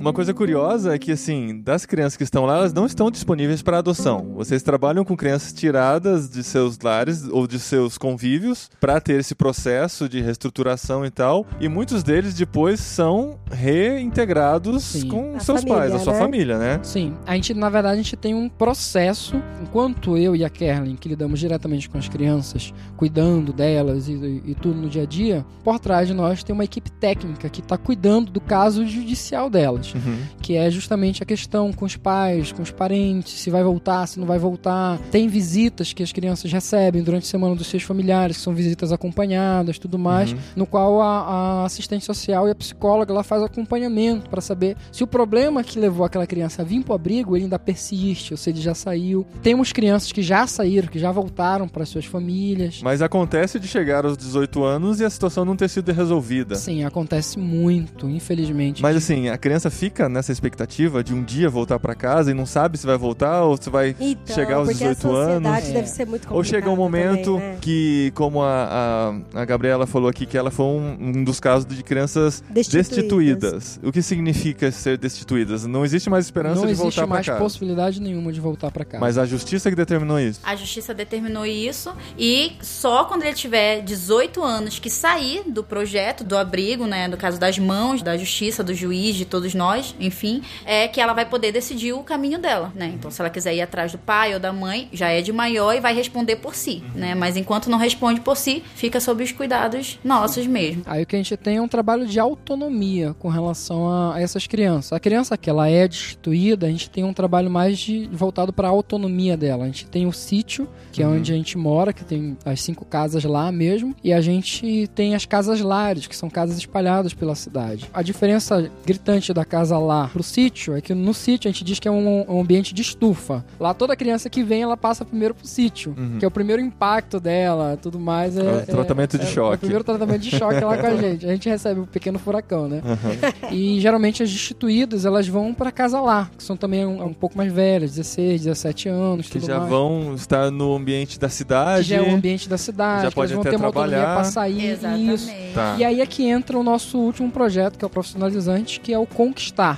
Uma 0.02 0.12
coisa 0.12 0.34
curiosa 0.34 0.92
é 0.92 0.98
que, 0.98 1.12
assim, 1.12 1.60
das 1.62 1.86
crianças 1.86 2.16
que 2.16 2.24
estão 2.24 2.44
lá, 2.44 2.56
elas 2.56 2.72
não 2.72 2.86
estão 2.86 3.08
disponíveis 3.08 3.62
para 3.62 3.78
adoção. 3.78 4.32
Vocês 4.34 4.60
trabalham 4.60 5.04
com 5.04 5.16
crianças 5.16 5.52
tiradas 5.52 6.28
de 6.28 6.42
seus 6.42 6.76
lares 6.82 7.28
ou 7.30 7.46
de 7.46 7.60
seus 7.60 7.96
convívios 7.96 8.68
para 8.80 9.00
ter 9.00 9.20
esse 9.20 9.32
processo 9.32 10.08
de 10.08 10.20
reestruturação 10.20 11.06
e 11.06 11.10
tal. 11.10 11.46
E 11.60 11.68
muitos 11.68 12.02
deles 12.02 12.34
depois 12.34 12.80
são 12.80 13.38
reintegrados 13.48 14.82
Sim. 14.82 15.06
com 15.08 15.36
A 15.36 15.38
seus 15.40 15.60
família, 15.60 15.78
pais, 15.78 15.94
a 15.94 15.98
sua 16.00 16.12
né? 16.14 16.18
família, 16.18 16.58
né? 16.58 16.80
Sim, 16.82 17.14
a 17.24 17.34
gente, 17.36 17.54
na 17.54 17.70
verdade, 17.70 17.94
a 17.94 18.02
gente 18.02 18.16
tem 18.16 18.34
um 18.34 18.48
processo, 18.48 19.40
enquanto 19.62 20.16
eu 20.18 20.34
e 20.34 20.44
a 20.44 20.50
Kerlin, 20.50 20.96
que 20.96 21.08
lidamos 21.08 21.38
diretamente 21.38 21.88
com 21.88 21.96
as 21.96 22.08
crianças, 22.08 22.74
cuidando 22.96 23.52
delas 23.52 24.08
e, 24.08 24.14
e- 24.14 24.42
e 24.50 24.54
tudo 24.56 24.74
no 24.80 24.88
dia 24.88 25.02
a 25.04 25.06
dia, 25.06 25.46
por 25.62 25.78
trás 25.78 26.08
de 26.08 26.14
nós 26.14 26.42
tem 26.42 26.52
uma 26.52 26.64
equipe 26.64 26.90
técnica 26.90 27.48
que 27.48 27.60
está 27.60 27.78
cuidando 27.78 28.32
do 28.32 28.40
caso 28.40 28.84
judicial 28.84 29.48
delas, 29.48 29.91
Uhum. 29.94 30.16
que 30.40 30.56
é 30.56 30.70
justamente 30.70 31.22
a 31.22 31.26
questão 31.26 31.72
com 31.72 31.84
os 31.84 31.96
pais, 31.96 32.52
com 32.52 32.62
os 32.62 32.70
parentes, 32.70 33.32
se 33.40 33.50
vai 33.50 33.62
voltar, 33.62 34.06
se 34.06 34.18
não 34.18 34.26
vai 34.26 34.38
voltar. 34.38 34.98
Tem 35.10 35.28
visitas 35.28 35.92
que 35.92 36.02
as 36.02 36.12
crianças 36.12 36.50
recebem 36.52 37.02
durante 37.02 37.24
a 37.24 37.26
semana 37.28 37.54
dos 37.54 37.66
seus 37.66 37.82
familiares, 37.82 38.36
que 38.36 38.42
são 38.42 38.54
visitas 38.54 38.92
acompanhadas, 38.92 39.78
tudo 39.78 39.98
mais, 39.98 40.32
Uhum. 40.32 40.38
no 40.56 40.66
qual 40.66 41.00
a, 41.02 41.62
a 41.62 41.64
assistente 41.64 42.04
social 42.04 42.48
e 42.48 42.50
a 42.50 42.54
psicóloga 42.54 43.12
ela 43.12 43.22
faz 43.24 43.42
acompanhamento 43.42 44.28
para 44.28 44.40
saber 44.40 44.76
se 44.90 45.02
o 45.04 45.06
problema 45.06 45.62
que 45.62 45.78
levou 45.78 46.04
aquela 46.04 46.26
criança 46.26 46.62
a 46.62 46.64
vir 46.64 46.82
pro 46.82 46.94
abrigo 46.94 47.36
ele 47.36 47.44
ainda 47.44 47.58
persiste, 47.58 48.32
ou 48.32 48.36
se 48.36 48.50
ele 48.50 48.60
já 48.60 48.74
saiu. 48.74 49.26
Temos 49.42 49.72
crianças 49.72 50.10
que 50.12 50.22
já 50.22 50.46
saíram, 50.46 50.88
que 50.88 50.98
já 50.98 51.10
voltaram 51.12 51.68
para 51.68 51.84
suas 51.86 52.04
famílias. 52.04 52.80
Mas 52.82 53.02
acontece 53.02 53.58
de 53.58 53.66
chegar 53.68 54.04
aos 54.04 54.16
18 54.16 54.62
anos 54.64 55.00
e 55.00 55.04
a 55.04 55.10
situação 55.10 55.44
não 55.44 55.56
ter 55.56 55.68
sido 55.68 55.90
resolvida. 55.92 56.54
Sim, 56.56 56.84
acontece 56.84 57.38
muito, 57.38 58.08
infelizmente. 58.08 58.82
Mas 58.82 58.96
assim, 58.96 59.28
a 59.28 59.36
criança 59.38 59.70
fica 59.82 60.08
nessa 60.08 60.30
expectativa 60.30 61.02
de 61.02 61.12
um 61.12 61.24
dia 61.24 61.50
voltar 61.50 61.76
para 61.76 61.92
casa 61.92 62.30
e 62.30 62.34
não 62.34 62.46
sabe 62.46 62.78
se 62.78 62.86
vai 62.86 62.96
voltar 62.96 63.42
ou 63.42 63.60
se 63.60 63.68
vai 63.68 63.96
Então, 63.98 64.32
chegar 64.32 64.58
aos 64.58 64.68
porque 64.68 64.84
18 64.84 65.10
a 65.10 65.20
anos. 65.24 65.68
É. 65.68 65.72
deve 65.72 65.88
ser 65.88 66.06
muito 66.06 66.28
complicada 66.28 66.36
Ou 66.36 66.44
chega 66.44 66.70
um 66.70 66.76
momento 66.76 67.34
também, 67.34 67.48
né? 67.48 67.58
que, 67.60 68.12
como 68.14 68.42
a, 68.42 69.12
a, 69.34 69.40
a 69.40 69.44
Gabriela 69.44 69.84
falou 69.84 70.08
aqui, 70.08 70.24
que 70.24 70.38
ela 70.38 70.52
foi 70.52 70.66
um, 70.66 70.96
um 71.00 71.24
dos 71.24 71.40
casos 71.40 71.66
de 71.66 71.82
crianças 71.82 72.44
destituídas. 72.48 73.80
O 73.82 73.90
que 73.90 74.02
significa 74.02 74.70
ser 74.70 74.98
destituídas? 74.98 75.66
Não 75.66 75.84
existe 75.84 76.08
mais 76.08 76.26
esperança 76.26 76.60
não 76.60 76.66
de 76.66 76.70
existe 76.70 76.82
voltar 76.84 77.00
para 77.00 77.06
mais 77.08 77.26
casa. 77.26 77.38
possibilidade 77.40 78.00
nenhuma 78.00 78.32
de 78.32 78.40
voltar 78.40 78.70
para 78.70 78.84
casa. 78.84 79.00
Mas 79.00 79.18
a 79.18 79.26
justiça 79.26 79.68
que 79.68 79.74
determinou 79.74 80.20
isso. 80.20 80.38
A 80.44 80.54
justiça 80.54 80.94
determinou 80.94 81.44
isso 81.44 81.92
e 82.16 82.52
só 82.60 83.02
quando 83.04 83.24
ele 83.24 83.34
tiver 83.34 83.80
18 83.80 84.44
anos 84.44 84.78
que 84.78 84.88
sair 84.88 85.42
do 85.50 85.64
projeto, 85.64 86.22
do 86.22 86.36
abrigo, 86.36 86.86
né, 86.86 87.08
no 87.08 87.16
caso 87.16 87.40
das 87.40 87.58
mãos 87.58 88.00
da 88.00 88.16
justiça, 88.16 88.62
do 88.62 88.72
juiz, 88.72 89.16
de 89.16 89.24
todos 89.24 89.52
nós, 89.54 89.71
enfim, 90.00 90.42
é 90.64 90.88
que 90.88 91.00
ela 91.00 91.12
vai 91.12 91.24
poder 91.26 91.52
decidir 91.52 91.92
o 91.92 92.02
caminho 92.02 92.38
dela, 92.38 92.72
né? 92.74 92.92
Então, 92.94 93.10
se 93.10 93.20
ela 93.20 93.30
quiser 93.30 93.54
ir 93.54 93.60
atrás 93.60 93.92
do 93.92 93.98
pai 93.98 94.34
ou 94.34 94.40
da 94.40 94.52
mãe, 94.52 94.88
já 94.92 95.08
é 95.08 95.20
de 95.20 95.32
maior 95.32 95.74
e 95.74 95.80
vai 95.80 95.94
responder 95.94 96.36
por 96.36 96.54
si, 96.54 96.82
né? 96.94 97.14
Mas 97.14 97.36
enquanto 97.36 97.70
não 97.70 97.78
responde 97.78 98.20
por 98.20 98.36
si, 98.36 98.62
fica 98.74 99.00
sob 99.00 99.22
os 99.22 99.32
cuidados 99.32 99.98
nossos 100.04 100.46
mesmo. 100.46 100.82
Aí 100.86 101.02
o 101.02 101.06
que 101.06 101.16
a 101.16 101.18
gente 101.18 101.36
tem 101.36 101.56
é 101.56 101.62
um 101.62 101.68
trabalho 101.68 102.06
de 102.06 102.18
autonomia 102.20 103.14
com 103.18 103.28
relação 103.28 103.88
a, 103.88 104.20
essas 104.20 104.46
crianças. 104.46 104.92
A 104.92 105.00
criança 105.00 105.36
que 105.36 105.48
ela 105.48 105.68
é 105.68 105.86
destituída, 105.88 106.66
a 106.66 106.70
gente 106.70 106.90
tem 106.90 107.04
um 107.04 107.12
trabalho 107.12 107.50
mais 107.50 107.78
de, 107.78 108.08
voltado 108.12 108.52
para 108.52 108.68
a 108.68 108.70
autonomia 108.70 109.36
dela. 109.36 109.64
A 109.64 109.66
gente 109.66 109.86
tem 109.86 110.06
o 110.06 110.12
sítio, 110.12 110.68
que 110.92 111.02
é 111.02 111.06
Uhum. 111.06 111.16
onde 111.16 111.32
a 111.32 111.36
gente 111.36 111.56
mora, 111.58 111.92
que 111.92 112.04
tem 112.04 112.36
as 112.44 112.60
cinco 112.62 112.84
casas 112.84 113.24
lá 113.24 113.50
mesmo, 113.52 113.94
e 114.02 114.12
a 114.12 114.20
gente 114.20 114.88
tem 114.94 115.14
as 115.14 115.24
casas 115.24 115.60
lares, 115.60 116.06
que 116.06 116.16
são 116.16 116.28
casas 116.30 116.56
espalhadas 116.58 117.12
pela 117.14 117.34
cidade. 117.34 117.88
A 117.92 118.02
diferença 118.02 118.70
gritante 118.84 119.32
da 119.32 119.44
casa 119.44 119.61
lá 119.70 120.08
pro 120.12 120.22
sítio 120.22 120.74
é 120.76 120.80
que 120.80 120.94
no 120.94 121.12
sítio 121.14 121.48
a 121.48 121.52
gente 121.52 121.64
diz 121.64 121.78
que 121.78 121.88
é 121.88 121.90
um, 121.90 122.24
um 122.28 122.40
ambiente 122.40 122.74
de 122.74 122.82
estufa. 122.82 123.44
Lá 123.60 123.72
toda 123.74 123.94
criança 123.96 124.28
que 124.30 124.42
vem, 124.42 124.62
ela 124.62 124.76
passa 124.76 125.04
primeiro 125.04 125.34
pro 125.34 125.46
sítio, 125.46 125.94
Uhum. 125.96 126.18
que 126.18 126.24
é 126.24 126.28
o 126.28 126.30
primeiro 126.30 126.60
impacto 126.62 127.18
dela, 127.20 127.78
tudo 127.80 127.98
mais. 127.98 128.36
É, 128.36 128.40
É 128.42 128.62
o 128.62 128.66
tratamento 128.66 129.18
de 129.18 129.24
é- 129.24 129.28
É 129.28 129.30
choque. 129.32 129.56
o 129.56 129.58
primeiro 129.58 129.84
tratamento 129.84 130.20
de 130.20 130.30
choque 130.30 130.60
lá 130.64 130.76
com 130.78 130.86
a 130.86 130.96
gente. 130.96 131.26
A 131.26 131.30
gente 131.30 131.48
recebe 131.48 131.80
o 131.80 131.86
pequeno 131.86 132.18
furacão, 132.18 132.68
né? 132.68 132.82
Uhum. 132.84 133.50
E 133.56 133.80
geralmente 133.80 134.22
as 134.22 134.30
destituídas, 134.30 135.04
elas 135.04 135.26
vão 135.28 135.52
pra 135.54 135.70
casa 135.70 136.00
lá, 136.00 136.30
que 136.36 136.42
são 136.42 136.56
também 136.56 136.84
um, 136.86 137.04
um 137.06 137.12
pouco 137.14 137.36
mais 137.36 137.52
velhas, 137.52 137.90
16, 137.94 138.42
17 138.42 138.88
anos, 138.88 139.26
Que 139.26 139.32
tudo 139.38 139.46
já 139.46 139.58
mais. 139.58 139.70
vão 139.70 140.14
estar 140.14 140.50
no 140.50 140.74
ambiente 140.74 141.18
da 141.18 141.28
que 141.28 141.34
cidade. 141.34 141.82
já 141.88 141.96
é 141.96 142.02
o 142.02 142.14
ambiente 142.14 142.48
da 142.48 142.58
cidade, 142.58 143.02
já 143.04 143.10
que 143.10 143.18
elas 143.18 143.30
pode 143.30 143.34
vão 143.34 143.42
ter 143.42 143.56
uma 143.56 143.66
autonomia 143.66 143.96
trabalhar. 143.98 144.14
pra 144.16 144.24
sair. 144.24 144.66
Exatamente. 144.66 145.14
Isso. 145.14 145.32
Tá. 145.54 145.76
E 145.78 145.84
aí 145.84 146.00
é 146.00 146.06
que 146.06 146.24
entra 146.28 146.58
o 146.58 146.62
nosso 146.62 146.98
último 146.98 147.30
projeto, 147.30 147.78
que 147.78 147.84
é 147.84 147.86
o 147.86 147.90
Profissionalizante, 147.90 148.80
que 148.80 148.92
é 148.92 148.98
o 148.98 149.06
Conquistar. 149.06 149.51
Ah. 149.58 149.76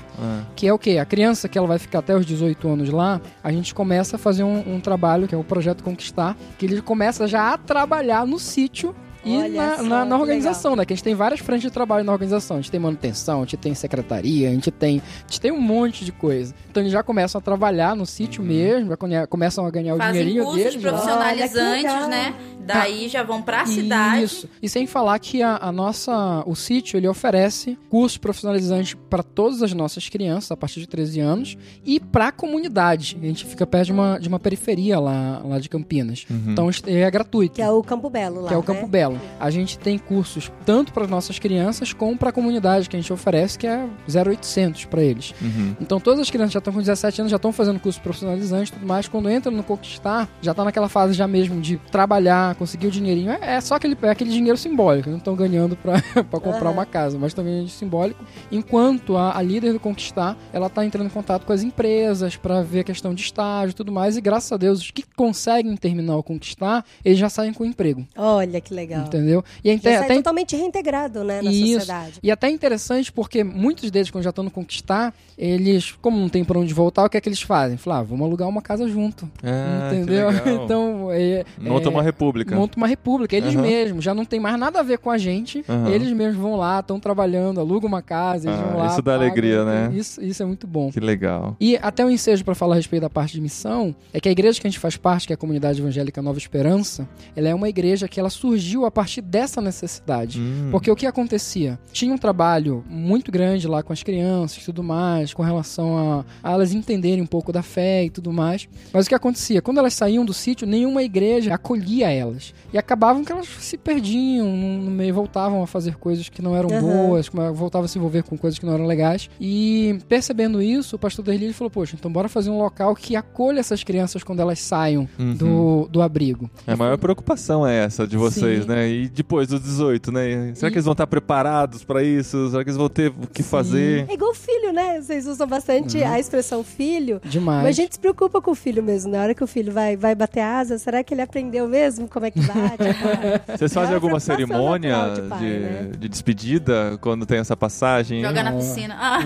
Que 0.56 0.66
é 0.68 0.72
o 0.72 0.78
quê? 0.78 0.98
A 0.98 1.04
criança 1.04 1.48
que 1.48 1.56
ela 1.58 1.66
vai 1.66 1.78
ficar 1.78 1.98
até 2.00 2.14
os 2.16 2.24
18 2.26 2.68
anos 2.68 2.90
lá, 2.90 3.20
a 3.42 3.50
gente 3.52 3.74
começa 3.74 4.16
a 4.16 4.18
fazer 4.18 4.44
um, 4.44 4.74
um 4.76 4.80
trabalho, 4.80 5.26
que 5.28 5.34
é 5.34 5.38
o 5.38 5.44
Projeto 5.44 5.82
Conquistar, 5.82 6.36
que 6.58 6.66
ele 6.66 6.80
começa 6.82 7.26
já 7.26 7.52
a 7.54 7.58
trabalhar 7.58 8.26
no 8.26 8.38
sítio 8.38 8.94
e 9.26 9.48
na, 9.48 9.76
só, 9.78 9.82
na- 9.84 10.04
na 10.04 10.18
organização, 10.18 10.76
né? 10.76 10.84
Que 10.84 10.92
a 10.92 10.96
gente 10.96 11.02
tem 11.04 11.14
várias 11.14 11.40
frentes 11.40 11.62
de 11.62 11.70
trabalho 11.70 12.04
na 12.04 12.12
organização. 12.12 12.58
A 12.58 12.60
gente 12.60 12.70
tem 12.70 12.78
manutenção, 12.78 13.38
a 13.38 13.44
gente 13.44 13.56
tem 13.56 13.74
secretaria, 13.74 14.50
a 14.50 14.52
gente 14.52 14.70
tem, 14.70 15.00
a 15.00 15.26
gente 15.30 15.40
tem 15.40 15.50
um 15.50 15.58
monte 15.62 16.04
de 16.04 16.12
coisa. 16.12 16.54
Então 16.70 16.82
eles 16.82 16.92
já 16.92 17.02
começam 17.02 17.38
a 17.38 17.42
trabalhar 17.42 17.96
no 17.96 18.04
sítio 18.04 18.42
Uhum. 18.42 18.48
mesmo, 18.48 18.90
já 18.90 19.26
começam 19.26 19.64
a 19.64 19.70
ganhar 19.70 19.94
o 19.94 19.96
Fazem 19.96 20.12
dinheirinho 20.12 20.44
cursos 20.44 20.62
deles. 20.64 20.82
já. 20.82 20.90
profissionalizantes, 20.90 21.84
Olha 21.92 22.02
que 22.04 22.10
né? 22.10 22.34
Daí 22.66 23.08
já 23.08 23.22
vão 23.22 23.42
pra 23.42 23.66
cidade. 23.66 24.24
Isso. 24.24 24.48
E 24.62 24.68
sem 24.68 24.86
falar 24.86 25.18
que 25.18 25.42
a, 25.42 25.58
a 25.60 25.72
nossa, 25.72 26.42
o 26.46 26.54
sítio 26.54 26.96
ele 26.96 27.08
oferece 27.08 27.78
cursos 27.88 28.18
profissionalizantes 28.18 28.94
para 29.08 29.22
todas 29.22 29.62
as 29.62 29.72
nossas 29.72 30.08
crianças 30.08 30.50
a 30.50 30.56
partir 30.56 30.80
de 30.80 30.86
13 30.86 31.20
anos 31.20 31.58
e 31.84 32.00
para 32.00 32.28
a 32.28 32.32
comunidade. 32.32 33.16
A 33.20 33.26
gente 33.26 33.44
fica 33.44 33.66
perto 33.66 33.86
de 33.86 33.92
uma, 33.92 34.18
de 34.18 34.28
uma 34.28 34.38
periferia 34.38 34.98
lá, 34.98 35.42
lá 35.44 35.58
de 35.58 35.68
Campinas. 35.68 36.26
Uhum. 36.30 36.52
Então 36.52 36.70
é 36.86 37.10
gratuito. 37.10 37.54
Que 37.54 37.62
é 37.62 37.70
o 37.70 37.82
Campo 37.82 38.08
Belo 38.08 38.42
lá, 38.42 38.48
que 38.48 38.54
é 38.54 38.56
o 38.56 38.60
né? 38.60 38.66
Campo 38.66 38.86
Belo. 38.86 39.20
A 39.38 39.50
gente 39.50 39.78
tem 39.78 39.98
cursos 39.98 40.50
tanto 40.64 40.92
para 40.92 41.06
nossas 41.06 41.38
crianças 41.38 41.92
como 41.92 42.16
para 42.16 42.30
a 42.30 42.32
comunidade 42.32 42.88
que 42.88 42.96
a 42.96 43.00
gente 43.00 43.12
oferece, 43.12 43.58
que 43.58 43.66
é 43.66 43.86
0800 44.08 44.86
para 44.86 45.02
eles. 45.02 45.34
Uhum. 45.40 45.76
Então 45.80 46.00
todas 46.00 46.20
as 46.20 46.30
crianças 46.30 46.52
já 46.52 46.58
estão 46.58 46.72
com 46.72 46.80
17 46.80 47.22
anos, 47.22 47.30
já 47.30 47.36
estão 47.36 47.52
fazendo 47.52 47.78
curso 47.80 48.00
profissionalizante 48.00 48.70
e 48.70 48.74
tudo 48.74 48.86
mais. 48.86 49.08
Quando 49.08 49.30
entram 49.30 49.52
no 49.52 49.62
Conquistar, 49.62 50.28
já 50.40 50.54
tá 50.54 50.64
naquela 50.64 50.88
fase 50.88 51.14
já 51.14 51.26
mesmo 51.26 51.60
de 51.60 51.76
trabalhar, 51.90 52.53
conseguir 52.54 52.86
o 52.86 52.90
dinheirinho. 52.90 53.30
É, 53.30 53.56
é 53.56 53.60
só 53.60 53.74
aquele, 53.76 53.96
é 54.02 54.10
aquele 54.10 54.30
dinheiro 54.30 54.56
simbólico, 54.56 55.10
não 55.10 55.18
estão 55.18 55.34
ganhando 55.34 55.76
para 55.76 56.00
comprar 56.40 56.66
Aham. 56.66 56.72
uma 56.72 56.86
casa, 56.86 57.18
mas 57.18 57.28
estão 57.28 57.44
ganhando 57.44 57.68
simbólico. 57.68 58.24
Enquanto 58.50 59.16
a, 59.16 59.36
a 59.36 59.42
líder 59.42 59.72
do 59.72 59.80
Conquistar, 59.80 60.36
ela 60.52 60.68
tá 60.68 60.84
entrando 60.84 61.06
em 61.06 61.10
contato 61.10 61.44
com 61.44 61.52
as 61.52 61.62
empresas 61.62 62.36
para 62.36 62.62
ver 62.62 62.80
a 62.80 62.84
questão 62.84 63.14
de 63.14 63.22
estágio 63.22 63.72
e 63.72 63.74
tudo 63.74 63.92
mais. 63.92 64.16
E 64.16 64.20
graças 64.20 64.50
a 64.52 64.56
Deus, 64.56 64.80
os 64.80 64.90
que 64.90 65.04
conseguem 65.16 65.76
terminar 65.76 66.16
o 66.16 66.22
Conquistar, 66.22 66.84
eles 67.04 67.18
já 67.18 67.28
saem 67.28 67.52
com 67.52 67.64
emprego. 67.64 68.06
Olha 68.16 68.60
que 68.60 68.72
legal. 68.72 69.06
Entendeu? 69.06 69.44
E 69.62 69.70
é 69.70 69.78
sai 69.78 69.96
até 69.96 70.14
totalmente 70.16 70.56
reintegrado, 70.56 71.24
né, 71.24 71.42
na 71.42 71.50
Isso. 71.50 71.80
sociedade. 71.80 72.18
e 72.22 72.30
até 72.30 72.48
interessante 72.50 73.12
porque 73.12 73.44
muitos 73.44 73.90
deles, 73.90 74.10
quando 74.10 74.24
já 74.24 74.30
estão 74.30 74.44
no 74.44 74.50
Conquistar, 74.50 75.14
eles, 75.36 75.92
como 76.00 76.18
não 76.18 76.28
tem 76.28 76.44
pra 76.44 76.58
onde 76.58 76.72
voltar, 76.72 77.04
o 77.04 77.08
que 77.08 77.16
é 77.16 77.20
que 77.20 77.28
eles 77.28 77.42
fazem? 77.42 77.76
Falam, 77.76 78.00
ah, 78.00 78.02
vamos 78.02 78.26
alugar 78.26 78.48
uma 78.48 78.62
casa 78.62 78.88
junto. 78.88 79.28
Ah, 79.42 79.88
que 79.90 79.96
entendeu? 79.96 80.28
legal. 80.28 80.44
Então, 80.64 81.08
é, 81.10 81.44
Monta 81.58 81.88
é, 81.88 81.90
uma 81.90 82.02
república. 82.02 82.43
Monta 82.52 82.76
uma 82.76 82.86
república. 82.86 83.36
Eles 83.36 83.54
Aham. 83.54 83.62
mesmos, 83.62 84.04
já 84.04 84.14
não 84.14 84.24
tem 84.24 84.40
mais 84.40 84.58
nada 84.58 84.80
a 84.80 84.82
ver 84.82 84.98
com 84.98 85.10
a 85.10 85.18
gente. 85.18 85.64
Aham. 85.68 85.88
Eles 85.90 86.12
mesmos 86.12 86.36
vão 86.36 86.56
lá, 86.56 86.80
estão 86.80 86.98
trabalhando, 86.98 87.60
alugam 87.60 87.88
uma 87.88 88.02
casa, 88.02 88.48
eles 88.48 88.58
Ah, 88.60 88.62
vão 88.64 88.78
lá. 88.78 88.86
isso 88.88 89.02
dá 89.02 89.12
pagam, 89.12 89.26
alegria, 89.26 89.64
né? 89.64 89.92
Isso, 89.94 90.22
isso 90.22 90.42
é 90.42 90.46
muito 90.46 90.66
bom. 90.66 90.90
Que 90.90 91.00
legal. 91.00 91.56
E 91.60 91.76
até 91.80 92.04
um 92.04 92.10
ensejo 92.10 92.44
para 92.44 92.54
falar 92.54 92.74
a 92.74 92.76
respeito 92.76 93.02
da 93.02 93.10
parte 93.10 93.32
de 93.34 93.40
missão 93.40 93.94
é 94.12 94.20
que 94.20 94.28
a 94.28 94.32
igreja 94.32 94.60
que 94.60 94.66
a 94.66 94.70
gente 94.70 94.80
faz 94.80 94.96
parte, 94.96 95.26
que 95.26 95.32
é 95.32 95.34
a 95.34 95.36
comunidade 95.36 95.80
evangélica 95.80 96.20
Nova 96.20 96.38
Esperança, 96.38 97.08
ela 97.36 97.48
é 97.48 97.54
uma 97.54 97.68
igreja 97.68 98.08
que 98.08 98.18
ela 98.18 98.30
surgiu 98.30 98.84
a 98.84 98.90
partir 98.90 99.20
dessa 99.20 99.60
necessidade. 99.60 100.40
Hum. 100.40 100.68
Porque 100.70 100.90
o 100.90 100.96
que 100.96 101.06
acontecia? 101.06 101.78
Tinha 101.92 102.12
um 102.14 102.18
trabalho 102.18 102.84
muito 102.88 103.30
grande 103.30 103.68
lá 103.68 103.82
com 103.82 103.92
as 103.92 104.02
crianças 104.02 104.62
e 104.62 104.64
tudo 104.64 104.82
mais, 104.82 105.32
com 105.32 105.42
relação 105.42 105.96
a, 106.42 106.48
a 106.48 106.52
elas 106.52 106.72
entenderem 106.72 107.20
um 107.22 107.26
pouco 107.26 107.52
da 107.52 107.62
fé 107.62 108.04
e 108.04 108.10
tudo 108.10 108.32
mais. 108.32 108.68
Mas 108.92 109.06
o 109.06 109.08
que 109.08 109.14
acontecia? 109.14 109.60
Quando 109.62 109.78
elas 109.78 109.94
saíam 109.94 110.24
do 110.24 110.32
sítio, 110.34 110.66
nenhuma 110.66 111.02
igreja 111.02 111.54
acolhia 111.54 112.10
elas. 112.10 112.33
E 112.72 112.78
acabavam 112.78 113.24
que 113.24 113.32
elas 113.32 113.46
se 113.46 113.76
perdiam 113.76 114.46
no, 114.46 114.90
meio, 114.90 115.14
voltavam 115.14 115.62
a 115.62 115.66
fazer 115.66 115.96
coisas 115.96 116.28
que 116.28 116.40
não 116.42 116.56
eram 116.56 116.70
Aham. 116.70 116.80
boas, 116.80 117.28
voltavam 117.54 117.84
a 117.84 117.88
se 117.88 117.98
envolver 117.98 118.22
com 118.22 118.36
coisas 118.36 118.58
que 118.58 118.66
não 118.66 118.74
eram 118.74 118.86
legais. 118.86 119.28
E 119.40 119.98
percebendo 120.08 120.60
isso, 120.62 120.96
o 120.96 120.98
pastor 120.98 121.24
Derli 121.24 121.52
falou: 121.52 121.70
Poxa, 121.70 121.96
então 121.98 122.10
bora 122.10 122.28
fazer 122.28 122.50
um 122.50 122.58
local 122.58 122.94
que 122.94 123.16
acolha 123.16 123.60
essas 123.60 123.82
crianças 123.84 124.22
quando 124.22 124.40
elas 124.40 124.58
saiam 124.58 125.08
Uhum. 125.18 125.34
do, 125.34 125.88
do 125.90 126.02
abrigo. 126.02 126.50
A 126.66 126.76
maior 126.76 126.96
preocupação 126.98 127.66
é 127.66 127.84
essa 127.84 128.06
de 128.06 128.16
vocês, 128.16 128.62
Sim. 128.64 128.68
né? 128.68 128.88
E 128.88 129.08
depois 129.08 129.48
dos 129.48 129.60
18, 129.62 130.10
né? 130.12 130.52
Será 130.54 130.68
E- 130.68 130.70
que 130.72 130.76
eles 130.78 130.84
vão 130.84 130.92
estar 130.92 131.06
preparados 131.06 131.84
pra 131.84 132.02
isso? 132.02 132.50
Será 132.50 132.62
que 132.64 132.70
eles 132.70 132.76
vão 132.76 132.88
ter 132.88 133.08
o 133.10 133.26
que 133.26 133.42
Sim. 133.42 133.48
fazer? 133.48 134.06
É 134.08 134.14
igual 134.14 134.34
filho, 134.34 134.72
né? 134.72 135.00
Vocês 135.00 135.26
usam 135.26 135.46
bastante 135.46 135.98
Uhum. 135.98 136.06
a 136.12 136.18
expressão 136.18 136.64
filho. 136.64 137.20
Demais. 137.24 137.62
Mas 137.64 137.78
a 137.78 137.82
gente 137.82 137.92
se 137.94 137.98
preocupa 138.00 138.40
com 138.40 138.50
o 138.50 138.54
filho 138.54 138.82
mesmo. 138.82 139.10
Na 139.12 139.20
hora 139.22 139.34
que 139.34 139.42
o 139.44 139.46
filho 139.46 139.72
vai, 139.72 139.96
vai 139.96 140.14
bater 140.14 140.40
asa, 140.40 140.78
será 140.78 141.02
que 141.04 141.12
ele 141.14 141.22
aprendeu 141.22 141.68
mesmo 141.68 142.08
como 142.08 142.23
é 142.26 142.30
que 142.30 142.40
bate? 142.40 142.84
Vocês 143.58 143.70
É 143.70 143.74
fazem 143.74 143.90
uma 143.90 143.96
alguma 143.96 144.20
cerimônia 144.20 145.12
de 145.14 145.22
pai, 145.22 145.38
de, 145.38 145.44
né? 145.44 145.90
de 145.98 146.08
despedida 146.08 146.98
quando 147.00 147.24
tem 147.26 147.38
essa 147.38 147.56
passagem? 147.56 148.22
Jogar 148.22 148.42
na 148.44 148.52
piscina. 148.52 148.94
Ah. 149.04 149.20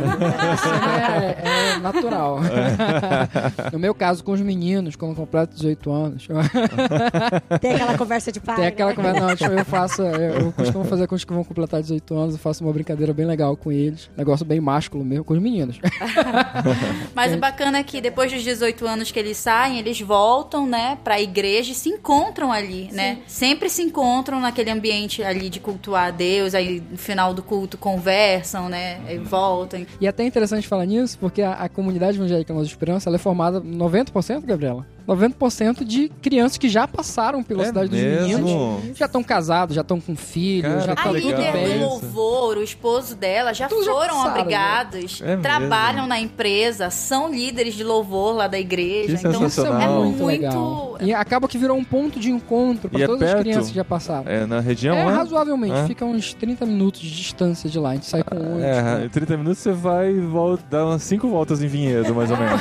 é, 1.22 1.76
é 1.76 1.78
natural. 1.78 2.38
no 3.72 3.78
meu 3.78 3.94
caso, 3.94 4.24
com 4.24 4.32
os 4.32 4.40
meninos, 4.40 4.96
quando 4.96 5.14
completo 5.14 5.54
18 5.54 5.90
anos, 5.92 6.28
Tem 7.60 7.74
aquela 7.74 7.96
conversa 7.96 8.32
de 8.32 8.40
pai. 8.40 8.56
tem 8.56 8.66
aquela 8.66 8.90
né? 8.90 8.96
conversa. 8.96 9.20
Não, 9.20 9.36
tipo, 9.36 9.50
eu 9.52 9.64
faço. 9.64 10.02
Eu, 10.02 10.34
eu 10.40 10.52
costumo 10.52 10.84
fazer 10.84 11.06
com 11.06 11.14
os 11.14 11.24
que 11.24 11.32
vão 11.32 11.44
completar 11.44 11.80
18 11.80 12.14
anos, 12.16 12.34
eu 12.34 12.40
faço 12.40 12.64
uma 12.64 12.72
brincadeira 12.72 13.12
bem 13.12 13.26
legal 13.26 13.56
com 13.56 13.70
eles. 13.70 14.10
Negócio 14.16 14.44
bem 14.44 14.60
másculo 14.60 15.04
mesmo, 15.04 15.24
com 15.24 15.34
os 15.34 15.40
meninos. 15.40 15.78
Mas 17.14 17.34
o 17.34 17.38
bacana 17.38 17.78
é 17.78 17.82
que 17.82 18.00
depois 18.00 18.32
dos 18.32 18.42
18 18.42 18.86
anos 18.86 19.10
que 19.10 19.18
eles 19.18 19.36
saem, 19.36 19.78
eles 19.78 20.00
voltam, 20.00 20.66
né, 20.66 20.98
pra 21.04 21.20
igreja 21.20 21.72
e 21.72 21.74
se 21.74 21.88
encontram 21.88 22.52
ali, 22.52 22.87
né? 22.92 23.18
Sempre 23.26 23.68
se 23.68 23.82
encontram 23.82 24.40
naquele 24.40 24.70
ambiente 24.70 25.22
ali 25.22 25.48
de 25.48 25.60
cultuar 25.60 26.08
a 26.08 26.10
Deus, 26.10 26.54
aí 26.54 26.82
no 26.90 26.98
final 26.98 27.34
do 27.34 27.42
culto 27.42 27.76
conversam, 27.78 28.68
né? 28.68 29.00
E 29.08 29.18
voltam. 29.18 29.86
E 30.00 30.06
é 30.06 30.08
até 30.08 30.24
interessante 30.24 30.66
falar 30.66 30.86
nisso, 30.86 31.18
porque 31.18 31.42
a, 31.42 31.52
a 31.52 31.68
comunidade 31.68 32.16
evangélica 32.16 32.52
Nós 32.52 32.66
Esperança 32.66 33.08
ela 33.08 33.16
é 33.16 33.18
formada 33.18 33.60
90%, 33.60 34.44
Gabriela? 34.44 34.86
90% 35.08 35.84
de 35.84 36.10
crianças 36.20 36.58
que 36.58 36.68
já 36.68 36.86
passaram 36.86 37.42
pela 37.42 37.62
É 37.62 37.66
cidade 37.66 37.88
dos 37.88 37.98
mesmo? 38.00 38.44
meninos. 38.44 38.98
Já 38.98 39.06
estão 39.06 39.22
casados, 39.22 39.74
já 39.74 39.80
estão 39.80 39.98
com 40.00 40.14
filhos, 40.14 40.70
Cara, 40.70 40.80
já 40.86 40.92
A 40.92 40.96
Tá 40.96 41.12
estão 41.16 41.30
tudo 41.32 41.52
bem. 41.52 41.78
do 41.78 41.84
louvor, 41.86 42.56
o 42.58 42.62
esposo 42.62 43.16
dela, 43.16 43.52
já 43.54 43.68
Tudo 43.68 43.84
já 43.84 43.90
foram 43.92 44.08
passaram, 44.16 44.24
né? 44.34 44.40
abrigados, 44.40 45.22
É 45.24 45.36
trabalham 45.36 46.06
na 46.06 46.20
empresa, 46.20 46.90
são 46.90 47.32
líderes 47.32 47.74
de 47.74 47.82
louvor 47.84 48.34
lá 48.36 48.46
da 48.46 48.58
igreja. 48.58 49.16
Que 49.16 49.26
então 49.28 49.46
Isso 49.46 49.64
é 49.64 49.70
muito, 49.88 49.92
muito 50.18 50.24
legal. 50.26 50.96
E 51.00 51.14
acaba 51.14 51.48
que 51.48 51.56
virou 51.56 51.76
um 51.76 51.84
ponto 51.84 52.18
de 52.20 52.30
encontro 52.30 52.88
para 52.90 53.02
é 53.02 53.06
todas 53.06 53.28
as 53.32 53.40
crianças 53.40 53.68
que 53.70 53.76
já 53.76 53.84
passaram. 53.84 54.24
É 54.30 54.44
na 54.46 54.60
região, 54.60 54.94
É, 54.96 55.04
né? 55.06 55.12
razoavelmente. 55.12 55.74
É? 55.74 55.86
Fica 55.86 56.04
uns 56.04 56.34
30 56.34 56.66
minutos 56.66 57.00
de 57.00 57.10
distância 57.10 57.70
de 57.70 57.78
lá. 57.78 57.90
A 57.90 57.94
gente 57.94 58.06
sai 58.06 58.22
com 58.22 58.36
ônibus. 58.36 58.62
É, 58.62 59.04
em 59.04 59.08
30 59.08 59.36
minutos 59.36 59.58
você 59.60 59.72
vai 59.72 60.10
e 60.10 60.20
volta, 60.20 60.64
dá 60.68 60.84
umas 60.84 61.02
5 61.02 61.28
voltas 61.28 61.62
em 61.62 61.66
Vinhedo, 61.68 62.14
mais 62.14 62.30
ou 62.30 62.36
menos. 62.36 62.60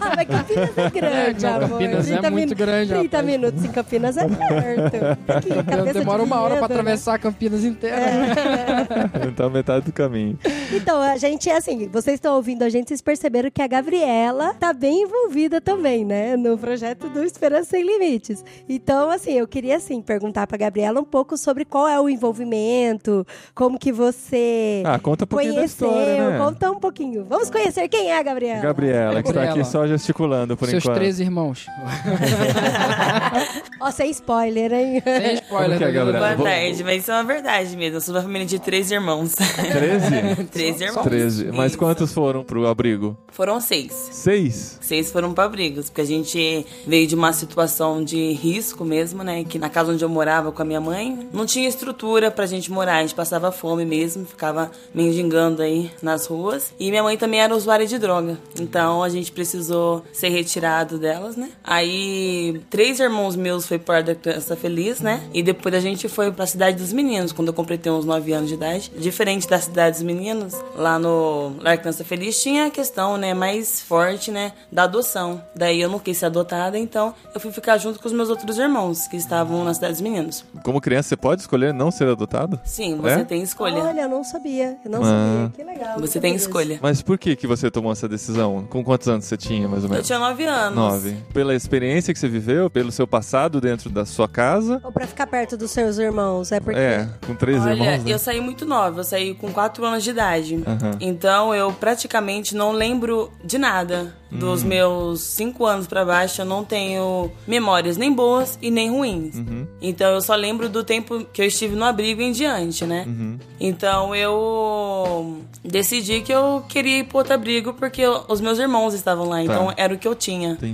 Ah, 0.00 0.12
mas 0.16 0.26
Campinas 0.26 0.70
é 0.76 0.90
grande, 1.24 1.46
amor. 1.46 1.68
Campinas 1.70 2.06
é 2.08 2.12
30 2.12 2.30
muito 2.30 2.54
grande, 2.54 2.88
30 2.90 3.16
rapaz. 3.16 3.24
minutos 3.26 3.64
em 3.64 3.68
Campinas 3.68 4.16
é 4.16 4.26
perto. 4.28 5.92
Demora 5.92 6.18
de 6.18 6.24
uma 6.24 6.40
hora 6.40 6.56
pra 6.56 6.66
Vinhedo, 6.66 6.74
né? 6.74 6.80
atravessar 6.80 7.18
Campinas 7.18 7.64
inteira. 7.64 7.96
tá 9.36 9.48
metade 9.48 9.86
do 9.86 9.92
caminho. 9.92 10.38
Então, 10.72 11.00
a 11.00 11.16
gente, 11.16 11.48
assim, 11.50 11.88
vocês 11.88 12.14
estão 12.14 12.34
ouvindo 12.36 12.62
a 12.62 12.68
gente, 12.68 12.88
vocês 12.88 13.00
perceberam 13.00 13.50
que 13.50 13.62
a 13.62 13.66
Gabriela 13.66 14.54
tá 14.54 14.72
bem 14.72 15.02
envolvida 15.02 15.60
também, 15.60 16.04
né? 16.04 16.36
No 16.36 16.56
projeto 16.58 17.08
do 17.08 17.22
Esperança 17.24 17.70
Sem 17.70 17.84
Limites. 17.84 18.44
Então, 18.68 19.10
assim, 19.10 19.32
eu 19.32 19.46
queria, 19.46 19.76
assim, 19.76 20.00
perguntar 20.02 20.46
pra 20.46 20.56
Gabriela 20.58 21.00
um 21.00 21.04
pouco 21.04 21.36
sobre 21.36 21.64
qual 21.64 21.86
é 21.88 22.00
o 22.00 22.08
envolvimento, 22.08 23.26
como 23.54 23.78
que 23.78 23.92
você 23.92 24.82
Ah, 24.84 24.98
conta 24.98 25.24
um 25.24 25.26
pouquinho 25.28 25.52
da 25.54 25.58
conheceu, 25.60 25.88
história, 25.88 26.30
né? 26.30 26.38
conta 26.38 26.70
um 26.70 26.78
pouquinho. 26.80 27.24
Vamos 27.28 27.50
conhecer 27.50 27.88
quem 27.88 28.10
é 28.10 28.18
a 28.18 28.22
Gabriela. 28.22 28.60
Gabriela, 28.60 29.22
que 29.22 29.28
tá 29.28 29.40
Gabriela. 29.40 29.60
aqui 29.60 29.64
só 29.70 29.86
gesticulando 29.86 30.56
por 30.56 30.68
Seus 30.68 30.82
enquanto. 30.84 30.96
13 31.10 31.22
irmãos. 31.24 31.66
Ó, 33.80 33.90
sem 33.90 34.10
spoiler, 34.10 34.72
hein? 34.72 35.02
Sem 35.04 35.34
spoiler, 35.34 35.44
Como 35.48 35.78
que 35.78 35.84
é, 35.84 35.86
tá, 35.86 35.92
Gabriela? 35.92 36.18
Boa 36.18 36.34
Vou- 36.36 36.46
tarde, 36.46 36.84
mas 36.84 37.02
isso 37.02 37.10
é 37.10 37.14
uma 37.14 37.24
verdade 37.24 37.76
mesmo. 37.76 37.96
Eu 37.96 38.00
sou 38.00 38.14
uma 38.14 38.22
família 38.22 38.46
de 38.46 38.58
três 38.58 38.90
irmãos. 38.90 39.34
13? 39.34 40.44
três 40.52 40.80
irmãos. 40.80 41.02
13. 41.02 41.46
Mas 41.52 41.72
Isso. 41.72 41.78
quantos 41.78 42.12
foram 42.12 42.44
pro 42.44 42.66
abrigo? 42.68 43.16
Foram 43.32 43.60
seis. 43.60 43.92
Seis? 44.12 44.78
Seis 44.80 45.10
foram 45.10 45.32
para 45.32 45.44
abrigos, 45.44 45.86
porque 45.88 46.02
a 46.02 46.06
gente 46.06 46.66
veio 46.86 47.06
de 47.06 47.14
uma 47.14 47.32
situação 47.32 48.04
de 48.04 48.32
risco 48.32 48.84
mesmo, 48.84 49.22
né? 49.24 49.44
Que 49.44 49.58
na 49.58 49.68
casa 49.68 49.92
onde 49.92 50.04
eu 50.04 50.08
morava 50.08 50.52
com 50.52 50.62
a 50.62 50.64
minha 50.64 50.80
mãe, 50.80 51.28
não 51.32 51.46
tinha 51.46 51.68
estrutura 51.68 52.30
pra 52.30 52.46
gente 52.46 52.70
morar. 52.70 52.98
A 52.98 53.02
gente 53.02 53.14
passava 53.14 53.50
fome 53.50 53.84
mesmo, 53.84 54.24
ficava 54.26 54.70
mendigando 54.94 55.62
aí 55.62 55.90
nas 56.02 56.26
ruas. 56.26 56.72
E 56.78 56.90
minha 56.90 57.02
mãe 57.02 57.16
também 57.16 57.40
era 57.40 57.54
usuária 57.54 57.86
de 57.86 57.98
droga. 57.98 58.38
Então 58.60 59.02
a 59.02 59.08
gente 59.08 59.32
precisou 59.32 60.04
ser 60.12 60.28
retirado 60.28 60.89
delas, 60.98 61.36
né? 61.36 61.50
Aí 61.64 62.60
três 62.70 63.00
irmãos 63.00 63.36
meus 63.36 63.66
foi 63.66 63.78
para 63.78 64.02
da 64.02 64.14
criança 64.14 64.56
feliz, 64.56 65.00
né? 65.00 65.22
E 65.32 65.42
depois 65.42 65.74
a 65.74 65.80
gente 65.80 66.08
foi 66.08 66.30
pra 66.32 66.46
cidade 66.46 66.76
dos 66.76 66.92
meninos, 66.92 67.32
quando 67.32 67.48
eu 67.48 67.54
completei 67.54 67.90
uns 67.90 68.04
9 68.04 68.32
anos 68.32 68.48
de 68.48 68.54
idade. 68.54 68.90
Diferente 68.96 69.48
da 69.48 69.58
cidade 69.58 69.96
dos 69.96 70.02
meninos, 70.02 70.54
lá 70.76 70.98
no 70.98 71.52
Lar 71.60 71.78
Criança 71.78 72.04
Feliz 72.04 72.40
tinha 72.42 72.66
a 72.66 72.70
questão, 72.70 73.16
né, 73.16 73.34
mais 73.34 73.80
forte, 73.80 74.30
né, 74.30 74.52
da 74.70 74.84
adoção. 74.84 75.42
Daí 75.54 75.80
eu 75.80 75.88
não 75.88 75.98
quis 75.98 76.18
ser 76.18 76.26
adotada, 76.26 76.78
então 76.78 77.14
eu 77.34 77.40
fui 77.40 77.50
ficar 77.52 77.78
junto 77.78 77.98
com 78.00 78.06
os 78.06 78.12
meus 78.12 78.28
outros 78.28 78.58
irmãos, 78.58 79.06
que 79.06 79.16
estavam 79.16 79.64
na 79.64 79.74
cidade 79.74 79.94
dos 79.94 80.02
meninos. 80.02 80.44
Como 80.62 80.80
criança, 80.80 81.08
você 81.10 81.16
pode 81.16 81.40
escolher 81.40 81.72
não 81.72 81.90
ser 81.90 82.08
adotado? 82.08 82.60
Sim, 82.64 82.96
você 82.96 83.20
É? 83.20 83.24
tem 83.24 83.42
escolha. 83.42 83.82
Olha, 83.84 84.02
eu 84.02 84.08
não 84.08 84.22
sabia. 84.24 84.76
Eu 84.84 84.90
não 84.90 85.00
Ah. 85.02 85.04
sabia. 85.04 85.52
Que 85.56 85.64
legal. 85.64 86.00
Você 86.00 86.20
tem 86.20 86.34
escolha. 86.34 86.78
Mas 86.82 87.02
por 87.02 87.18
que, 87.18 87.36
que 87.36 87.46
você 87.46 87.70
tomou 87.70 87.92
essa 87.92 88.08
decisão? 88.08 88.66
Com 88.68 88.82
quantos 88.84 89.08
anos 89.08 89.24
você 89.24 89.36
tinha, 89.36 89.68
mais 89.68 89.82
ou 89.84 89.88
Eu 89.88 89.92
menos? 89.92 90.06
tinha 90.06 90.18
9 90.18 90.44
anos. 90.44 90.74
Nove. 90.80 91.16
Pela 91.32 91.54
experiência 91.54 92.12
que 92.12 92.18
você 92.18 92.28
viveu, 92.28 92.68
pelo 92.70 92.90
seu 92.92 93.06
passado 93.06 93.60
dentro 93.60 93.90
da 93.90 94.04
sua 94.04 94.28
casa. 94.28 94.80
Ou 94.84 94.90
pra 94.92 95.06
ficar 95.06 95.26
perto 95.26 95.56
dos 95.56 95.70
seus 95.70 95.98
irmãos, 95.98 96.50
é 96.52 96.60
porque... 96.60 96.78
É, 96.78 97.08
com 97.26 97.34
três 97.34 97.60
Olha, 97.62 97.72
irmãos. 97.72 98.04
né? 98.04 98.12
eu 98.12 98.18
saí 98.18 98.40
muito 98.40 98.64
nova, 98.64 99.00
eu 99.00 99.04
saí 99.04 99.34
com 99.34 99.52
4 99.52 99.84
anos 99.84 100.02
de 100.04 100.10
idade. 100.10 100.62
Aham. 100.66 100.96
Então 101.00 101.54
eu 101.54 101.72
praticamente 101.72 102.54
não 102.54 102.72
lembro 102.72 103.30
de 103.44 103.58
nada. 103.58 104.14
Dos 104.32 104.62
meus 104.62 105.22
5 105.22 105.66
anos 105.66 105.88
pra 105.88 106.04
baixo, 106.04 106.42
eu 106.42 106.44
não 106.44 106.64
tenho 106.64 107.32
memórias 107.48 107.96
nem 107.96 108.12
boas 108.12 108.56
e 108.62 108.70
nem 108.70 108.88
ruins. 108.88 109.34
Uhum. 109.34 109.66
Então 109.82 110.08
eu 110.12 110.20
só 110.20 110.36
lembro 110.36 110.68
do 110.68 110.84
tempo 110.84 111.24
que 111.32 111.42
eu 111.42 111.46
estive 111.46 111.74
no 111.74 111.84
abrigo 111.84 112.22
em 112.22 112.30
diante, 112.30 112.84
né? 112.86 113.06
Uhum. 113.08 113.38
Então 113.58 114.14
eu 114.14 115.38
decidi 115.64 116.20
que 116.20 116.32
eu 116.32 116.64
queria 116.68 116.98
ir 116.98 117.04
pro 117.04 117.18
outro 117.18 117.34
abrigo 117.34 117.74
porque 117.74 118.00
eu- 118.02 118.24
os 118.28 118.40
meus 118.40 118.58
irmãos 118.60 118.94
estavam 118.94 119.28
lá, 119.28 119.42
então 119.42 119.72
era 119.76 119.92
o 119.94 119.98
que 119.98 120.06
eu 120.06 120.14
tinha, 120.14 120.50
Entendi. 120.52 120.69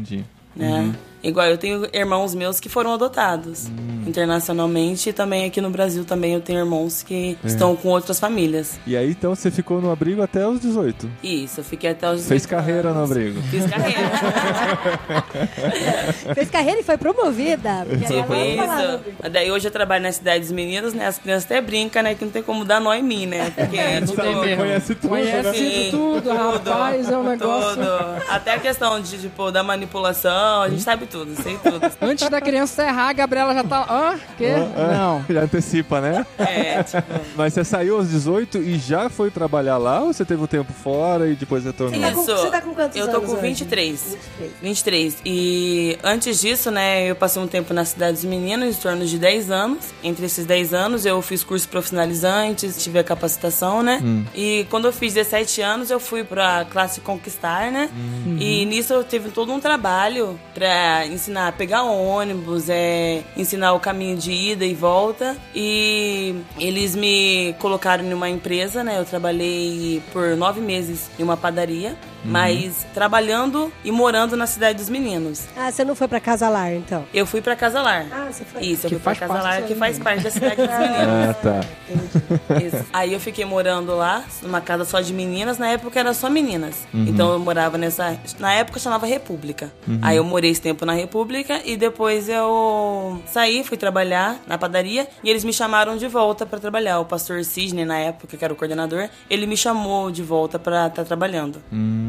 Né? 0.56 0.94
Igual 1.26 1.46
eu 1.48 1.58
tenho 1.58 1.86
irmãos 1.92 2.34
meus 2.34 2.60
que 2.60 2.68
foram 2.68 2.94
adotados 2.94 3.66
internacionalmente 4.06 5.10
e 5.10 5.12
também 5.12 5.44
aqui 5.44 5.60
no 5.60 5.68
Brasil 5.68 6.04
também 6.04 6.34
eu 6.34 6.40
tenho 6.40 6.60
irmãos 6.60 7.02
que 7.02 7.36
estão 7.44 7.74
com 7.74 7.88
outras 7.88 8.20
famílias. 8.20 8.78
E 8.86 8.96
aí, 8.96 9.10
então, 9.10 9.34
você 9.34 9.50
ficou 9.50 9.80
no 9.80 9.90
abrigo 9.90 10.22
até 10.22 10.46
os 10.46 10.60
18. 10.60 11.10
Isso, 11.24 11.58
eu 11.60 11.64
fiquei 11.64 11.90
até 11.90 12.06
os 12.08 12.28
Fez 12.28 12.42
18 12.42 12.48
carreira 12.48 12.92
no 12.92 12.98
anos. 13.00 13.10
abrigo. 13.10 13.42
Fiz 13.50 13.66
carreira. 13.66 13.98
Fez 16.34 16.50
carreira 16.50 16.80
e 16.80 16.82
foi 16.82 16.96
promovida. 16.96 17.86
tipo 18.06 18.34
isso. 18.34 19.30
Daí 19.30 19.50
hoje 19.50 19.68
eu 19.68 19.72
trabalho 19.72 20.02
na 20.04 20.12
cidade 20.12 20.40
dos 20.40 20.52
meninos, 20.52 20.92
né? 20.94 21.06
As 21.06 21.18
crianças 21.18 21.44
até 21.44 21.60
brincam, 21.60 22.02
né? 22.02 22.14
Que 22.14 22.24
não 22.24 22.32
tem 22.32 22.42
como 22.42 22.64
dar 22.64 22.80
nó 22.80 22.92
em 22.94 23.02
mim, 23.02 23.26
né? 23.26 23.52
Porque, 23.56 23.76
Não 24.00 24.14
tem 24.14 24.36
mesmo. 24.40 24.56
conhece 24.62 24.94
tudo, 24.94 25.08
Conhece 25.08 25.58
Sim, 25.58 25.88
tudo, 25.90 26.32
rapaz, 26.32 27.10
é 27.10 27.16
um 27.16 27.24
negócio. 27.24 27.76
Tudo. 27.76 28.22
Até 28.28 28.54
a 28.54 28.58
questão 28.58 29.00
de, 29.00 29.18
tipo, 29.18 29.50
da 29.50 29.62
manipulação, 29.62 30.62
a 30.62 30.68
gente 30.68 30.82
sabe 30.82 31.06
tudo, 31.06 31.15
sei 31.42 31.57
tudo. 31.62 31.81
Antes 32.00 32.29
da 32.29 32.40
criança 32.40 32.83
errar, 32.83 33.09
a 33.09 33.12
Gabriela 33.12 33.55
já 33.55 33.64
tá. 33.64 33.87
Hã? 33.88 34.18
Quê? 34.37 34.52
Não. 34.76 35.24
Já 35.29 35.42
antecipa, 35.42 36.00
né? 36.00 36.26
É, 36.38 36.83
tipo. 36.83 37.02
Mas 37.37 37.55
você 37.55 37.64
saiu 37.64 37.96
aos 37.96 38.11
18 38.11 38.59
e 38.59 38.79
já 38.79 39.09
foi 39.09 39.31
trabalhar 39.31 39.79
lá 39.79 40.00
ou 40.00 40.12
você 40.12 40.24
teve 40.24 40.42
um 40.42 40.46
tempo 40.46 40.72
fora 40.72 41.29
e 41.29 41.35
depois 41.35 41.64
retornou? 41.64 42.00
tá 42.00 42.11
Isso. 42.11 42.24
você 42.24 42.50
tá 42.50 42.61
com 42.61 42.74
quantos 42.74 42.96
Eu 42.96 43.09
tô 43.09 43.16
anos 43.18 43.31
com 43.31 43.37
hoje? 43.37 43.42
23. 43.42 44.16
23. 44.62 45.16
E 45.24 45.98
antes 46.02 46.40
disso, 46.40 46.70
né, 46.70 47.11
eu 47.11 47.16
passei 47.16 47.40
um 47.40 47.46
tempo 47.46 47.72
na 47.72 47.85
cidade 47.85 48.14
dos 48.14 48.24
meninos, 48.24 48.76
em 48.76 48.81
torno 48.81 49.05
de 49.07 49.18
10 49.18 49.50
anos. 49.50 49.79
Entre 50.02 50.26
esses 50.26 50.44
10 50.44 50.74
anos, 50.74 51.07
eu 51.07 51.20
fiz 51.22 51.42
cursos 51.44 51.66
profissionalizantes, 51.66 52.83
tive 52.83 52.98
a 52.98 53.05
capacitação, 53.05 53.83
né? 53.83 54.00
Hum. 54.02 54.25
E 54.35 54.67
quando 54.71 54.87
eu 54.87 54.92
fiz 54.92 55.14
17 55.14 55.60
anos, 55.62 55.90
eu 55.90 56.00
fui 56.00 56.25
pra 56.25 56.64
classe 56.71 57.00
Conquistar, 57.00 57.71
né? 57.71 57.88
Uhum. 57.94 58.37
E 58.40 58.64
nisso 58.64 58.92
eu 58.92 59.04
tive 59.04 59.31
todo 59.31 59.52
um 59.52 59.60
trabalho 59.60 60.38
pra 60.54 60.96
ensinar 61.05 61.49
a 61.49 61.53
pegar 61.53 61.83
ônibus, 61.83 62.69
é, 62.69 63.23
ensinar 63.37 63.73
o 63.73 63.81
caminho 63.81 64.17
de 64.17 64.31
ida 64.31 64.65
e 64.65 64.75
volta. 64.75 65.37
E 65.55 66.35
eles 66.59 66.94
me 66.94 67.55
colocaram 67.59 68.05
em 68.05 68.15
uma 68.15 68.31
empresa, 68.31 68.85
né? 68.85 68.99
Eu 68.99 69.05
trabalhei 69.05 70.03
por 70.13 70.37
nove 70.37 70.61
meses 70.61 71.11
em 71.19 71.23
uma 71.23 71.37
padaria. 71.37 71.97
Mas 72.27 72.87
trabalhando 72.94 73.72
e 73.85 73.90
morando 73.90 74.37
na 74.37 74.46
cidade 74.46 74.79
dos 74.79 74.88
meninos. 74.88 75.44
Ah, 75.56 75.70
você 75.70 75.85
não 75.85 75.94
foi 75.94 76.08
pra 76.08 76.20
Casa 76.20 76.48
Lar, 76.48 76.72
então? 76.72 77.04
Eu 77.14 77.27
fui 77.27 77.40
pra 77.40 77.54
Casa 77.56 77.81
Lar. 77.83 78.06
Ah, 78.10 78.27
você 78.31 78.44
foi. 78.44 78.62
Isso, 78.62 78.87
eu 78.87 78.90
Que 78.90 78.96
fui 78.96 79.02
pra 79.02 79.14
faz 79.14 79.18
Casa 79.18 79.33
parte 79.33 79.44
Lar, 79.44 79.60
da 79.62 79.66
que 79.68 79.74
faz 79.74 79.92
vida. 79.98 80.04
parte 80.04 80.22
da 80.24 80.31
cidade 80.31 80.56
dos 80.56 80.66
meninos. 80.79 81.29
Ah, 81.31 81.35
tá. 81.35 82.56
Isso. 82.60 82.85
Aí 82.92 83.12
eu 83.12 83.20
fiquei 83.20 83.44
morando 83.44 83.94
lá, 83.96 84.24
numa 84.42 84.60
casa 84.60 84.85
só 84.85 85.00
de 85.00 85.12
meninas. 85.12 85.58
Na 85.58 85.68
época 85.68 85.98
era 85.98 86.12
só 86.14 86.29
meninas. 86.29 86.87
Então 86.92 87.33
eu 87.33 87.38
morava 87.38 87.79
nessa. 87.79 88.18
Na 88.38 88.52
época 88.52 88.79
chamava 88.79 89.06
República. 89.06 89.70
Aí 90.02 90.16
eu 90.16 90.24
morei 90.24 90.50
esse 90.50 90.60
tempo 90.60 90.85
na 90.85 90.92
República 90.92 91.60
e 91.64 91.77
depois 91.77 92.29
eu 92.29 93.20
saí, 93.33 93.62
fui 93.64 93.77
trabalhar 93.77 94.37
na 94.46 94.58
padaria 94.58 95.06
e 95.22 95.31
eles 95.31 95.44
me 95.44 95.52
chamaram 95.52 95.96
de 95.96 96.06
volta 96.08 96.44
pra 96.46 96.58
trabalhar. 96.58 96.98
O 97.00 97.04
pastor 97.04 97.44
Sidney, 97.44 97.85
na 97.85 97.98
época, 97.98 98.37
que 98.37 98.44
era 98.44 98.52
o 98.52 98.56
coordenador, 98.56 99.08
ele 99.31 99.46
me 99.46 99.56
chamou 99.56 100.10
de 100.10 100.22
volta 100.22 100.58
pra 100.58 100.87
estar 100.88 101.04
trabalhando. 101.04 101.60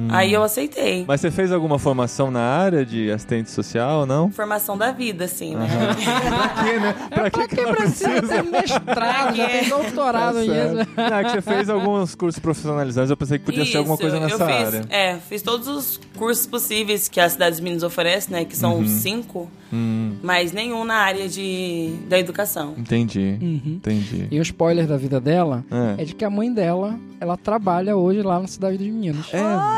Aí 0.10 0.34
eu 0.34 0.44
aceitei. 0.44 1.06
Mas 1.08 1.22
você 1.22 1.32
fez 1.32 1.52
alguma 1.52 1.78
formação 1.80 2.30
na 2.32 2.40
área 2.42 2.86
de 2.86 3.12
assistente 3.12 3.50
social, 3.52 4.06
não? 4.06 4.32
Formação 4.32 4.78
da 4.78 4.92
vida, 4.92 5.26
assim, 5.26 5.56
né? 5.56 5.68
pra 6.28 6.64
quê, 6.64 6.80
né? 6.80 6.94
Pra 7.10 7.18
Pra 7.28 7.30
que 7.32 7.48
que 7.56 7.66
precisa 7.66 8.22
ter 8.22 8.44
mestrado, 8.44 9.36
já 9.36 9.50
tem 9.50 9.70
doutorado 9.70 10.40
nisso? 10.40 10.90
Não, 10.96 11.18
é 11.18 11.24
que 11.24 11.32
você 11.32 11.42
fez 11.42 11.70
alguns 11.70 12.16
cursos 12.16 12.40
profissionalizantes, 12.40 13.10
eu 13.10 13.18
pensei 13.18 13.38
que 13.40 13.46
podia 13.46 13.66
ser 13.66 13.78
alguma 13.78 13.96
Isso, 13.96 14.02
coisa 14.02 14.18
eu 14.18 14.22
nessa 14.22 14.46
fiz, 14.46 14.68
área. 14.68 14.82
É, 14.90 15.18
fiz 15.30 15.42
todos 15.42 15.68
os 15.68 16.00
cursos 16.18 16.46
possíveis 16.46 17.08
que 17.08 17.20
a 17.20 17.30
Cidade 17.30 17.52
dos 17.52 17.60
Meninos 17.62 17.84
oferece, 17.84 18.32
né? 18.32 18.44
Que 18.44 18.56
são 18.58 18.78
Uhum. 18.80 18.88
cinco, 18.88 19.50
Hum, 19.72 20.16
mas 20.24 20.52
nenhum 20.52 20.84
na 20.86 20.96
área 20.96 21.28
de, 21.30 21.94
da 22.10 22.18
educação. 22.20 22.74
entendi. 22.78 23.38
Uhum. 23.42 23.62
Entendi. 23.76 24.28
E 24.32 24.40
o 24.40 24.42
spoiler 24.42 24.88
da 24.88 24.98
vida 24.98 25.20
dela 25.20 25.64
É. 25.98 26.02
é 26.02 26.06
de 26.06 26.16
que 26.16 26.24
a 26.26 26.30
mãe 26.30 26.52
dela, 26.54 26.98
ela 27.20 27.36
trabalha 27.38 27.96
hoje 27.96 28.22
lá 28.22 28.40
na 28.40 28.48
cidade 28.48 28.78
dos 28.78 28.88
meninos. 28.88 29.28
É 29.34 29.38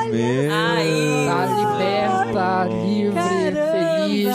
mesmo. 0.10 0.54
Aí. 0.54 1.26
Tá 1.28 1.46
liberta, 1.46 2.86
livre, 2.86 3.14
Caramba! 3.14 4.06
feliz. 4.06 4.28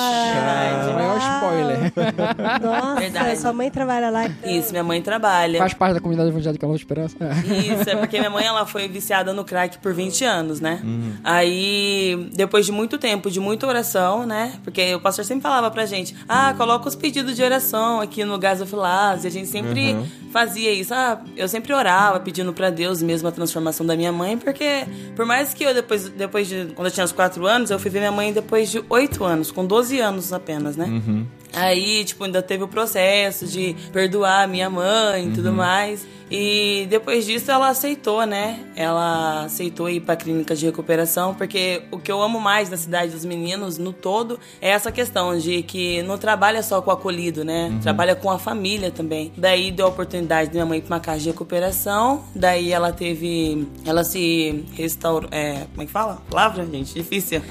Maior 1.18 1.34
spoiler. 1.36 1.92
Nossa, 2.62 3.00
Verdade. 3.00 3.38
sua 3.38 3.52
mãe 3.52 3.70
trabalha 3.70 4.10
lá. 4.10 4.28
Isso, 4.44 4.70
minha 4.70 4.84
mãe 4.84 5.00
trabalha. 5.02 5.58
Faz 5.58 5.74
parte 5.74 5.94
da 5.94 6.00
comunidade 6.00 6.28
evangélica 6.30 6.66
Nova 6.66 6.76
Esperança. 6.76 7.16
Isso, 7.46 7.88
é 7.90 7.96
porque 7.96 8.18
minha 8.18 8.30
mãe 8.30 8.44
ela 8.46 8.66
foi 8.66 8.88
viciada 8.88 9.32
no 9.32 9.44
crack 9.44 9.78
por 9.78 9.92
20 9.92 10.24
anos, 10.24 10.60
né? 10.60 10.80
Uhum. 10.82 11.12
Aí, 11.24 12.28
depois 12.34 12.66
de 12.66 12.72
muito 12.72 12.98
tempo, 12.98 13.30
de 13.30 13.40
muita 13.40 13.66
oração, 13.66 14.24
né? 14.26 14.52
Porque 14.64 14.94
o 14.94 15.00
pastor 15.00 15.24
sempre 15.24 15.42
falava 15.42 15.70
pra 15.70 15.86
gente: 15.86 16.14
ah, 16.28 16.54
coloca 16.56 16.88
os 16.88 16.94
pedidos 16.94 17.36
de 17.36 17.42
oração 17.42 18.00
aqui 18.00 18.24
no 18.24 18.38
gasofilas. 18.38 19.24
E 19.24 19.26
a 19.26 19.30
gente 19.30 19.48
sempre 19.48 19.94
Uhum. 19.94 20.06
fazia 20.32 20.72
isso. 20.72 20.92
Ah, 20.94 21.20
eu 21.36 21.48
sempre 21.48 21.72
orava 21.72 22.18
pedindo 22.20 22.52
pra 22.52 22.70
Deus 22.70 23.02
mesmo 23.02 23.28
a 23.28 23.32
transformação 23.32 23.84
da 23.84 23.96
minha 23.96 24.12
mãe, 24.12 24.36
porque 24.38 24.84
por 25.14 25.26
mais 25.26 25.52
que 25.54 25.64
eu 25.64 25.74
depois, 25.74 26.08
depois 26.08 26.48
de. 26.48 26.66
Quando 26.74 26.86
eu 26.86 26.92
tinha 26.92 27.04
uns 27.04 27.12
4 27.12 27.46
anos, 27.46 27.70
eu 27.70 27.78
fui 27.78 27.90
ver 27.90 27.98
minha 28.00 28.12
mãe 28.12 28.32
depois 28.32 28.70
de 28.70 28.82
8 28.88 29.24
anos, 29.24 29.50
com 29.50 29.64
12 29.66 30.00
anos 30.00 30.32
apenas, 30.32 30.76
né? 30.76 30.86
Uhum. 30.86 31.02
Aí, 31.52 32.05
tipo, 32.05 32.24
ainda 32.24 32.42
teve 32.42 32.64
o 32.64 32.68
processo 32.68 33.46
de 33.46 33.76
perdoar 33.92 34.48
minha 34.48 34.68
mãe 34.68 35.28
e 35.28 35.32
tudo 35.32 35.52
mais. 35.52 36.07
E 36.31 36.87
depois 36.89 37.27
disso 37.27 37.51
ela 37.51 37.68
aceitou, 37.68 38.27
né? 38.27 38.61
Ela 38.75 39.45
aceitou 39.45 39.89
ir 39.89 40.01
pra 40.01 40.16
clínica 40.16 40.55
de 40.55 40.66
recuperação, 40.66 41.35
porque 41.35 41.83
o 41.91 41.99
que 41.99 42.11
eu 42.11 42.22
amo 42.22 42.41
mais 42.41 42.70
na 42.70 42.77
cidade 42.77 43.12
dos 43.12 43.25
meninos, 43.25 43.79
no 43.79 43.93
todo, 43.93 44.39
é 44.61 44.70
essa 44.70 44.91
questão 44.91 45.37
de 45.39 45.62
que 45.62 46.03
não 46.03 46.18
trabalha 46.18 46.62
só 46.62 46.81
com 46.81 46.91
o 46.91 46.93
acolhido, 46.93 47.45
né? 47.45 47.72
Trabalha 47.83 48.14
com 48.14 48.31
a 48.31 48.39
família 48.39 48.91
também. 48.91 49.33
Daí 49.37 49.70
deu 49.70 49.87
a 49.87 49.89
oportunidade 49.89 50.49
de 50.49 50.55
minha 50.55 50.66
mãe 50.66 50.79
ir 50.79 50.83
pra 50.83 50.97
uma 50.97 51.01
casa 51.01 51.20
de 51.20 51.29
recuperação. 51.29 52.25
Daí 52.35 52.72
ela 52.72 52.93
teve. 52.93 53.66
Ela 53.85 54.05
se 54.05 54.64
restaurou. 54.72 55.29
É, 55.31 55.66
como 55.70 55.83
é 55.83 55.87
que 55.87 55.93
fala? 55.93 56.22
Palavra, 56.31 56.66
gente? 56.66 56.95
Difícil. 56.95 57.43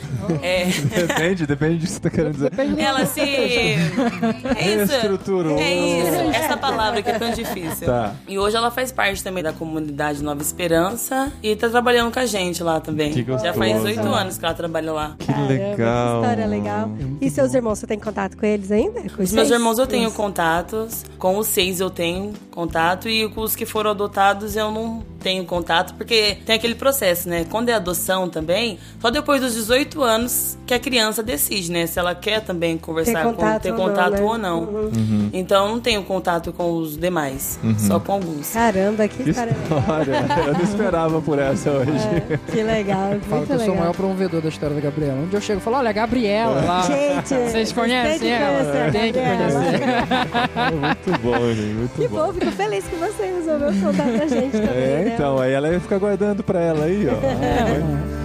É. 0.41 0.65
Depende, 1.03 1.45
depende 1.45 1.77
do 1.77 1.85
que 1.85 1.91
você 1.91 1.99
tá 1.99 2.09
querendo 2.09 2.33
dizer. 2.33 2.51
Ela 2.79 3.05
se. 3.05 3.21
É 3.21 3.75
isso. 3.75 4.91
Reestruturou. 4.91 5.57
É 5.57 5.73
isso. 5.73 6.35
Essa 6.35 6.57
palavra 6.57 7.01
que 7.01 7.09
é 7.09 7.19
tão 7.19 7.31
difícil. 7.31 7.87
Tá. 7.87 8.15
E 8.27 8.37
hoje 8.37 8.55
ela 8.55 8.71
faz 8.73 8.91
parte 8.91 9.23
também 9.23 9.43
da 9.43 9.53
comunidade 9.53 10.21
Nova 10.23 10.41
Esperança 10.41 11.31
e 11.41 11.55
tá 11.55 11.69
trabalhando 11.69 12.11
com 12.11 12.19
a 12.19 12.25
gente 12.25 12.61
lá 12.63 12.79
também. 12.79 13.11
Que 13.13 13.23
gostoso. 13.23 13.45
Já 13.45 13.53
faz 13.53 13.83
oito 13.83 14.07
anos 14.07 14.37
que 14.37 14.45
ela 14.45 14.53
trabalha 14.53 14.91
lá. 14.91 15.15
Que 15.17 15.27
Caramba, 15.27 15.47
legal. 15.47 15.75
Que 15.75 16.25
história 16.27 16.45
legal. 16.47 16.91
E 17.21 17.29
seus 17.29 17.53
irmãos, 17.53 17.79
você 17.79 17.87
tem 17.87 17.99
contato 17.99 18.35
com 18.35 18.45
eles 18.45 18.71
ainda? 18.71 19.01
Com 19.09 19.23
Os 19.23 19.31
meus 19.31 19.49
irmãos 19.49 19.77
eu 19.79 19.87
tenho 19.87 20.11
contatos, 20.11 21.05
com 21.17 21.37
os 21.37 21.47
seis 21.47 21.79
eu 21.79 21.89
tenho 21.89 22.33
contato 22.53 23.09
e 23.09 23.27
com 23.29 23.41
os 23.41 23.55
que 23.55 23.65
foram 23.65 23.91
adotados 23.91 24.55
eu 24.55 24.71
não 24.71 25.03
tenho 25.19 25.43
contato, 25.45 25.93
porque 25.95 26.37
tem 26.45 26.55
aquele 26.55 26.75
processo, 26.75 27.27
né? 27.29 27.45
Quando 27.49 27.69
é 27.69 27.73
adoção 27.73 28.29
também, 28.29 28.77
só 29.01 29.09
depois 29.09 29.41
dos 29.41 29.53
18 29.53 30.01
anos 30.03 30.57
que 30.67 30.73
a 30.73 30.79
criança 30.79 31.23
decide, 31.23 31.71
né? 31.71 31.85
Se 31.87 31.97
ela 31.97 32.13
quer 32.13 32.41
também 32.41 32.77
conversar 32.77 33.13
Ter 33.21 33.23
com, 33.23 33.33
contato 33.33 33.61
ter 33.63 33.71
ou 33.71 33.77
não, 33.77 33.85
contato 33.87 34.11
né? 34.13 34.21
ou 34.21 34.37
não. 34.37 34.59
Uhum. 34.63 35.29
Então 35.33 35.65
eu 35.67 35.71
não 35.73 35.79
tenho 35.79 36.03
contato 36.03 36.51
com 36.53 36.73
os 36.73 36.97
demais, 36.97 37.57
só 37.79 37.99
com 37.99 38.11
alguns. 38.13 38.49
Caramba, 38.51 39.07
que 39.07 39.23
Que 39.23 39.29
história 39.29 39.55
legal. 40.21 40.45
Eu 40.47 40.53
não 40.53 40.61
esperava 40.61 41.21
por 41.21 41.39
essa 41.39 41.71
hoje. 41.71 41.91
É, 42.29 42.37
que 42.51 42.61
legal, 42.63 43.09
Falo 43.21 43.37
muito 43.37 43.47
que 43.47 43.53
eu 43.53 43.57
sou 43.57 43.57
o 43.57 43.59
legal. 43.71 43.75
maior 43.77 43.93
promovedor 43.93 44.41
da 44.41 44.49
história 44.49 44.75
da 44.75 44.81
Gabriela. 44.81 45.21
Onde 45.23 45.35
eu 45.35 45.41
chego, 45.41 45.57
eu 45.59 45.63
falo, 45.63 45.77
olha, 45.77 45.89
a 45.89 45.93
Gabriela 45.93 46.61
lá. 46.65 46.81
Gente, 46.83 47.29
Vocês 47.49 47.71
conhecem 47.71 48.19
tem 48.19 48.27
que 48.29 48.33
ela? 48.33 48.91
Tem 48.91 49.13
que 49.13 49.19
Gabriela. 49.19 49.59
conhecer. 49.61 50.73
muito 51.07 51.21
bom, 51.21 51.53
gente. 51.53 51.73
Muito 51.73 51.95
Que 52.01 52.07
bom. 52.07 52.17
bom, 52.27 52.33
fico 52.45 52.51
feliz 52.51 52.85
que 52.85 52.95
você 52.95 53.25
resolveu 53.25 53.69
contar 53.81 54.03
pra 54.03 54.27
gente 54.27 54.51
também, 54.51 54.83
É, 54.83 55.03
né? 55.05 55.11
então, 55.13 55.39
aí 55.39 55.51
ela 55.53 55.69
ia 55.69 55.79
ficar 55.79 55.97
guardando 55.97 56.43
pra 56.43 56.59
ela 56.61 56.85
aí, 56.85 57.07
ó. 57.07 57.13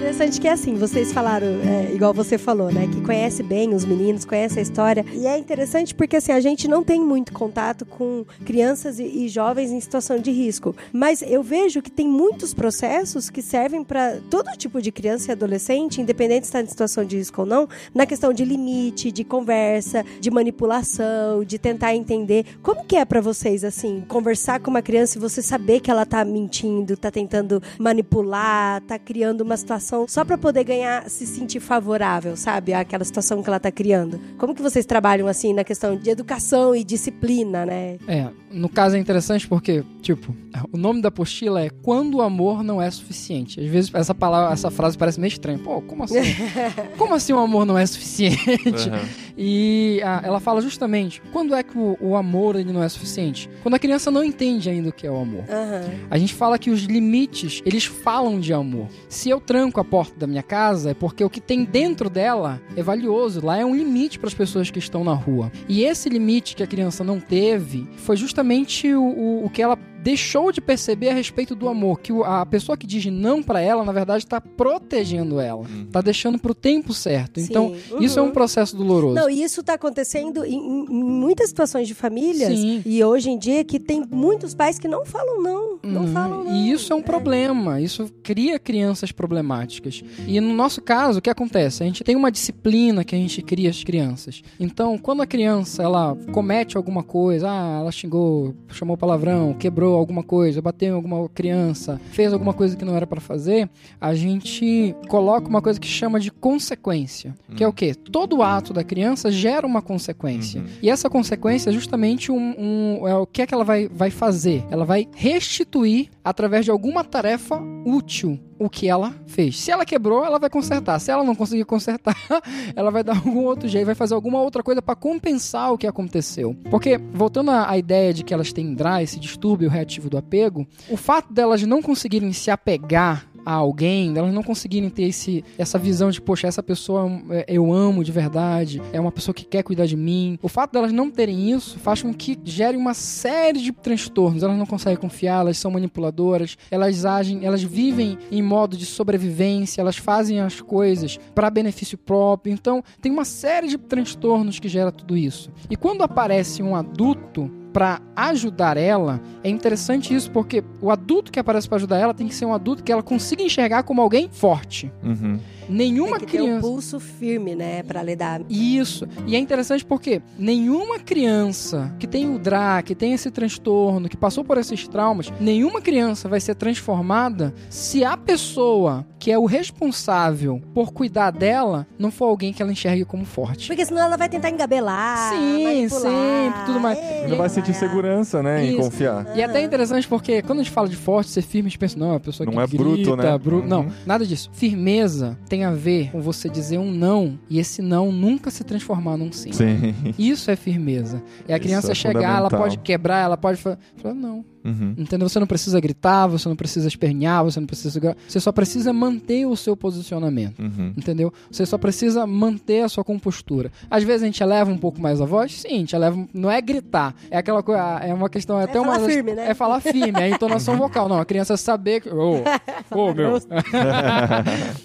interessante 0.00 0.40
que 0.40 0.48
é 0.48 0.52
assim, 0.52 0.76
vocês 0.76 1.12
falaram, 1.12 1.46
é, 1.46 1.92
igual 1.92 2.14
você 2.14 2.38
falou, 2.38 2.72
né? 2.72 2.86
Que 2.86 3.02
conhece 3.02 3.42
bem 3.42 3.74
os 3.74 3.84
meninos, 3.84 4.24
conhece 4.24 4.58
a 4.58 4.62
história. 4.62 5.04
E 5.12 5.26
é 5.26 5.36
interessante 5.36 5.94
porque 5.94 6.16
assim, 6.16 6.32
a 6.32 6.40
gente 6.40 6.66
não 6.66 6.82
tem 6.82 6.98
muito 6.98 7.34
contato 7.34 7.84
com 7.84 8.24
crianças 8.42 8.98
e, 8.98 9.04
e 9.04 9.28
jovens 9.28 9.70
em 9.70 9.78
situação 9.78 10.18
de 10.18 10.30
risco. 10.30 10.74
Mas 10.90 11.20
eu 11.20 11.42
vejo 11.42 11.82
que 11.82 11.90
tem 11.90 12.08
muitos 12.08 12.54
processos 12.54 13.28
que 13.28 13.42
servem 13.42 13.84
para 13.84 14.16
todo 14.30 14.50
tipo 14.56 14.80
de 14.80 14.90
criança 14.90 15.30
e 15.30 15.32
adolescente, 15.32 16.00
independente 16.00 16.46
se 16.46 16.48
está 16.48 16.62
em 16.62 16.66
situação 16.66 17.04
de 17.04 17.18
risco 17.18 17.42
ou 17.42 17.46
não, 17.46 17.68
na 17.94 18.06
questão 18.06 18.32
de 18.32 18.42
limite, 18.42 19.12
de 19.12 19.22
conversa, 19.22 20.02
de 20.18 20.30
manipulação, 20.30 21.44
de 21.44 21.58
tentar 21.58 21.94
entender. 21.94 22.46
Como 22.62 22.86
que 22.86 22.96
é 22.96 23.04
para 23.04 23.20
vocês, 23.20 23.64
assim, 23.64 24.02
conversar 24.08 24.60
com 24.60 24.70
uma 24.70 24.80
criança 24.80 25.18
e 25.18 25.20
você 25.20 25.42
saber 25.42 25.80
que 25.80 25.90
ela 25.90 26.06
tá 26.06 26.24
mentindo, 26.24 26.96
tá 26.96 27.10
tentando 27.10 27.62
manipular, 27.78 28.80
tá 28.80 28.98
criando 28.98 29.42
uma 29.42 29.58
situação 29.58 29.89
só 30.08 30.24
para 30.24 30.38
poder 30.38 30.64
ganhar, 30.64 31.08
se 31.08 31.26
sentir 31.26 31.60
favorável, 31.60 32.36
sabe? 32.36 32.72
Aquela 32.72 33.04
situação 33.04 33.42
que 33.42 33.48
ela 33.48 33.60
tá 33.60 33.70
criando. 33.70 34.20
Como 34.38 34.54
que 34.54 34.62
vocês 34.62 34.86
trabalham, 34.86 35.26
assim, 35.26 35.52
na 35.52 35.64
questão 35.64 35.96
de 35.96 36.10
educação 36.10 36.74
e 36.74 36.84
disciplina, 36.84 37.66
né? 37.66 37.98
É, 38.06 38.28
no 38.50 38.68
caso 38.68 38.96
é 38.96 38.98
interessante 38.98 39.46
porque, 39.46 39.84
tipo, 40.00 40.34
o 40.72 40.76
nome 40.76 41.00
da 41.00 41.08
apostila 41.08 41.62
é 41.62 41.70
Quando 41.70 42.16
o 42.16 42.22
amor 42.22 42.62
não 42.62 42.80
é 42.80 42.90
suficiente. 42.90 43.60
Às 43.60 43.66
vezes 43.66 43.90
essa 43.94 44.14
palavra, 44.14 44.52
essa 44.52 44.70
frase 44.70 44.96
parece 44.98 45.20
meio 45.20 45.28
estranha. 45.28 45.58
Pô, 45.58 45.80
como 45.80 46.04
assim? 46.04 46.16
como 46.96 47.14
assim 47.14 47.32
o 47.32 47.38
amor 47.38 47.64
não 47.64 47.78
é 47.78 47.86
suficiente? 47.86 48.88
Aham. 48.88 49.30
E 49.42 50.02
ah, 50.04 50.20
ela 50.22 50.38
fala 50.38 50.60
justamente 50.60 51.22
quando 51.32 51.54
é 51.54 51.62
que 51.62 51.78
o, 51.78 51.96
o 51.98 52.14
amor 52.14 52.56
ele 52.56 52.72
não 52.72 52.82
é 52.82 52.88
suficiente? 52.88 53.48
Quando 53.62 53.74
a 53.74 53.78
criança 53.78 54.10
não 54.10 54.22
entende 54.22 54.68
ainda 54.68 54.90
o 54.90 54.92
que 54.92 55.06
é 55.06 55.10
o 55.10 55.16
amor. 55.16 55.44
Aham. 55.48 55.90
A 56.10 56.18
gente 56.18 56.34
fala 56.34 56.58
que 56.58 56.70
os 56.70 56.82
limites, 56.82 57.62
eles 57.64 57.84
falam 57.84 58.38
de 58.38 58.52
amor. 58.52 58.88
Se 59.08 59.30
eu 59.30 59.40
tranco 59.40 59.79
a 59.80 59.84
porta 59.84 60.18
da 60.18 60.26
minha 60.26 60.42
casa, 60.42 60.90
é 60.90 60.94
porque 60.94 61.24
o 61.24 61.30
que 61.30 61.40
tem 61.40 61.64
dentro 61.64 62.08
dela 62.08 62.60
é 62.76 62.82
valioso. 62.82 63.44
Lá 63.44 63.58
é 63.58 63.64
um 63.64 63.74
limite 63.74 64.18
para 64.18 64.28
as 64.28 64.34
pessoas 64.34 64.70
que 64.70 64.78
estão 64.78 65.02
na 65.04 65.14
rua. 65.14 65.50
E 65.68 65.84
esse 65.84 66.08
limite 66.08 66.54
que 66.54 66.62
a 66.62 66.66
criança 66.66 67.02
não 67.02 67.20
teve 67.20 67.88
foi 67.96 68.16
justamente 68.16 68.92
o, 68.92 69.02
o, 69.02 69.44
o 69.46 69.50
que 69.50 69.62
ela 69.62 69.78
deixou 70.02 70.50
de 70.52 70.60
perceber 70.60 71.10
a 71.10 71.14
respeito 71.14 71.54
do 71.54 71.68
amor, 71.68 72.00
que 72.00 72.12
o- 72.12 72.24
a 72.24 72.44
pessoa 72.46 72.76
que 72.76 72.86
diz 72.86 73.04
não 73.06 73.42
pra 73.42 73.60
ela, 73.60 73.84
na 73.84 73.92
verdade, 73.92 74.26
tá 74.26 74.40
protegendo 74.40 75.38
ela, 75.40 75.64
tá 75.92 76.00
deixando 76.00 76.38
pro 76.38 76.54
tempo 76.54 76.92
certo. 76.94 77.40
Sim. 77.40 77.46
Então, 77.50 77.74
isso 78.00 78.18
é 78.18 78.22
um 78.22 78.26
Uhum. 78.26 78.32
processo 78.32 78.76
doloroso. 78.76 79.14
Não, 79.14 79.28
e 79.28 79.42
isso 79.42 79.62
tá 79.62 79.74
acontecendo 79.74 80.44
em, 80.44 80.54
em- 80.54 80.86
muitas 80.88 81.48
situações 81.48 81.86
de 81.88 81.94
famílias. 81.94 82.48
Sim. 82.58 82.82
E 82.84 83.02
hoje 83.04 83.30
em 83.30 83.38
dia 83.38 83.64
que 83.64 83.78
tem 83.78 84.02
muitos 84.10 84.54
pais 84.54 84.78
que 84.78 84.88
não 84.88 85.04
falam 85.04 85.42
não. 85.42 85.78
Não 85.82 86.02
Uhum. 86.02 86.12
falam 86.12 86.44
não. 86.44 86.54
E 86.56 86.70
isso 86.72 86.92
é 86.92 86.96
um 86.96 87.02
problema, 87.02 87.80
isso 87.80 88.10
cria 88.22 88.58
crianças 88.58 89.12
problemáticas. 89.12 90.02
E 90.26 90.40
no 90.40 90.52
nosso 90.54 90.80
caso, 90.82 91.18
o 91.18 91.22
que 91.22 91.30
acontece? 91.30 91.82
A 91.82 91.86
gente 91.86 92.04
tem 92.04 92.16
uma 92.16 92.30
disciplina 92.30 93.04
que 93.04 93.14
a 93.14 93.18
gente 93.18 93.42
cria 93.42 93.70
as 93.70 93.82
crianças. 93.82 94.42
Então, 94.58 94.96
quando 94.98 95.22
a 95.22 95.26
criança 95.26 95.82
ela 95.82 96.16
comete 96.32 96.76
alguma 96.76 97.02
coisa, 97.02 97.48
ah, 97.50 97.78
ela 97.80 97.92
xingou, 97.92 98.54
chamou 98.68 98.96
palavrão, 98.96 99.54
quebrou 99.54 99.89
alguma 99.96 100.22
coisa, 100.22 100.60
bateu 100.62 100.88
em 100.88 100.94
alguma 100.94 101.28
criança, 101.28 102.00
fez 102.12 102.32
alguma 102.32 102.52
coisa 102.52 102.76
que 102.76 102.84
não 102.84 102.94
era 102.96 103.06
pra 103.06 103.20
fazer, 103.20 103.68
a 104.00 104.14
gente 104.14 104.94
coloca 105.08 105.48
uma 105.48 105.60
coisa 105.62 105.78
que 105.80 105.86
chama 105.88 106.18
de 106.20 106.30
consequência, 106.30 107.34
que 107.56 107.64
é 107.64 107.68
o 107.68 107.72
quê? 107.72 107.94
Todo 107.94 108.42
ato 108.42 108.72
da 108.72 108.84
criança 108.84 109.30
gera 109.30 109.66
uma 109.66 109.82
consequência. 109.82 110.62
E 110.82 110.90
essa 110.90 111.08
consequência 111.10 111.70
é 111.70 111.72
justamente 111.72 112.30
um, 112.30 112.54
um- 112.58 113.08
é 113.08 113.14
o 113.16 113.26
que 113.26 113.42
é 113.42 113.46
que 113.46 113.54
ela 113.54 113.64
vai, 113.64 113.88
vai 113.88 114.10
fazer? 114.10 114.64
Ela 114.70 114.84
vai 114.84 115.08
restituir 115.14 116.08
através 116.24 116.64
de 116.64 116.70
alguma 116.70 117.02
tarefa 117.04 117.60
útil 117.84 118.38
o 118.60 118.68
que 118.68 118.86
ela 118.86 119.14
fez. 119.26 119.58
Se 119.58 119.70
ela 119.70 119.86
quebrou, 119.86 120.22
ela 120.22 120.38
vai 120.38 120.50
consertar. 120.50 120.98
Se 120.98 121.10
ela 121.10 121.24
não 121.24 121.34
conseguir 121.34 121.64
consertar, 121.64 122.14
ela 122.76 122.90
vai 122.90 123.02
dar 123.02 123.16
algum 123.16 123.42
outro 123.46 123.66
jeito, 123.66 123.86
vai 123.86 123.94
fazer 123.94 124.14
alguma 124.14 124.38
outra 124.42 124.62
coisa 124.62 124.82
para 124.82 124.94
compensar 124.94 125.72
o 125.72 125.78
que 125.78 125.86
aconteceu. 125.86 126.54
Porque, 126.70 126.98
voltando 126.98 127.50
à 127.50 127.78
ideia 127.78 128.12
de 128.12 128.22
que 128.22 128.34
elas 128.34 128.52
têm 128.52 128.74
DRA, 128.74 129.02
esse 129.02 129.18
distúrbio 129.18 129.70
reativo 129.70 130.10
do 130.10 130.18
apego, 130.18 130.66
o 130.90 130.96
fato 130.96 131.32
delas 131.32 131.62
não 131.62 131.80
conseguirem 131.80 132.34
se 132.34 132.50
apegar 132.50 133.26
a 133.44 133.52
alguém, 133.52 134.12
delas 134.12 134.32
não 134.32 134.42
conseguirem 134.42 134.88
ter 134.90 135.04
esse, 135.04 135.44
essa 135.58 135.78
visão 135.78 136.10
de, 136.10 136.20
poxa, 136.20 136.46
essa 136.46 136.62
pessoa 136.62 137.10
é, 137.30 137.44
eu 137.48 137.72
amo 137.72 138.04
de 138.04 138.12
verdade, 138.12 138.80
é 138.92 139.00
uma 139.00 139.12
pessoa 139.12 139.34
que 139.34 139.44
quer 139.44 139.62
cuidar 139.62 139.86
de 139.86 139.96
mim. 139.96 140.38
O 140.42 140.48
fato 140.48 140.72
delas 140.72 140.92
não 140.92 141.10
terem 141.10 141.50
isso 141.50 141.78
faz 141.78 142.02
com 142.02 142.12
que 142.12 142.38
gere 142.44 142.76
uma 142.76 142.94
série 142.94 143.60
de 143.60 143.72
transtornos. 143.72 144.42
Elas 144.42 144.56
não 144.56 144.66
conseguem 144.66 144.98
confiar, 144.98 145.40
elas 145.40 145.58
são 145.58 145.70
manipuladoras, 145.70 146.56
elas 146.70 147.04
agem, 147.04 147.44
elas 147.44 147.62
vivem 147.62 148.18
em 148.30 148.42
modo 148.42 148.76
de 148.76 148.86
sobrevivência, 148.86 149.80
elas 149.80 149.96
fazem 149.96 150.40
as 150.40 150.60
coisas 150.60 151.18
para 151.34 151.50
benefício 151.50 151.98
próprio. 151.98 152.52
Então, 152.52 152.82
tem 153.00 153.10
uma 153.10 153.24
série 153.24 153.68
de 153.68 153.78
transtornos 153.78 154.58
que 154.58 154.68
gera 154.68 154.92
tudo 154.92 155.16
isso. 155.16 155.50
E 155.68 155.76
quando 155.76 156.02
aparece 156.02 156.62
um 156.62 156.74
adulto 156.74 157.59
para 157.72 158.00
ajudar 158.16 158.76
ela, 158.76 159.20
é 159.42 159.48
interessante 159.48 160.14
isso 160.14 160.30
porque 160.30 160.62
o 160.80 160.90
adulto 160.90 161.30
que 161.30 161.38
aparece 161.38 161.68
para 161.68 161.76
ajudar 161.76 161.98
ela 161.98 162.14
tem 162.14 162.26
que 162.26 162.34
ser 162.34 162.44
um 162.44 162.54
adulto 162.54 162.82
que 162.82 162.92
ela 162.92 163.02
consiga 163.02 163.42
enxergar 163.42 163.82
como 163.82 164.00
alguém 164.00 164.28
forte. 164.30 164.92
Uhum. 165.02 165.38
Nenhuma 165.70 166.18
Tem 166.18 166.26
que 166.26 166.32
ter 166.32 166.42
um 166.42 166.44
criança 166.46 166.60
pulso 166.66 167.00
firme, 167.00 167.54
né, 167.54 167.82
pra 167.82 168.02
lidar. 168.02 168.42
isso. 168.48 169.06
E 169.26 169.34
é 169.36 169.38
interessante 169.38 169.84
porque 169.84 170.20
nenhuma 170.38 170.98
criança 170.98 171.94
que 171.98 172.06
tem 172.06 172.34
o 172.34 172.38
DRA, 172.38 172.82
que 172.82 172.94
tem 172.94 173.12
esse 173.12 173.30
transtorno, 173.30 174.08
que 174.08 174.16
passou 174.16 174.44
por 174.44 174.58
esses 174.58 174.86
traumas, 174.88 175.32
nenhuma 175.40 175.80
criança 175.80 176.28
vai 176.28 176.40
ser 176.40 176.54
transformada 176.54 177.54
se 177.68 178.04
a 178.04 178.16
pessoa 178.16 179.06
que 179.18 179.30
é 179.30 179.38
o 179.38 179.44
responsável 179.44 180.62
por 180.74 180.92
cuidar 180.92 181.30
dela 181.30 181.86
não 181.98 182.10
for 182.10 182.26
alguém 182.26 182.52
que 182.52 182.62
ela 182.62 182.72
enxergue 182.72 183.04
como 183.04 183.24
forte. 183.24 183.66
Porque 183.66 183.84
senão 183.84 184.02
ela 184.02 184.16
vai 184.16 184.28
tentar 184.28 184.48
engabelar. 184.50 185.32
Sim, 185.34 185.88
sempre, 185.88 186.64
tudo 186.66 186.80
mais. 186.80 186.98
Não 187.28 187.36
vai 187.36 187.48
sentir 187.48 187.74
segurança, 187.74 188.42
né? 188.42 188.64
Em 188.64 188.70
Isso. 188.70 188.78
confiar. 188.78 189.36
E 189.36 189.40
é 189.40 189.44
até 189.44 189.62
interessante 189.62 190.08
porque 190.08 190.40
quando 190.42 190.60
a 190.60 190.62
gente 190.62 190.72
fala 190.72 190.88
de 190.88 190.96
forte, 190.96 191.30
ser 191.30 191.42
firme, 191.42 191.66
a 191.66 191.70
gente 191.70 191.78
pensa, 191.78 191.98
não, 191.98 192.12
é 192.14 192.16
a 192.16 192.20
pessoa 192.20 192.46
Não 192.46 192.52
que 192.54 192.58
é 192.58 192.66
bruto, 192.78 192.96
grita, 192.96 193.16
né? 193.16 193.38
bru- 193.38 193.60
Uhum. 193.60 193.66
Não, 193.66 193.86
nada 194.06 194.24
disso. 194.26 194.48
Firmeza 194.54 195.36
tem 195.48 195.59
a 195.64 195.70
ver 195.72 196.10
com 196.10 196.20
você 196.20 196.48
dizer 196.48 196.78
um 196.78 196.90
não 196.90 197.38
e 197.48 197.58
esse 197.58 197.80
não 197.82 198.10
nunca 198.12 198.50
se 198.50 198.64
transformar 198.64 199.16
num 199.16 199.30
sim. 199.32 199.52
Sim. 199.52 199.94
Isso 200.18 200.50
é 200.50 200.56
firmeza. 200.56 201.22
É 201.48 201.54
a 201.54 201.58
criança 201.58 201.92
é 201.92 201.94
chegar, 201.94 202.36
ela 202.38 202.50
pode 202.50 202.78
quebrar, 202.78 203.18
ela 203.22 203.36
pode 203.36 203.58
fa- 203.60 203.78
falar, 203.96 204.14
não. 204.14 204.44
Uhum. 204.64 204.94
Entendeu? 204.96 205.28
Você 205.28 205.40
não 205.40 205.46
precisa 205.46 205.80
gritar, 205.80 206.26
você 206.26 206.48
não 206.48 206.56
precisa 206.56 206.86
espernear, 206.86 207.44
você 207.44 207.58
não 207.60 207.66
precisa. 207.66 208.16
Você 208.26 208.40
só 208.40 208.52
precisa 208.52 208.92
manter 208.92 209.46
o 209.46 209.56
seu 209.56 209.76
posicionamento. 209.76 210.58
Uhum. 210.60 210.92
Entendeu? 210.96 211.32
Você 211.50 211.64
só 211.64 211.78
precisa 211.78 212.26
manter 212.26 212.82
a 212.82 212.88
sua 212.88 213.04
compostura. 213.04 213.72
Às 213.90 214.04
vezes 214.04 214.22
a 214.22 214.26
gente 214.26 214.42
eleva 214.42 214.70
um 214.70 214.78
pouco 214.78 215.00
mais 215.00 215.20
a 215.20 215.24
voz, 215.24 215.60
sim, 215.60 215.68
a 215.68 215.78
gente 215.78 215.96
eleva. 215.96 216.26
Não 216.32 216.50
é 216.50 216.60
gritar. 216.60 217.14
É 217.30 217.38
aquela 217.38 217.62
coisa. 217.62 217.80
É 218.02 218.12
uma 218.12 218.28
questão. 218.28 218.60
É 218.60 218.64
até 218.64 218.80
falar 218.80 218.98
uma. 218.98 219.08
firme, 219.08 219.32
né? 219.32 219.50
É 219.50 219.54
falar 219.54 219.80
firme, 219.80 220.20
é 220.20 220.24
a 220.24 220.28
entonação 220.28 220.76
vocal. 220.76 221.08
Não, 221.08 221.18
a 221.18 221.24
criança 221.24 221.56
saber 221.56 222.02
que. 222.02 222.10
Ô, 222.10 222.42
ô, 222.90 223.14
meu. 223.14 223.36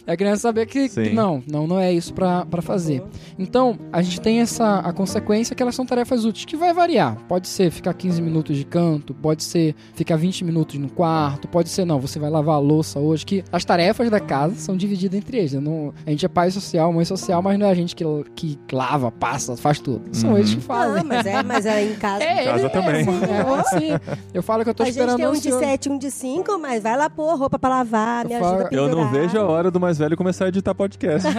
é 0.06 0.12
a 0.14 0.18
criança 0.18 0.42
saber 0.44 0.66
que. 0.66 0.88
Sim. 0.90 1.14
Não, 1.14 1.44
não, 1.50 1.68
não 1.68 1.80
é 1.80 1.92
isso 1.92 2.14
pra, 2.14 2.46
pra 2.46 2.62
fazer. 2.62 3.04
Então, 3.38 3.78
a 3.92 4.02
gente 4.02 4.22
tem 4.22 4.40
essa 4.40 4.80
a 4.80 4.94
consequência 4.94 5.56
que 5.56 5.62
elas 5.62 5.76
são 5.76 5.86
tarefas 5.86 6.26
úteis, 6.26 6.46
que 6.46 6.56
vai 6.56 6.74
variar. 6.74 7.18
Pode 7.28 7.48
ser 7.48 7.72
ficar 7.72 7.94
15 7.94 8.22
minutos 8.22 8.58
de 8.58 8.66
canto, 8.66 9.14
pode 9.14 9.44
ser 9.44 9.65
ficar 9.94 10.18
20 10.18 10.44
minutos 10.44 10.78
no 10.78 10.90
quarto, 10.90 11.48
pode 11.48 11.70
ser, 11.70 11.86
não, 11.86 12.00
você 12.00 12.20
vai 12.20 12.30
lavar 12.30 12.56
a 12.56 12.60
louça 12.60 13.00
hoje, 13.00 13.26
que 13.26 13.44
as 13.52 13.64
tarefas 13.64 14.10
da 14.10 14.20
casa 14.20 14.56
são 14.56 14.76
divididas 14.76 15.18
entre 15.18 15.38
eles. 15.38 15.54
né? 15.54 15.60
Não, 15.62 15.94
a 16.06 16.10
gente 16.10 16.26
é 16.26 16.30
pai 16.30 16.52
social, 16.52 16.92
mãe 16.92 17.06
social, 17.06 17.42
mas 17.42 17.58
não 17.58 17.66
é 17.66 17.70
a 17.72 17.74
gente 17.76 17.96
que, 17.96 18.04
que 18.36 18.60
lava, 18.72 19.12
passa, 19.12 19.56
faz 19.56 19.80
tudo. 19.80 20.02
São 20.12 20.32
Uhum. 20.32 20.38
eles 20.38 20.54
que 20.54 20.62
fazem. 20.62 21.00
Ah, 21.02 21.04
mas 21.04 21.26
é, 21.26 21.44
mas 21.44 21.66
é 21.66 21.84
em 21.86 21.96
casa. 21.98 22.24
É, 22.24 22.44
casa 22.44 22.60
eles 22.60 22.72
também. 22.72 23.06
mesmo. 23.06 23.26
É, 23.26 23.60
assim, 23.60 24.16
eu 24.34 24.44
falo 24.44 24.64
que 24.64 24.70
eu 24.70 24.74
tô 24.74 24.84
a 24.84 24.86
gente 24.86 24.96
esperando 24.96 25.18
tem 25.18 25.28
um 25.28 25.32
de 25.32 25.38
ansioso. 25.38 25.60
7, 25.60 25.90
um 25.90 25.98
de 25.98 26.12
5, 26.12 26.58
mas 26.60 26.84
vai 26.84 26.98
lá 26.98 27.10
pôr 27.10 27.36
roupa 27.38 27.58
pra 27.58 27.70
lavar, 27.70 28.26
me 28.26 28.34
Eu 28.34 28.38
ajuda 28.38 28.50
falo- 28.52 28.66
a 28.66 28.70
pendurar. 28.70 28.90
Eu 28.92 28.96
não 28.98 29.12
vejo 29.12 29.38
a 29.38 29.44
hora 29.46 29.72
do 29.72 29.80
mais 29.80 29.98
velho 29.98 30.18
começar 30.18 30.46
a 30.46 30.48
editar 30.50 30.74
podcast. 30.76 31.28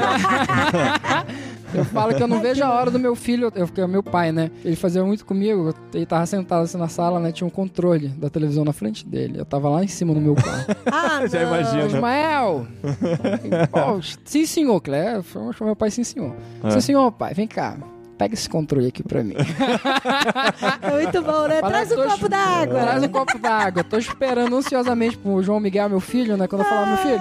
Eu 1.75 1.85
falo 1.85 2.14
que 2.14 2.23
eu 2.23 2.29
não 2.29 2.41
vejo 2.41 2.62
a 2.64 2.73
hora 2.73 2.91
do 2.91 2.99
meu 2.99 3.14
filho, 3.14 3.53
eu, 3.55 3.67
que 3.69 3.81
é 3.81 3.87
meu 3.87 4.03
pai, 4.03 4.33
né? 4.33 4.51
Ele 4.64 4.77
fazia 4.77 5.05
muito 5.05 5.25
comigo, 5.25 5.75
ele 5.93 6.07
tava 6.07 6.25
sentado 6.27 6.62
assim 6.62 6.79
na 6.79 6.89
sala, 6.89 7.19
né? 7.21 7.33
Tinha 7.33 7.47
um 7.47 7.51
controle 7.51 8.09
da 8.09 8.29
televisão 8.31 8.64
na 8.64 8.73
frente 8.73 9.07
dele. 9.07 9.39
Eu 9.39 9.45
tava 9.45 9.69
lá 9.69 9.83
em 9.85 9.89
cima 9.89 10.14
no 10.14 10.21
meu 10.21 10.35
quarto. 10.35 10.77
Ah, 10.91 11.27
Já 11.29 11.41
não. 11.43 11.49
imagino. 11.49 11.87
Ismael! 11.87 12.67
Sim, 14.25 14.47
senhor, 14.47 14.81
Clé. 14.81 15.21
Chamou 15.33 15.53
meu 15.61 15.77
pai, 15.77 15.91
sim, 15.91 16.05
senhor. 16.05 16.33
É. 16.62 16.71
Sim, 16.71 16.81
senhor, 16.81 17.11
pai, 17.12 17.35
vem 17.35 17.47
cá. 17.47 17.77
Pega 18.19 18.33
esse 18.33 18.49
controle 18.49 18.89
aqui 18.89 19.03
pra 19.03 19.23
mim. 19.23 19.35
É 20.81 20.91
muito 20.91 21.23
bom, 21.23 21.47
né? 21.47 21.61
Fala, 21.61 21.69
Traz 21.73 21.93
um 21.93 21.97
copo 21.97 22.29
d'água. 22.31 22.81
Traz 22.81 23.03
um 23.03 23.09
copo 23.09 23.39
d'água. 23.39 23.85
Tô 23.85 23.99
esperando 23.99 24.57
ansiosamente 24.57 25.19
pro 25.19 25.43
João 25.43 25.61
Miguel, 25.61 25.91
meu 25.91 26.01
filho, 26.01 26.35
né? 26.37 26.47
Quando 26.49 26.62
eu 26.62 26.69
falar, 26.69 26.87
meu 26.87 26.97
filho, 26.97 27.21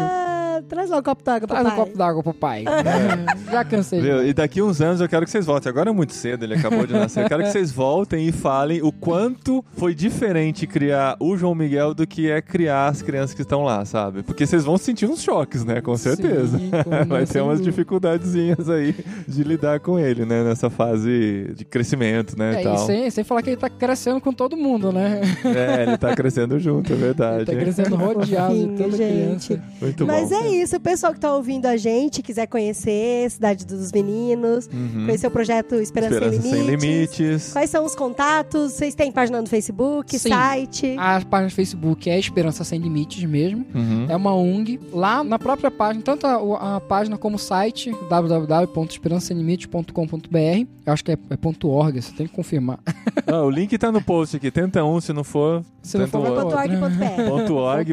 traz 0.67 0.89
lá 0.89 0.97
um 0.97 1.03
copo 1.03 1.23
d'água, 1.23 1.47
traz 1.47 1.65
um 1.65 1.69
papai. 1.69 1.85
copo 1.85 1.97
d'água 1.97 2.23
pro 2.23 2.33
pai. 2.33 2.63
Já 3.51 3.63
cansei. 3.63 3.99
de- 4.01 4.05
Viu? 4.07 4.25
E 4.27 4.33
daqui 4.33 4.61
uns 4.61 4.81
anos 4.81 5.01
eu 5.01 5.07
quero 5.09 5.25
que 5.25 5.31
vocês 5.31 5.45
voltem. 5.45 5.69
Agora 5.69 5.89
é 5.89 5.93
muito 5.93 6.13
cedo, 6.13 6.43
ele 6.43 6.55
acabou 6.55 6.85
de 6.85 6.93
nascer. 6.93 7.23
Eu 7.23 7.27
quero 7.29 7.43
que 7.43 7.49
vocês 7.51 7.71
voltem 7.71 8.27
e 8.27 8.31
falem 8.31 8.81
o 8.81 8.91
quanto 8.91 9.63
foi 9.73 9.93
diferente 9.95 10.65
criar 10.67 11.15
o 11.19 11.35
João 11.37 11.55
Miguel 11.55 11.93
do 11.93 12.05
que 12.07 12.29
é 12.29 12.41
criar 12.41 12.87
as 12.87 13.01
crianças 13.01 13.33
que 13.35 13.41
estão 13.41 13.63
lá, 13.63 13.83
sabe? 13.85 14.23
Porque 14.23 14.45
vocês 14.45 14.63
vão 14.65 14.77
sentir 14.77 15.05
uns 15.05 15.21
choques, 15.21 15.63
né? 15.63 15.81
Com 15.81 15.95
certeza. 15.97 16.57
Sim, 16.57 16.71
Vai 17.07 17.25
ter 17.25 17.41
umas 17.41 17.61
dificuldadezinhas 17.61 18.69
aí 18.69 18.95
de 19.27 19.43
lidar 19.43 19.79
com 19.79 19.97
ele, 19.99 20.25
né? 20.25 20.43
Nessa 20.43 20.69
fase 20.69 21.51
de 21.55 21.65
crescimento, 21.65 22.37
né? 22.37 22.55
É, 22.55 22.57
e 22.57 22.61
e 22.61 22.63
tal. 22.63 22.77
sem, 22.85 23.09
sem 23.09 23.23
falar 23.23 23.41
que 23.41 23.49
ele 23.51 23.57
tá 23.57 23.69
crescendo 23.69 24.19
com 24.21 24.33
todo 24.33 24.57
mundo, 24.57 24.91
né? 24.91 25.21
É, 25.43 25.83
ele 25.83 25.97
tá 25.97 26.15
crescendo 26.15 26.59
junto, 26.59 26.91
é 26.91 26.95
Ele 26.95 27.03
verdade. 27.05 27.45
tá 27.45 27.53
crescendo 27.53 27.95
rodeado 27.95 28.53
de 28.53 28.61
Fofinho, 28.61 28.77
toda 28.77 28.97
gente. 28.97 29.47
criança. 29.47 29.63
Muito 29.81 30.05
Mas 30.07 30.29
bom. 30.29 30.35
é 30.35 30.47
isso, 30.47 30.54
o 30.63 30.79
pessoal 30.79 31.13
que 31.13 31.19
tá 31.19 31.33
ouvindo 31.35 31.65
a 31.65 31.75
gente, 31.77 32.21
quiser 32.21 32.45
conhecer 32.47 33.29
Cidade 33.29 33.65
dos 33.65 33.91
Meninos, 33.91 34.67
Uhum. 34.71 35.05
conhecer 35.05 35.27
o 35.27 35.31
projeto 35.31 35.75
Esperança, 35.75 36.13
Esperança 36.15 36.41
Sem, 36.41 36.51
sem 36.51 36.63
Limites. 36.65 37.19
limites. 37.19 37.51
Quais 37.53 37.69
são 37.69 37.85
os 37.85 37.95
contatos? 37.95 38.73
Vocês 38.73 38.95
têm 38.95 39.11
página 39.11 39.41
no 39.41 39.47
Facebook, 39.47 40.17
Sim. 40.17 40.29
site? 40.29 40.95
A 40.97 41.19
página 41.21 41.49
do 41.49 41.53
Facebook 41.55 42.09
é 42.09 42.17
Esperança 42.17 42.63
Sem 42.63 42.79
Limites 42.79 43.23
mesmo. 43.25 43.65
Uhum. 43.73 44.05
É 44.09 44.15
uma 44.15 44.33
ONG. 44.33 44.79
Lá 44.93 45.23
na 45.23 45.37
própria 45.39 45.69
página, 45.71 46.03
tanto 46.03 46.25
a, 46.27 46.77
a 46.77 46.81
página 46.81 47.17
como 47.17 47.35
o 47.35 47.39
site, 47.39 47.91
www.esperançasemlimites.com.br. 48.09 50.67
Eu 50.85 50.93
acho 50.93 51.03
que 51.03 51.11
é, 51.11 51.17
é 51.31 51.37
ponto 51.37 51.67
.org, 51.67 51.99
você 52.01 52.11
tem 52.13 52.27
que 52.27 52.33
confirmar. 52.33 52.79
Ah, 53.27 53.41
o 53.41 53.49
link 53.49 53.75
tá 53.77 53.91
no 53.91 54.01
post 54.03 54.37
aqui. 54.37 54.51
Tenta 54.51 54.83
um, 54.83 55.01
se 55.01 55.11
não 55.11 55.23
for, 55.23 55.63
Se 55.81 55.97
não 55.97 56.05
for, 56.07 56.27
É 56.27 56.29
ponto 56.29 56.55
.org.br. 56.55 57.51
.org, 57.53 57.91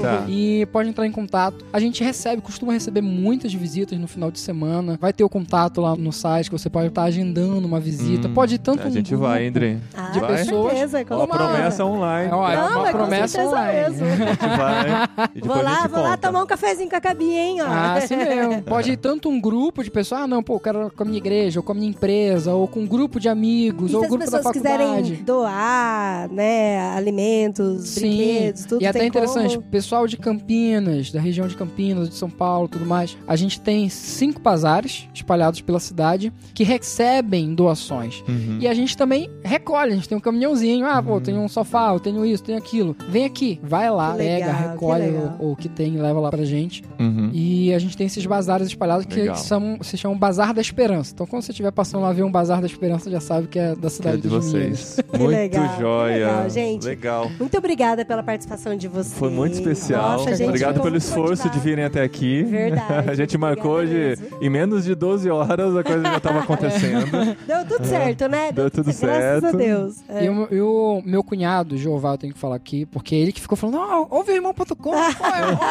tá. 0.00 0.24
E 0.28 0.66
pode 0.72 0.88
entrar 0.88 1.06
em 1.06 1.12
contato. 1.12 1.62
A 1.76 1.78
gente 1.78 2.02
recebe, 2.02 2.40
costuma 2.40 2.72
receber 2.72 3.02
muitas 3.02 3.52
visitas 3.52 3.98
no 3.98 4.06
final 4.08 4.30
de 4.30 4.38
semana. 4.40 4.96
Vai 4.98 5.12
ter 5.12 5.22
o 5.24 5.28
contato 5.28 5.78
lá 5.82 5.94
no 5.94 6.10
site 6.10 6.46
que 6.48 6.58
você 6.58 6.70
pode 6.70 6.88
estar 6.88 7.02
agendando 7.02 7.66
uma 7.66 7.78
visita. 7.78 8.28
Hum, 8.28 8.32
pode 8.32 8.54
ir 8.54 8.58
tanto 8.58 8.82
A 8.82 8.86
um 8.86 8.90
gente 8.90 9.10
grupo- 9.10 9.24
vai, 9.26 9.46
André. 9.48 9.76
Ah, 9.94 10.08
De 10.08 10.20
com 10.20 10.26
pessoas. 10.26 10.72
certeza. 10.72 11.04
com 11.04 11.14
Ó, 11.14 11.16
a 11.16 11.26
certeza. 11.26 11.44
promessa 11.50 11.84
online. 11.84 12.30
É, 12.30 12.34
ó, 12.34 12.50
é 12.50 12.56
Não, 12.56 12.78
uma 12.80 12.86
com 12.92 12.96
promessa 12.96 13.28
certeza 13.28 13.54
online. 13.54 13.78
mesmo. 13.90 14.06
A 14.06 14.16
gente 14.16 14.56
vai. 14.56 15.28
e 15.34 15.40
Vou 15.46 15.62
lá, 15.62 15.80
gente 15.82 15.88
vou 15.90 16.02
lá 16.02 16.16
tomar 16.16 16.42
um 16.42 16.46
cafezinho 16.46 16.88
com 16.88 16.96
a 16.96 17.00
Gabi, 17.00 17.30
hein, 17.30 17.60
ó. 17.60 17.66
Ah, 17.66 17.94
assim 17.96 18.16
mesmo. 18.16 18.62
Pode 18.64 18.92
ir 18.92 18.96
tanto 18.96 19.28
um 19.28 19.38
grupo 19.38 19.84
de 19.84 19.90
pessoas, 19.90 20.22
ah, 20.22 20.26
não, 20.26 20.42
pô, 20.42 20.54
eu 20.54 20.60
quero 20.60 20.90
com 20.96 21.02
a 21.02 21.06
minha 21.06 21.18
igreja, 21.18 21.60
ou 21.60 21.62
com 21.62 21.72
a 21.72 21.74
minha 21.74 21.90
empresa, 21.90 22.54
ou 22.54 22.66
com 22.66 22.80
um 22.80 22.86
grupo 22.86 23.20
de 23.20 23.28
amigos, 23.28 23.92
E 23.92 23.94
ou 23.96 24.00
se 24.00 24.04
um 24.04 24.04
as 24.04 24.08
grupo 24.08 24.24
da 24.30 24.38
pessoas 24.38 24.54
pessoas 24.54 24.62
quiserem 24.62 24.86
faculdade. 24.86 25.22
doar, 25.24 26.28
né, 26.30 26.90
alimentos, 26.96 27.94
brinquedos, 27.96 28.64
tudo 28.64 28.82
E 28.82 28.86
até 28.86 29.00
tem 29.00 29.08
interessante, 29.08 29.56
como. 29.58 29.68
pessoal 29.68 30.06
de 30.06 30.16
Campinas, 30.16 31.10
da 31.10 31.20
região 31.20 31.46
de 31.46 31.54
Campinas, 31.56 31.65
de 32.08 32.14
São 32.14 32.30
Paulo, 32.30 32.68
tudo 32.68 32.86
mais, 32.86 33.16
a 33.26 33.36
gente 33.36 33.60
tem 33.60 33.88
cinco 33.88 34.40
bazares 34.40 35.08
espalhados 35.14 35.60
pela 35.60 35.80
cidade 35.80 36.32
que 36.54 36.64
recebem 36.64 37.54
doações. 37.54 38.22
Uhum. 38.28 38.58
E 38.60 38.68
a 38.68 38.74
gente 38.74 38.96
também 38.96 39.30
recolhe, 39.42 39.92
a 39.92 39.94
gente 39.94 40.08
tem 40.08 40.18
um 40.18 40.20
caminhãozinho, 40.20 40.86
ah, 40.86 41.02
pô, 41.02 41.20
tem 41.20 41.36
um 41.36 41.48
sofá, 41.48 41.92
eu 41.92 42.00
tenho 42.00 42.24
isso, 42.24 42.42
tenho 42.42 42.58
aquilo. 42.58 42.96
Vem 43.08 43.24
aqui, 43.24 43.60
vai 43.62 43.90
lá, 43.90 44.12
Que 44.12 44.18
pega, 44.18 44.46
legal, 44.46 44.70
recolhe 44.70 45.08
o, 45.40 45.52
o 45.52 45.56
que 45.56 45.68
tem 45.68 45.94
e 45.94 45.98
leva 45.98 46.20
lá 46.20 46.30
pra 46.30 46.44
gente. 46.44 46.82
Uhum. 46.98 47.30
E 47.32 47.72
a 47.74 47.78
gente 47.78 47.96
tem 47.96 48.06
esses 48.06 48.24
bazares 48.24 48.68
espalhados 48.68 49.06
que 49.06 49.34
são, 49.36 49.78
se 49.82 49.96
chamam 49.96 50.16
Bazar 50.16 50.54
da 50.54 50.60
Esperança. 50.60 51.12
Então 51.14 51.26
quando 51.26 51.42
você 51.42 51.52
estiver 51.52 51.70
passando 51.70 52.02
lá 52.02 52.12
ver 52.12 52.22
um 52.22 52.30
Bazar 52.30 52.60
da 52.60 52.66
Esperança, 52.66 53.10
já 53.10 53.20
sabe 53.20 53.48
que 53.48 53.58
é 53.58 53.74
da 53.74 53.80
Que 53.80 53.86
é 53.86 53.90
cidade 53.90 54.22
de 54.22 54.28
vocês. 54.28 54.96
Muito 55.18 55.26
legal, 55.26 55.78
joia. 55.78 56.14
legal, 56.14 56.50
gente. 56.50 56.86
Legal. 56.86 57.30
Muito 57.38 57.56
obrigada 57.56 58.04
pela 58.04 58.22
participação 58.22 58.76
de 58.76 58.88
vocês. 58.88 59.18
Foi 59.18 59.30
muito 59.30 59.54
especial. 59.54 60.18
Nossa, 60.18 60.34
gente, 60.34 60.48
Obrigado 60.48 60.80
pelo 60.80 60.96
esforço 60.96 61.48
de 61.50 61.55
motivada. 61.56 61.68
virem 61.70 61.84
até 61.84 62.02
aqui. 62.02 62.42
Verdade, 62.44 63.10
A 63.10 63.14
gente 63.14 63.36
marcou 63.38 63.84
de 63.84 64.16
em 64.40 64.48
menos 64.50 64.84
de 64.84 64.94
12 64.94 65.30
horas 65.30 65.76
a 65.76 65.82
coisa 65.82 66.02
já 66.02 66.16
estava 66.16 66.40
acontecendo. 66.40 67.36
Deu 67.46 67.64
tudo 67.66 67.84
certo, 67.86 68.28
né? 68.28 68.52
Deu 68.52 68.70
tudo 68.70 68.84
Graças 68.84 69.04
a 69.04 69.40
certo. 69.40 69.56
Deus. 69.56 69.96
É. 70.08 70.24
E 70.24 70.28
o, 70.28 70.48
e 70.50 70.60
o 70.60 71.02
meu 71.04 71.22
cunhado, 71.22 71.76
Jeová, 71.76 72.12
eu 72.12 72.18
tenho 72.18 72.32
que 72.32 72.38
falar 72.38 72.56
aqui, 72.56 72.86
porque 72.86 73.14
ele 73.14 73.32
que 73.32 73.40
ficou 73.40 73.56
falando, 73.56 73.76
não, 73.76 74.06
ouve 74.10 74.32
o 74.32 74.34
irmão.com, 74.34 74.64
pô, 74.74 74.94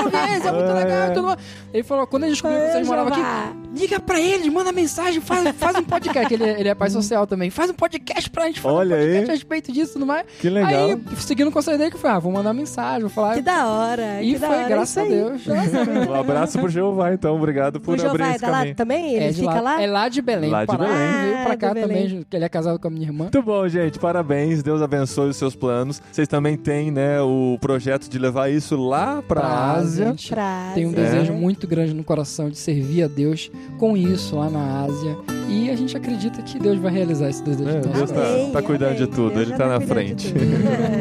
ouve 0.04 0.18
esse, 0.38 0.48
é 0.48 0.52
muito 0.52 0.74
legal 0.74 1.08
e 1.10 1.14
tudo 1.14 1.26
mais. 1.28 1.40
Ele 1.74 1.84
falou, 1.84 2.08
quando 2.08 2.24
ele 2.24 2.32
descobriu 2.34 2.60
que 2.62 2.72
vocês 2.72 2.88
moravam 2.88 3.14
aqui, 3.14 3.58
liga 3.80 4.00
pra 4.00 4.20
ele, 4.20 4.50
manda 4.50 4.72
mensagem, 4.72 5.22
faz, 5.22 5.50
faz 5.58 5.78
um 5.78 5.84
podcast. 5.84 6.34
ele, 6.34 6.44
ele 6.44 6.70
é 6.70 6.76
pai 6.76 6.90
social 6.90 7.26
também, 7.28 7.50
faz 7.50 7.70
um 7.70 7.74
podcast 7.74 8.30
pra 8.30 8.46
gente, 8.46 8.60
faz 8.60 8.74
Olha 8.74 8.96
um 8.96 9.00
podcast 9.00 9.22
aí. 9.24 9.30
a 9.30 9.34
respeito 9.34 9.72
disso 9.72 9.92
e 9.92 9.94
tudo 9.94 10.06
mais. 10.06 10.26
Que 10.40 10.50
legal. 10.50 10.72
Aí, 10.72 11.02
seguindo 11.18 11.48
o 11.48 11.52
conselho 11.52 11.78
dele, 11.78 11.92
que 11.92 11.98
foi, 11.98 12.10
ah, 12.10 12.20
vou 12.20 12.32
mandar 12.32 12.54
mensagem, 12.54 13.02
vou 13.02 13.10
falar. 13.10 13.36
Que 13.36 13.42
da 13.42 13.68
hora. 13.68 14.22
E 14.22 14.34
que 14.34 14.40
da 14.40 14.48
foi, 14.48 14.58
hora, 14.58 14.68
graças 14.70 14.98
a. 14.98 15.04
Deus. 15.08 15.46
Nossa, 15.46 15.75
Um 16.10 16.14
abraço 16.14 16.60
pro 16.60 16.70
Jeová, 16.70 17.14
então. 17.14 17.36
Obrigado 17.36 17.80
por 17.80 17.96
o 17.96 17.98
Jeová 17.98 18.12
abrir 18.12 18.24
é 18.24 18.30
esse 18.32 18.42
da 18.42 18.48
lá 18.50 18.58
caminho. 18.60 18.76
também? 18.76 19.14
Ele 19.16 19.26
é, 19.26 19.30
de 19.30 19.40
fica 19.42 19.62
lá? 19.62 19.82
É 19.82 19.88
lá 19.88 20.10
de 20.10 20.22
Belém, 20.22 20.50
Lá 20.50 20.66
de. 20.66 20.78
Belém. 20.78 20.92
Ele 20.96 21.22
veio 21.26 21.38
Ah, 21.38 21.44
pra 21.46 21.58
cá 21.58 21.74
Belém. 21.74 21.88
também, 22.10 22.26
que 22.30 22.36
ele 22.38 22.46
é 22.46 22.50
casado 22.50 22.80
com 22.80 22.88
a 22.88 22.92
minha 22.92 23.06
irmã. 23.08 23.24
Muito 23.26 23.42
bom, 23.42 23.68
gente. 23.68 24.00
Parabéns. 24.00 24.64
Deus 24.64 24.82
abençoe 24.82 25.30
os 25.30 25.38
seus 25.38 25.56
planos. 25.56 26.02
Vocês 26.12 26.28
também 26.28 26.56
têm, 26.58 26.92
né, 26.92 27.22
o 27.22 27.58
projeto 27.60 28.10
de 28.10 28.18
levar 28.18 28.50
isso 28.50 28.76
lá 28.78 29.22
pra, 29.28 29.42
Pra 29.42 29.72
Ásia. 29.74 30.08
gente 30.08 30.30
Frase. 30.30 30.76
Tem 30.76 30.86
um 30.86 30.92
É. 30.92 30.94
desejo 30.96 31.34
muito 31.34 31.68
grande 31.68 31.94
no 31.94 32.04
coração 32.04 32.50
de 32.50 32.58
servir 32.58 33.04
a 33.04 33.08
Deus 33.08 33.52
com 33.78 33.96
isso 33.98 34.36
lá 34.38 34.50
na 34.50 34.84
Ásia. 34.84 35.18
E 35.48 35.70
a 35.70 35.76
gente 35.76 35.96
acredita 35.96 36.42
que 36.42 36.58
Deus 36.58 36.80
vai 36.80 36.92
realizar 36.92 37.30
esse 37.30 37.44
desejo. 37.44 37.70
É, 37.70 37.80
do 37.82 37.90
nosso 37.90 38.14
Deus 38.14 38.48
tá, 38.52 38.52
tá 38.54 38.62
cuidando 38.62 38.96
de 38.98 39.08
tudo. 39.08 39.30
Deus 39.36 39.42
Ele 39.48 39.52
tá 39.52 39.58
tá 39.58 39.68
na 39.68 39.82
frente. 39.82 40.34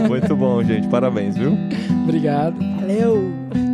Muito 0.08 0.36
bom, 0.36 0.62
gente. 0.62 0.86
Parabéns, 0.88 1.36
viu? 1.36 1.56
Obrigado. 2.04 2.56
Valeu. 2.80 3.73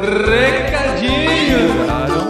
Recadinho! 0.00 1.68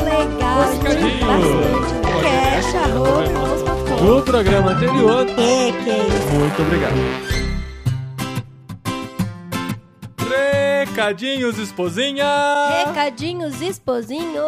Legal, 0.05 0.73
gente. 0.73 1.25
Bastante. 1.25 1.95
Cash, 2.21 2.75
arroba. 2.75 4.03
No 4.03 4.23
programa 4.23 4.73
anterior. 4.73 5.27
É, 5.31 5.73
que 5.73 5.91
é 5.91 5.99
isso. 5.99 6.33
Muito 6.35 6.63
obrigado. 6.63 7.40
Recadinhos, 11.01 11.57
esposinha! 11.59 12.27
Recadinhos, 12.85 13.63
esposinho. 13.63 14.43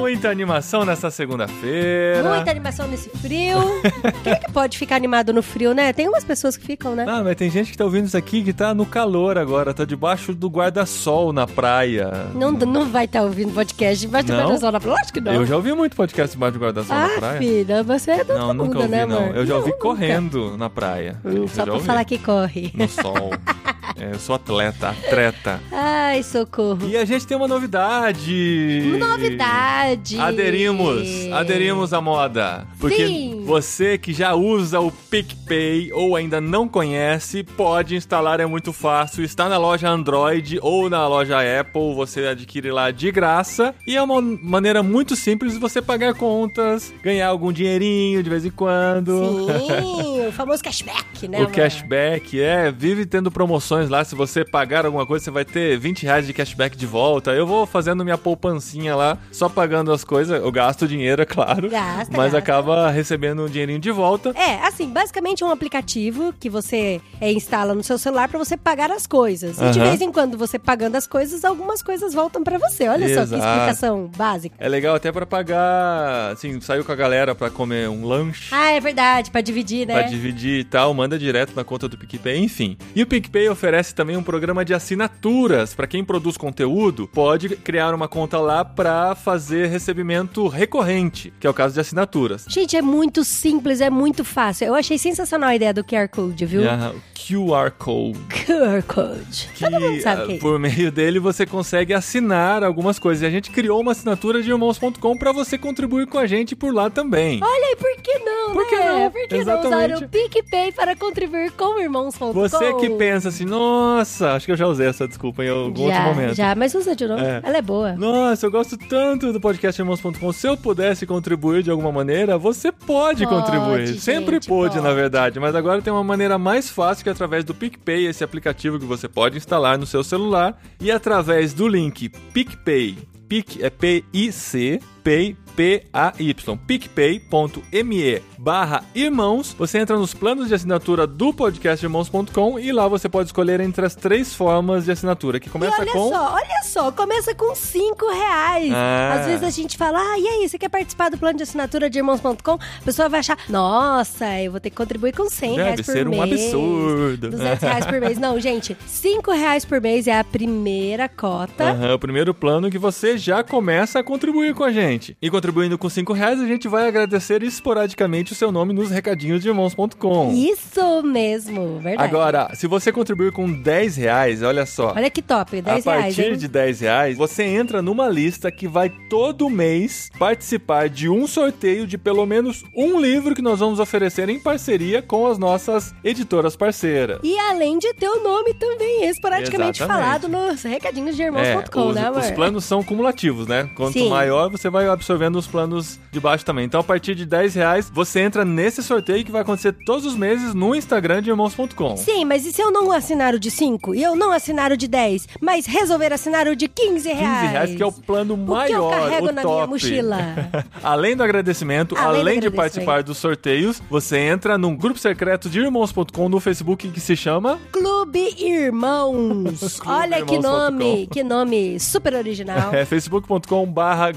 Muita 0.00 0.28
animação 0.28 0.84
nessa 0.84 1.08
segunda-feira. 1.08 2.28
Muita 2.34 2.50
animação 2.50 2.88
nesse 2.88 3.08
frio. 3.10 3.58
Quem 4.24 4.32
é 4.32 4.36
que 4.36 4.50
pode 4.50 4.76
ficar 4.76 4.96
animado 4.96 5.32
no 5.32 5.40
frio, 5.40 5.72
né? 5.72 5.92
Tem 5.92 6.08
umas 6.08 6.24
pessoas 6.24 6.56
que 6.56 6.66
ficam, 6.66 6.96
né? 6.96 7.04
Ah, 7.08 7.22
mas 7.22 7.36
tem 7.36 7.48
gente 7.48 7.70
que 7.70 7.78
tá 7.78 7.84
ouvindo 7.84 8.06
isso 8.06 8.16
aqui 8.16 8.42
que 8.42 8.52
tá 8.52 8.74
no 8.74 8.84
calor 8.84 9.38
agora, 9.38 9.72
tá 9.72 9.84
debaixo 9.84 10.34
do 10.34 10.48
guarda-sol 10.48 11.32
na 11.32 11.46
praia. 11.46 12.10
Não, 12.34 12.50
não 12.50 12.88
vai 12.90 13.04
estar 13.04 13.22
ouvindo 13.22 13.54
podcast, 13.54 14.04
ter 14.08 14.12
Não? 14.32 14.38
guarda-sol 14.40 14.72
na 14.72 14.80
praia. 14.80 14.96
Lógico 14.96 15.12
que 15.12 15.20
não. 15.20 15.32
Eu 15.32 15.46
já 15.46 15.54
ouvi 15.54 15.72
muito 15.72 15.94
podcast 15.94 16.34
debaixo 16.36 16.58
do 16.58 16.64
guarda-sol 16.64 16.96
na 16.96 17.06
Ah, 17.06 17.18
praia. 17.20 17.38
filha, 17.38 17.82
você 17.84 18.10
é 18.10 18.24
do 18.24 18.34
Não, 18.34 18.52
nunca 18.52 18.64
mundo, 18.64 18.76
ouvi, 18.78 18.88
né, 18.90 19.06
não. 19.06 19.16
amor? 19.26 19.36
Eu 19.36 19.46
já 19.46 19.54
ouvi 19.54 19.70
Não, 19.70 19.76
nunca. 19.76 19.88
correndo 19.88 20.56
na 20.58 20.68
praia. 20.68 21.16
Hum, 21.24 21.46
Só 21.46 21.62
pra 21.62 21.74
ouvi. 21.74 21.86
falar 21.86 22.04
que 22.04 22.18
corre. 22.18 22.72
No 22.74 22.88
sol. 22.88 23.30
É, 24.02 24.10
eu 24.12 24.18
sou 24.18 24.34
atleta, 24.34 24.88
atleta. 24.88 25.60
Ai, 25.70 26.24
socorro. 26.24 26.88
E 26.88 26.96
a 26.96 27.04
gente 27.04 27.24
tem 27.24 27.36
uma 27.36 27.46
novidade. 27.46 28.96
Novidade. 28.98 30.18
Aderimos, 30.18 31.30
aderimos 31.32 31.92
à 31.92 32.00
moda. 32.00 32.66
Porque 32.80 33.06
Sim. 33.06 33.44
você 33.46 33.96
que 33.96 34.12
já 34.12 34.34
usa 34.34 34.80
o 34.80 34.90
PicPay 34.90 35.92
ou 35.92 36.16
ainda 36.16 36.40
não 36.40 36.66
conhece, 36.66 37.44
pode 37.44 37.94
instalar, 37.94 38.40
é 38.40 38.46
muito 38.46 38.72
fácil. 38.72 39.22
Está 39.22 39.48
na 39.48 39.56
loja 39.56 39.88
Android 39.88 40.58
ou 40.60 40.90
na 40.90 41.06
loja 41.06 41.38
Apple, 41.60 41.94
você 41.94 42.26
adquire 42.26 42.72
lá 42.72 42.90
de 42.90 43.12
graça. 43.12 43.72
E 43.86 43.96
é 43.96 44.02
uma 44.02 44.20
maneira 44.20 44.82
muito 44.82 45.14
simples 45.14 45.52
de 45.52 45.60
você 45.60 45.80
pagar 45.80 46.14
contas, 46.14 46.92
ganhar 47.04 47.28
algum 47.28 47.52
dinheirinho 47.52 48.20
de 48.20 48.28
vez 48.28 48.44
em 48.44 48.50
quando. 48.50 49.46
Sim, 49.46 50.26
o 50.26 50.32
famoso 50.32 50.60
cashback, 50.60 51.28
né? 51.28 51.38
O 51.42 51.46
amor? 51.46 51.52
cashback 51.52 52.40
é, 52.40 52.72
vive 52.72 53.06
tendo 53.06 53.30
promoções 53.30 53.91
lá. 53.92 54.04
Se 54.04 54.14
você 54.14 54.44
pagar 54.44 54.84
alguma 54.86 55.06
coisa, 55.06 55.24
você 55.24 55.30
vai 55.30 55.44
ter 55.44 55.78
20 55.78 56.02
reais 56.04 56.26
de 56.26 56.32
cashback 56.32 56.76
de 56.76 56.86
volta. 56.86 57.30
Eu 57.32 57.46
vou 57.46 57.66
fazendo 57.66 58.02
minha 58.04 58.18
poupancinha 58.18 58.96
lá, 58.96 59.18
só 59.30 59.48
pagando 59.48 59.92
as 59.92 60.02
coisas. 60.02 60.40
Eu 60.42 60.50
gasto 60.50 60.88
dinheiro, 60.88 61.22
é 61.22 61.24
claro. 61.26 61.68
Gasta, 61.70 62.16
mas 62.16 62.32
gasta. 62.32 62.38
acaba 62.38 62.90
recebendo 62.90 63.44
um 63.44 63.46
dinheirinho 63.48 63.78
de 63.78 63.90
volta. 63.90 64.30
É, 64.34 64.66
assim, 64.66 64.88
basicamente 64.88 65.42
é 65.42 65.46
um 65.46 65.50
aplicativo 65.50 66.34
que 66.40 66.48
você 66.48 67.00
é, 67.20 67.30
instala 67.32 67.74
no 67.74 67.82
seu 67.82 67.98
celular 67.98 68.28
pra 68.28 68.38
você 68.38 68.56
pagar 68.56 68.90
as 68.90 69.06
coisas. 69.06 69.58
E 69.60 69.70
de 69.70 69.78
Aham. 69.78 69.88
vez 69.88 70.00
em 70.00 70.10
quando 70.10 70.38
você 70.38 70.58
pagando 70.58 70.96
as 70.96 71.06
coisas, 71.06 71.44
algumas 71.44 71.82
coisas 71.82 72.14
voltam 72.14 72.42
pra 72.42 72.58
você. 72.58 72.88
Olha 72.88 73.06
só 73.08 73.26
que 73.26 73.34
Exato. 73.34 73.34
explicação 73.34 74.10
básica. 74.16 74.56
É 74.58 74.68
legal 74.68 74.94
até 74.94 75.12
pra 75.12 75.26
pagar, 75.26 76.32
assim, 76.32 76.60
saiu 76.60 76.84
com 76.84 76.92
a 76.92 76.96
galera 76.96 77.34
pra 77.34 77.50
comer 77.50 77.88
um 77.88 78.06
lanche. 78.06 78.48
Ah, 78.52 78.70
é 78.72 78.80
verdade, 78.80 79.30
pra 79.30 79.40
dividir, 79.40 79.86
né? 79.86 79.94
Pra 79.94 80.02
dividir 80.08 80.60
e 80.60 80.64
tal, 80.64 80.92
manda 80.94 81.18
direto 81.18 81.52
na 81.54 81.64
conta 81.64 81.88
do 81.88 81.98
PicPay, 81.98 82.38
enfim. 82.38 82.76
E 82.94 83.02
o 83.02 83.06
PicPay 83.06 83.48
oferece 83.48 83.81
também 83.90 84.16
um 84.16 84.22
programa 84.22 84.64
de 84.64 84.74
assinaturas. 84.74 85.74
Pra 85.74 85.86
quem 85.86 86.04
produz 86.04 86.36
conteúdo, 86.36 87.08
pode 87.08 87.56
criar 87.56 87.94
uma 87.94 88.06
conta 88.06 88.38
lá 88.38 88.64
pra 88.64 89.14
fazer 89.14 89.68
recebimento 89.68 90.46
recorrente, 90.46 91.32
que 91.40 91.46
é 91.46 91.50
o 91.50 91.54
caso 91.54 91.72
de 91.74 91.80
assinaturas. 91.80 92.44
Gente, 92.48 92.76
é 92.76 92.82
muito 92.82 93.24
simples, 93.24 93.80
é 93.80 93.88
muito 93.88 94.24
fácil. 94.24 94.66
Eu 94.66 94.74
achei 94.74 94.98
sensacional 94.98 95.48
a 95.48 95.56
ideia 95.56 95.72
do 95.72 95.82
QR 95.82 96.08
Code, 96.08 96.44
viu? 96.44 96.62
E 96.62 96.68
a 96.68 96.92
QR 97.14 97.70
Code. 97.78 98.18
QR 98.44 98.82
Code. 98.82 99.48
Que 99.54 99.64
Todo 99.64 99.80
mundo 99.80 100.02
sabe 100.02 100.22
ah, 100.22 100.26
que 100.26 100.32
é 100.34 100.38
por 100.38 100.58
meio 100.58 100.90
dele 100.90 101.18
você 101.18 101.46
consegue 101.46 101.94
assinar 101.94 102.64
algumas 102.64 102.98
coisas. 102.98 103.22
E 103.22 103.26
a 103.26 103.30
gente 103.30 103.50
criou 103.50 103.80
uma 103.80 103.92
assinatura 103.92 104.42
de 104.42 104.50
irmãos.com 104.50 105.16
pra 105.16 105.32
você 105.32 105.56
contribuir 105.56 106.06
com 106.06 106.18
a 106.18 106.26
gente 106.26 106.56
por 106.56 106.74
lá 106.74 106.90
também. 106.90 107.40
Olha 107.42 107.66
aí, 107.68 107.76
por 107.76 108.02
que 108.02 108.18
não, 108.18 108.52
Por 108.52 108.68
que 108.68 108.76
né? 108.76 108.92
não? 108.92 109.10
Por 109.10 109.28
que 109.28 109.44
não 109.44 109.60
usar 109.60 109.88
Exatamente. 109.88 110.04
o 110.04 110.08
PicPay 110.08 110.72
para 110.72 110.96
contribuir 110.96 111.52
com 111.52 111.78
irmãos.com? 111.78 112.32
Você 112.32 112.74
que 112.74 112.90
pensa 112.90 113.28
assim, 113.28 113.44
nossa, 113.62 114.32
acho 114.32 114.46
que 114.46 114.52
eu 114.52 114.56
já 114.56 114.66
usei 114.66 114.86
essa 114.88 115.06
desculpa 115.06 115.44
em 115.44 115.48
algum 115.48 115.82
outro 115.82 115.88
Já, 115.96 116.02
momento. 116.02 116.34
já, 116.34 116.54
mas 116.54 116.74
usa 116.74 116.96
de 116.96 117.06
novo. 117.06 117.22
É. 117.22 117.40
Ela 117.42 117.58
é 117.58 117.62
boa. 117.62 117.92
Nossa, 117.94 118.46
eu 118.46 118.50
gosto 118.50 118.76
tanto 118.76 119.32
do 119.32 119.40
podcast 119.40 119.80
Irmãos.com. 119.80 120.32
Se 120.32 120.48
eu 120.48 120.56
pudesse 120.56 121.06
contribuir 121.06 121.62
de 121.62 121.70
alguma 121.70 121.92
maneira, 121.92 122.36
você 122.36 122.72
pode, 122.72 123.24
Pode, 123.24 123.26
contribuir. 123.26 123.86
gente, 123.86 124.00
Sempre 124.00 124.40
pôde, 124.40 124.80
na 124.80 124.92
verdade. 124.92 125.38
Mas 125.38 125.54
agora 125.54 125.80
tem 125.80 125.92
uma 125.92 126.04
maneira 126.04 126.38
mais 126.38 126.68
fácil 126.68 127.04
que 127.04 127.08
é 127.08 127.12
através 127.12 127.44
do 127.44 127.54
PicPay, 127.54 128.06
esse 128.06 128.24
aplicativo 128.24 128.78
que 128.78 128.84
você 128.84 129.08
pode 129.08 129.36
instalar 129.36 129.78
no 129.78 129.86
seu 129.86 130.02
celular. 130.02 130.60
E 130.80 130.90
através 130.90 131.52
do 131.54 131.68
link 131.68 132.08
PicPay, 132.08 132.98
Pic 133.28 133.62
é 133.62 133.70
P-I-C, 133.70 134.78
Pay, 135.02 135.36
P-A-Y, 135.56 136.58
picpay.me 136.66 138.22
barra 138.38 138.84
irmãos. 138.94 139.54
Você 139.58 139.78
entra 139.78 139.96
nos 139.96 140.14
planos 140.14 140.48
de 140.48 140.54
assinatura 140.54 141.06
do 141.06 141.32
podcast 141.32 141.84
irmãos.com 141.84 142.58
e 142.58 142.72
lá 142.72 142.88
você 142.88 143.08
pode 143.08 143.28
escolher 143.28 143.60
entre 143.60 143.84
as 143.86 143.94
três 143.94 144.34
formas 144.34 144.84
de 144.84 144.92
assinatura, 144.92 145.38
que 145.38 145.48
E 145.48 145.50
começa 145.50 145.80
olha 145.80 145.92
com... 145.92 146.08
só, 146.08 146.34
olha 146.34 146.62
só, 146.64 146.90
começa 146.92 147.34
com 147.34 147.54
5 147.54 148.10
reais. 148.12 148.72
Ah. 148.74 149.18
Às 149.20 149.26
vezes 149.26 149.42
a 149.42 149.50
gente 149.50 149.76
fala, 149.76 149.98
ah, 149.98 150.18
e 150.18 150.26
aí, 150.26 150.48
você 150.48 150.58
quer 150.58 150.68
participar 150.68 151.10
do 151.10 151.18
plano 151.18 151.36
de 151.36 151.42
assinatura 151.44 151.88
de 151.90 151.98
irmãos.com? 151.98 152.52
A 152.54 152.84
pessoa 152.84 153.08
vai 153.08 153.20
achar, 153.20 153.38
nossa, 153.48 154.40
eu 154.40 154.50
vou 154.50 154.60
ter 154.60 154.70
que 154.70 154.76
contribuir 154.76 155.14
com 155.14 155.28
100 155.28 155.54
reais 155.56 155.70
Deve 155.76 155.82
por 155.84 155.92
ser 155.92 156.08
um 156.08 156.10
mês. 156.10 156.22
absurdo. 156.32 157.30
200 157.30 157.62
reais 157.62 157.86
por 157.86 158.00
mês. 158.00 158.18
Não, 158.18 158.40
gente, 158.40 158.76
5 158.86 159.30
reais 159.32 159.64
por 159.64 159.80
mês 159.80 160.06
é 160.06 160.18
a 160.18 160.24
primeira 160.24 161.08
cota. 161.08 161.64
Aham, 161.70 161.94
o 161.94 161.98
primeiro 161.98 162.32
plano 162.34 162.70
que 162.70 162.78
você 162.78 163.16
já 163.18 163.42
começa 163.44 163.98
a 163.98 164.02
contribuir 164.02 164.54
com 164.54 164.64
a 164.64 164.72
gente. 164.72 164.91
Gente. 164.92 165.16
E 165.20 165.30
contribuindo 165.30 165.76
com 165.78 165.88
5 165.88 166.12
reais, 166.12 166.40
a 166.40 166.46
gente 166.46 166.68
vai 166.68 166.86
agradecer 166.86 167.42
esporadicamente 167.42 168.32
o 168.32 168.34
seu 168.34 168.52
nome 168.52 168.72
nos 168.72 168.90
recadinhos 168.90 169.42
de 169.42 169.48
irmãos.com. 169.48 170.32
Isso 170.32 171.02
mesmo, 171.02 171.78
verdade. 171.78 172.08
Agora, 172.08 172.50
se 172.54 172.66
você 172.66 172.92
contribuir 172.92 173.32
com 173.32 173.50
10 173.52 173.96
reais, 173.96 174.42
olha 174.42 174.66
só. 174.66 174.92
Olha 174.94 175.10
que 175.10 175.22
top, 175.22 175.60
10 175.60 175.66
a 175.86 175.90
reais, 175.92 176.06
partir 176.14 176.32
hein? 176.32 176.36
de 176.36 176.48
10 176.48 176.80
reais, 176.80 177.16
você 177.16 177.42
entra 177.44 177.82
numa 177.82 178.08
lista 178.08 178.50
que 178.50 178.68
vai 178.68 178.90
todo 179.08 179.48
mês 179.50 180.10
participar 180.18 180.88
de 180.88 181.08
um 181.08 181.26
sorteio 181.26 181.86
de 181.86 181.96
pelo 181.98 182.26
menos 182.26 182.64
um 182.76 183.00
livro 183.00 183.34
que 183.34 183.42
nós 183.42 183.58
vamos 183.60 183.80
oferecer 183.80 184.28
em 184.28 184.38
parceria 184.38 185.02
com 185.02 185.26
as 185.26 185.38
nossas 185.38 185.94
editoras 186.04 186.56
parceiras. 186.56 187.20
E 187.22 187.38
além 187.38 187.78
de 187.78 187.92
ter 187.94 188.08
o 188.08 188.22
nome 188.22 188.54
também 188.54 189.08
esporadicamente 189.08 189.82
Exatamente. 189.82 190.04
falado 190.04 190.28
nos 190.28 190.62
recadinhos 190.62 191.16
de 191.16 191.22
É, 191.22 191.26
irmãos.com, 191.26 191.88
os, 191.88 191.94
né, 191.94 192.06
amor? 192.06 192.20
os 192.20 192.30
planos 192.30 192.64
são 192.64 192.82
cumulativos, 192.82 193.46
né? 193.46 193.68
Quanto 193.74 193.92
Sim. 193.94 194.08
maior, 194.08 194.50
você 194.50 194.68
vai 194.68 194.81
absorvendo 194.88 195.36
os 195.36 195.46
planos 195.46 195.98
de 196.10 196.20
baixo 196.20 196.44
também. 196.44 196.64
Então, 196.64 196.80
a 196.80 196.84
partir 196.84 197.14
de 197.14 197.24
10 197.26 197.54
reais, 197.54 197.90
você 197.92 198.20
entra 198.20 198.44
nesse 198.44 198.82
sorteio 198.82 199.24
que 199.24 199.32
vai 199.32 199.42
acontecer 199.42 199.72
todos 199.84 200.04
os 200.06 200.14
meses 200.16 200.54
no 200.54 200.74
Instagram 200.74 201.22
de 201.22 201.30
irmãos.com. 201.30 201.96
Sim, 201.96 202.24
mas 202.24 202.44
e 202.46 202.52
se 202.52 202.60
eu 202.62 202.70
não 202.70 202.90
assinar 202.92 203.34
o 203.34 203.38
de 203.38 203.50
5 203.50 203.94
e 203.94 204.02
eu 204.02 204.14
não 204.16 204.30
assinar 204.32 204.72
o 204.72 204.76
de 204.76 204.86
10, 204.88 205.28
mas 205.40 205.66
resolver 205.66 206.12
assinar 206.12 206.46
o 206.46 206.56
de 206.56 206.68
15 206.68 206.82
15 206.92 207.08
reais? 207.12 207.50
reais, 207.50 207.74
que 207.74 207.82
é 207.82 207.86
o 207.86 207.92
plano 207.92 208.34
O 208.34 208.38
que 208.38 208.44
maior, 208.44 208.92
eu 208.92 209.00
carrego 209.00 209.28
o 209.28 209.32
na 209.32 209.42
top. 209.42 209.54
minha 209.54 209.66
mochila? 209.66 210.18
além 210.82 211.16
do 211.16 211.22
agradecimento, 211.22 211.96
Além 211.96 212.04
do 212.12 212.20
além, 212.20 212.40
de 212.40 212.46
agradecimento. 212.46 212.56
participar 212.56 213.02
dos 213.02 213.18
sorteios, 213.18 213.82
você 213.90 214.18
entra 214.18 214.56
num 214.58 214.76
grupo 214.76 214.98
secreto 214.98 215.48
de 215.48 215.60
irmãos.com 215.60 216.28
no 216.28 216.40
Facebook 216.40 216.88
que 216.88 217.00
se 217.00 217.16
chama 217.16 217.58
Clube 217.70 218.34
Irmãos. 218.38 219.80
Olha 219.86 220.24
que 220.24 220.34
Irmãos.com. 220.34 220.42
nome, 220.70 221.06
que 221.10 221.22
nome 221.22 221.80
super 221.80 222.14
original. 222.14 222.72
É 222.74 222.84
facebook.com 222.84 223.66
barra 223.66 224.12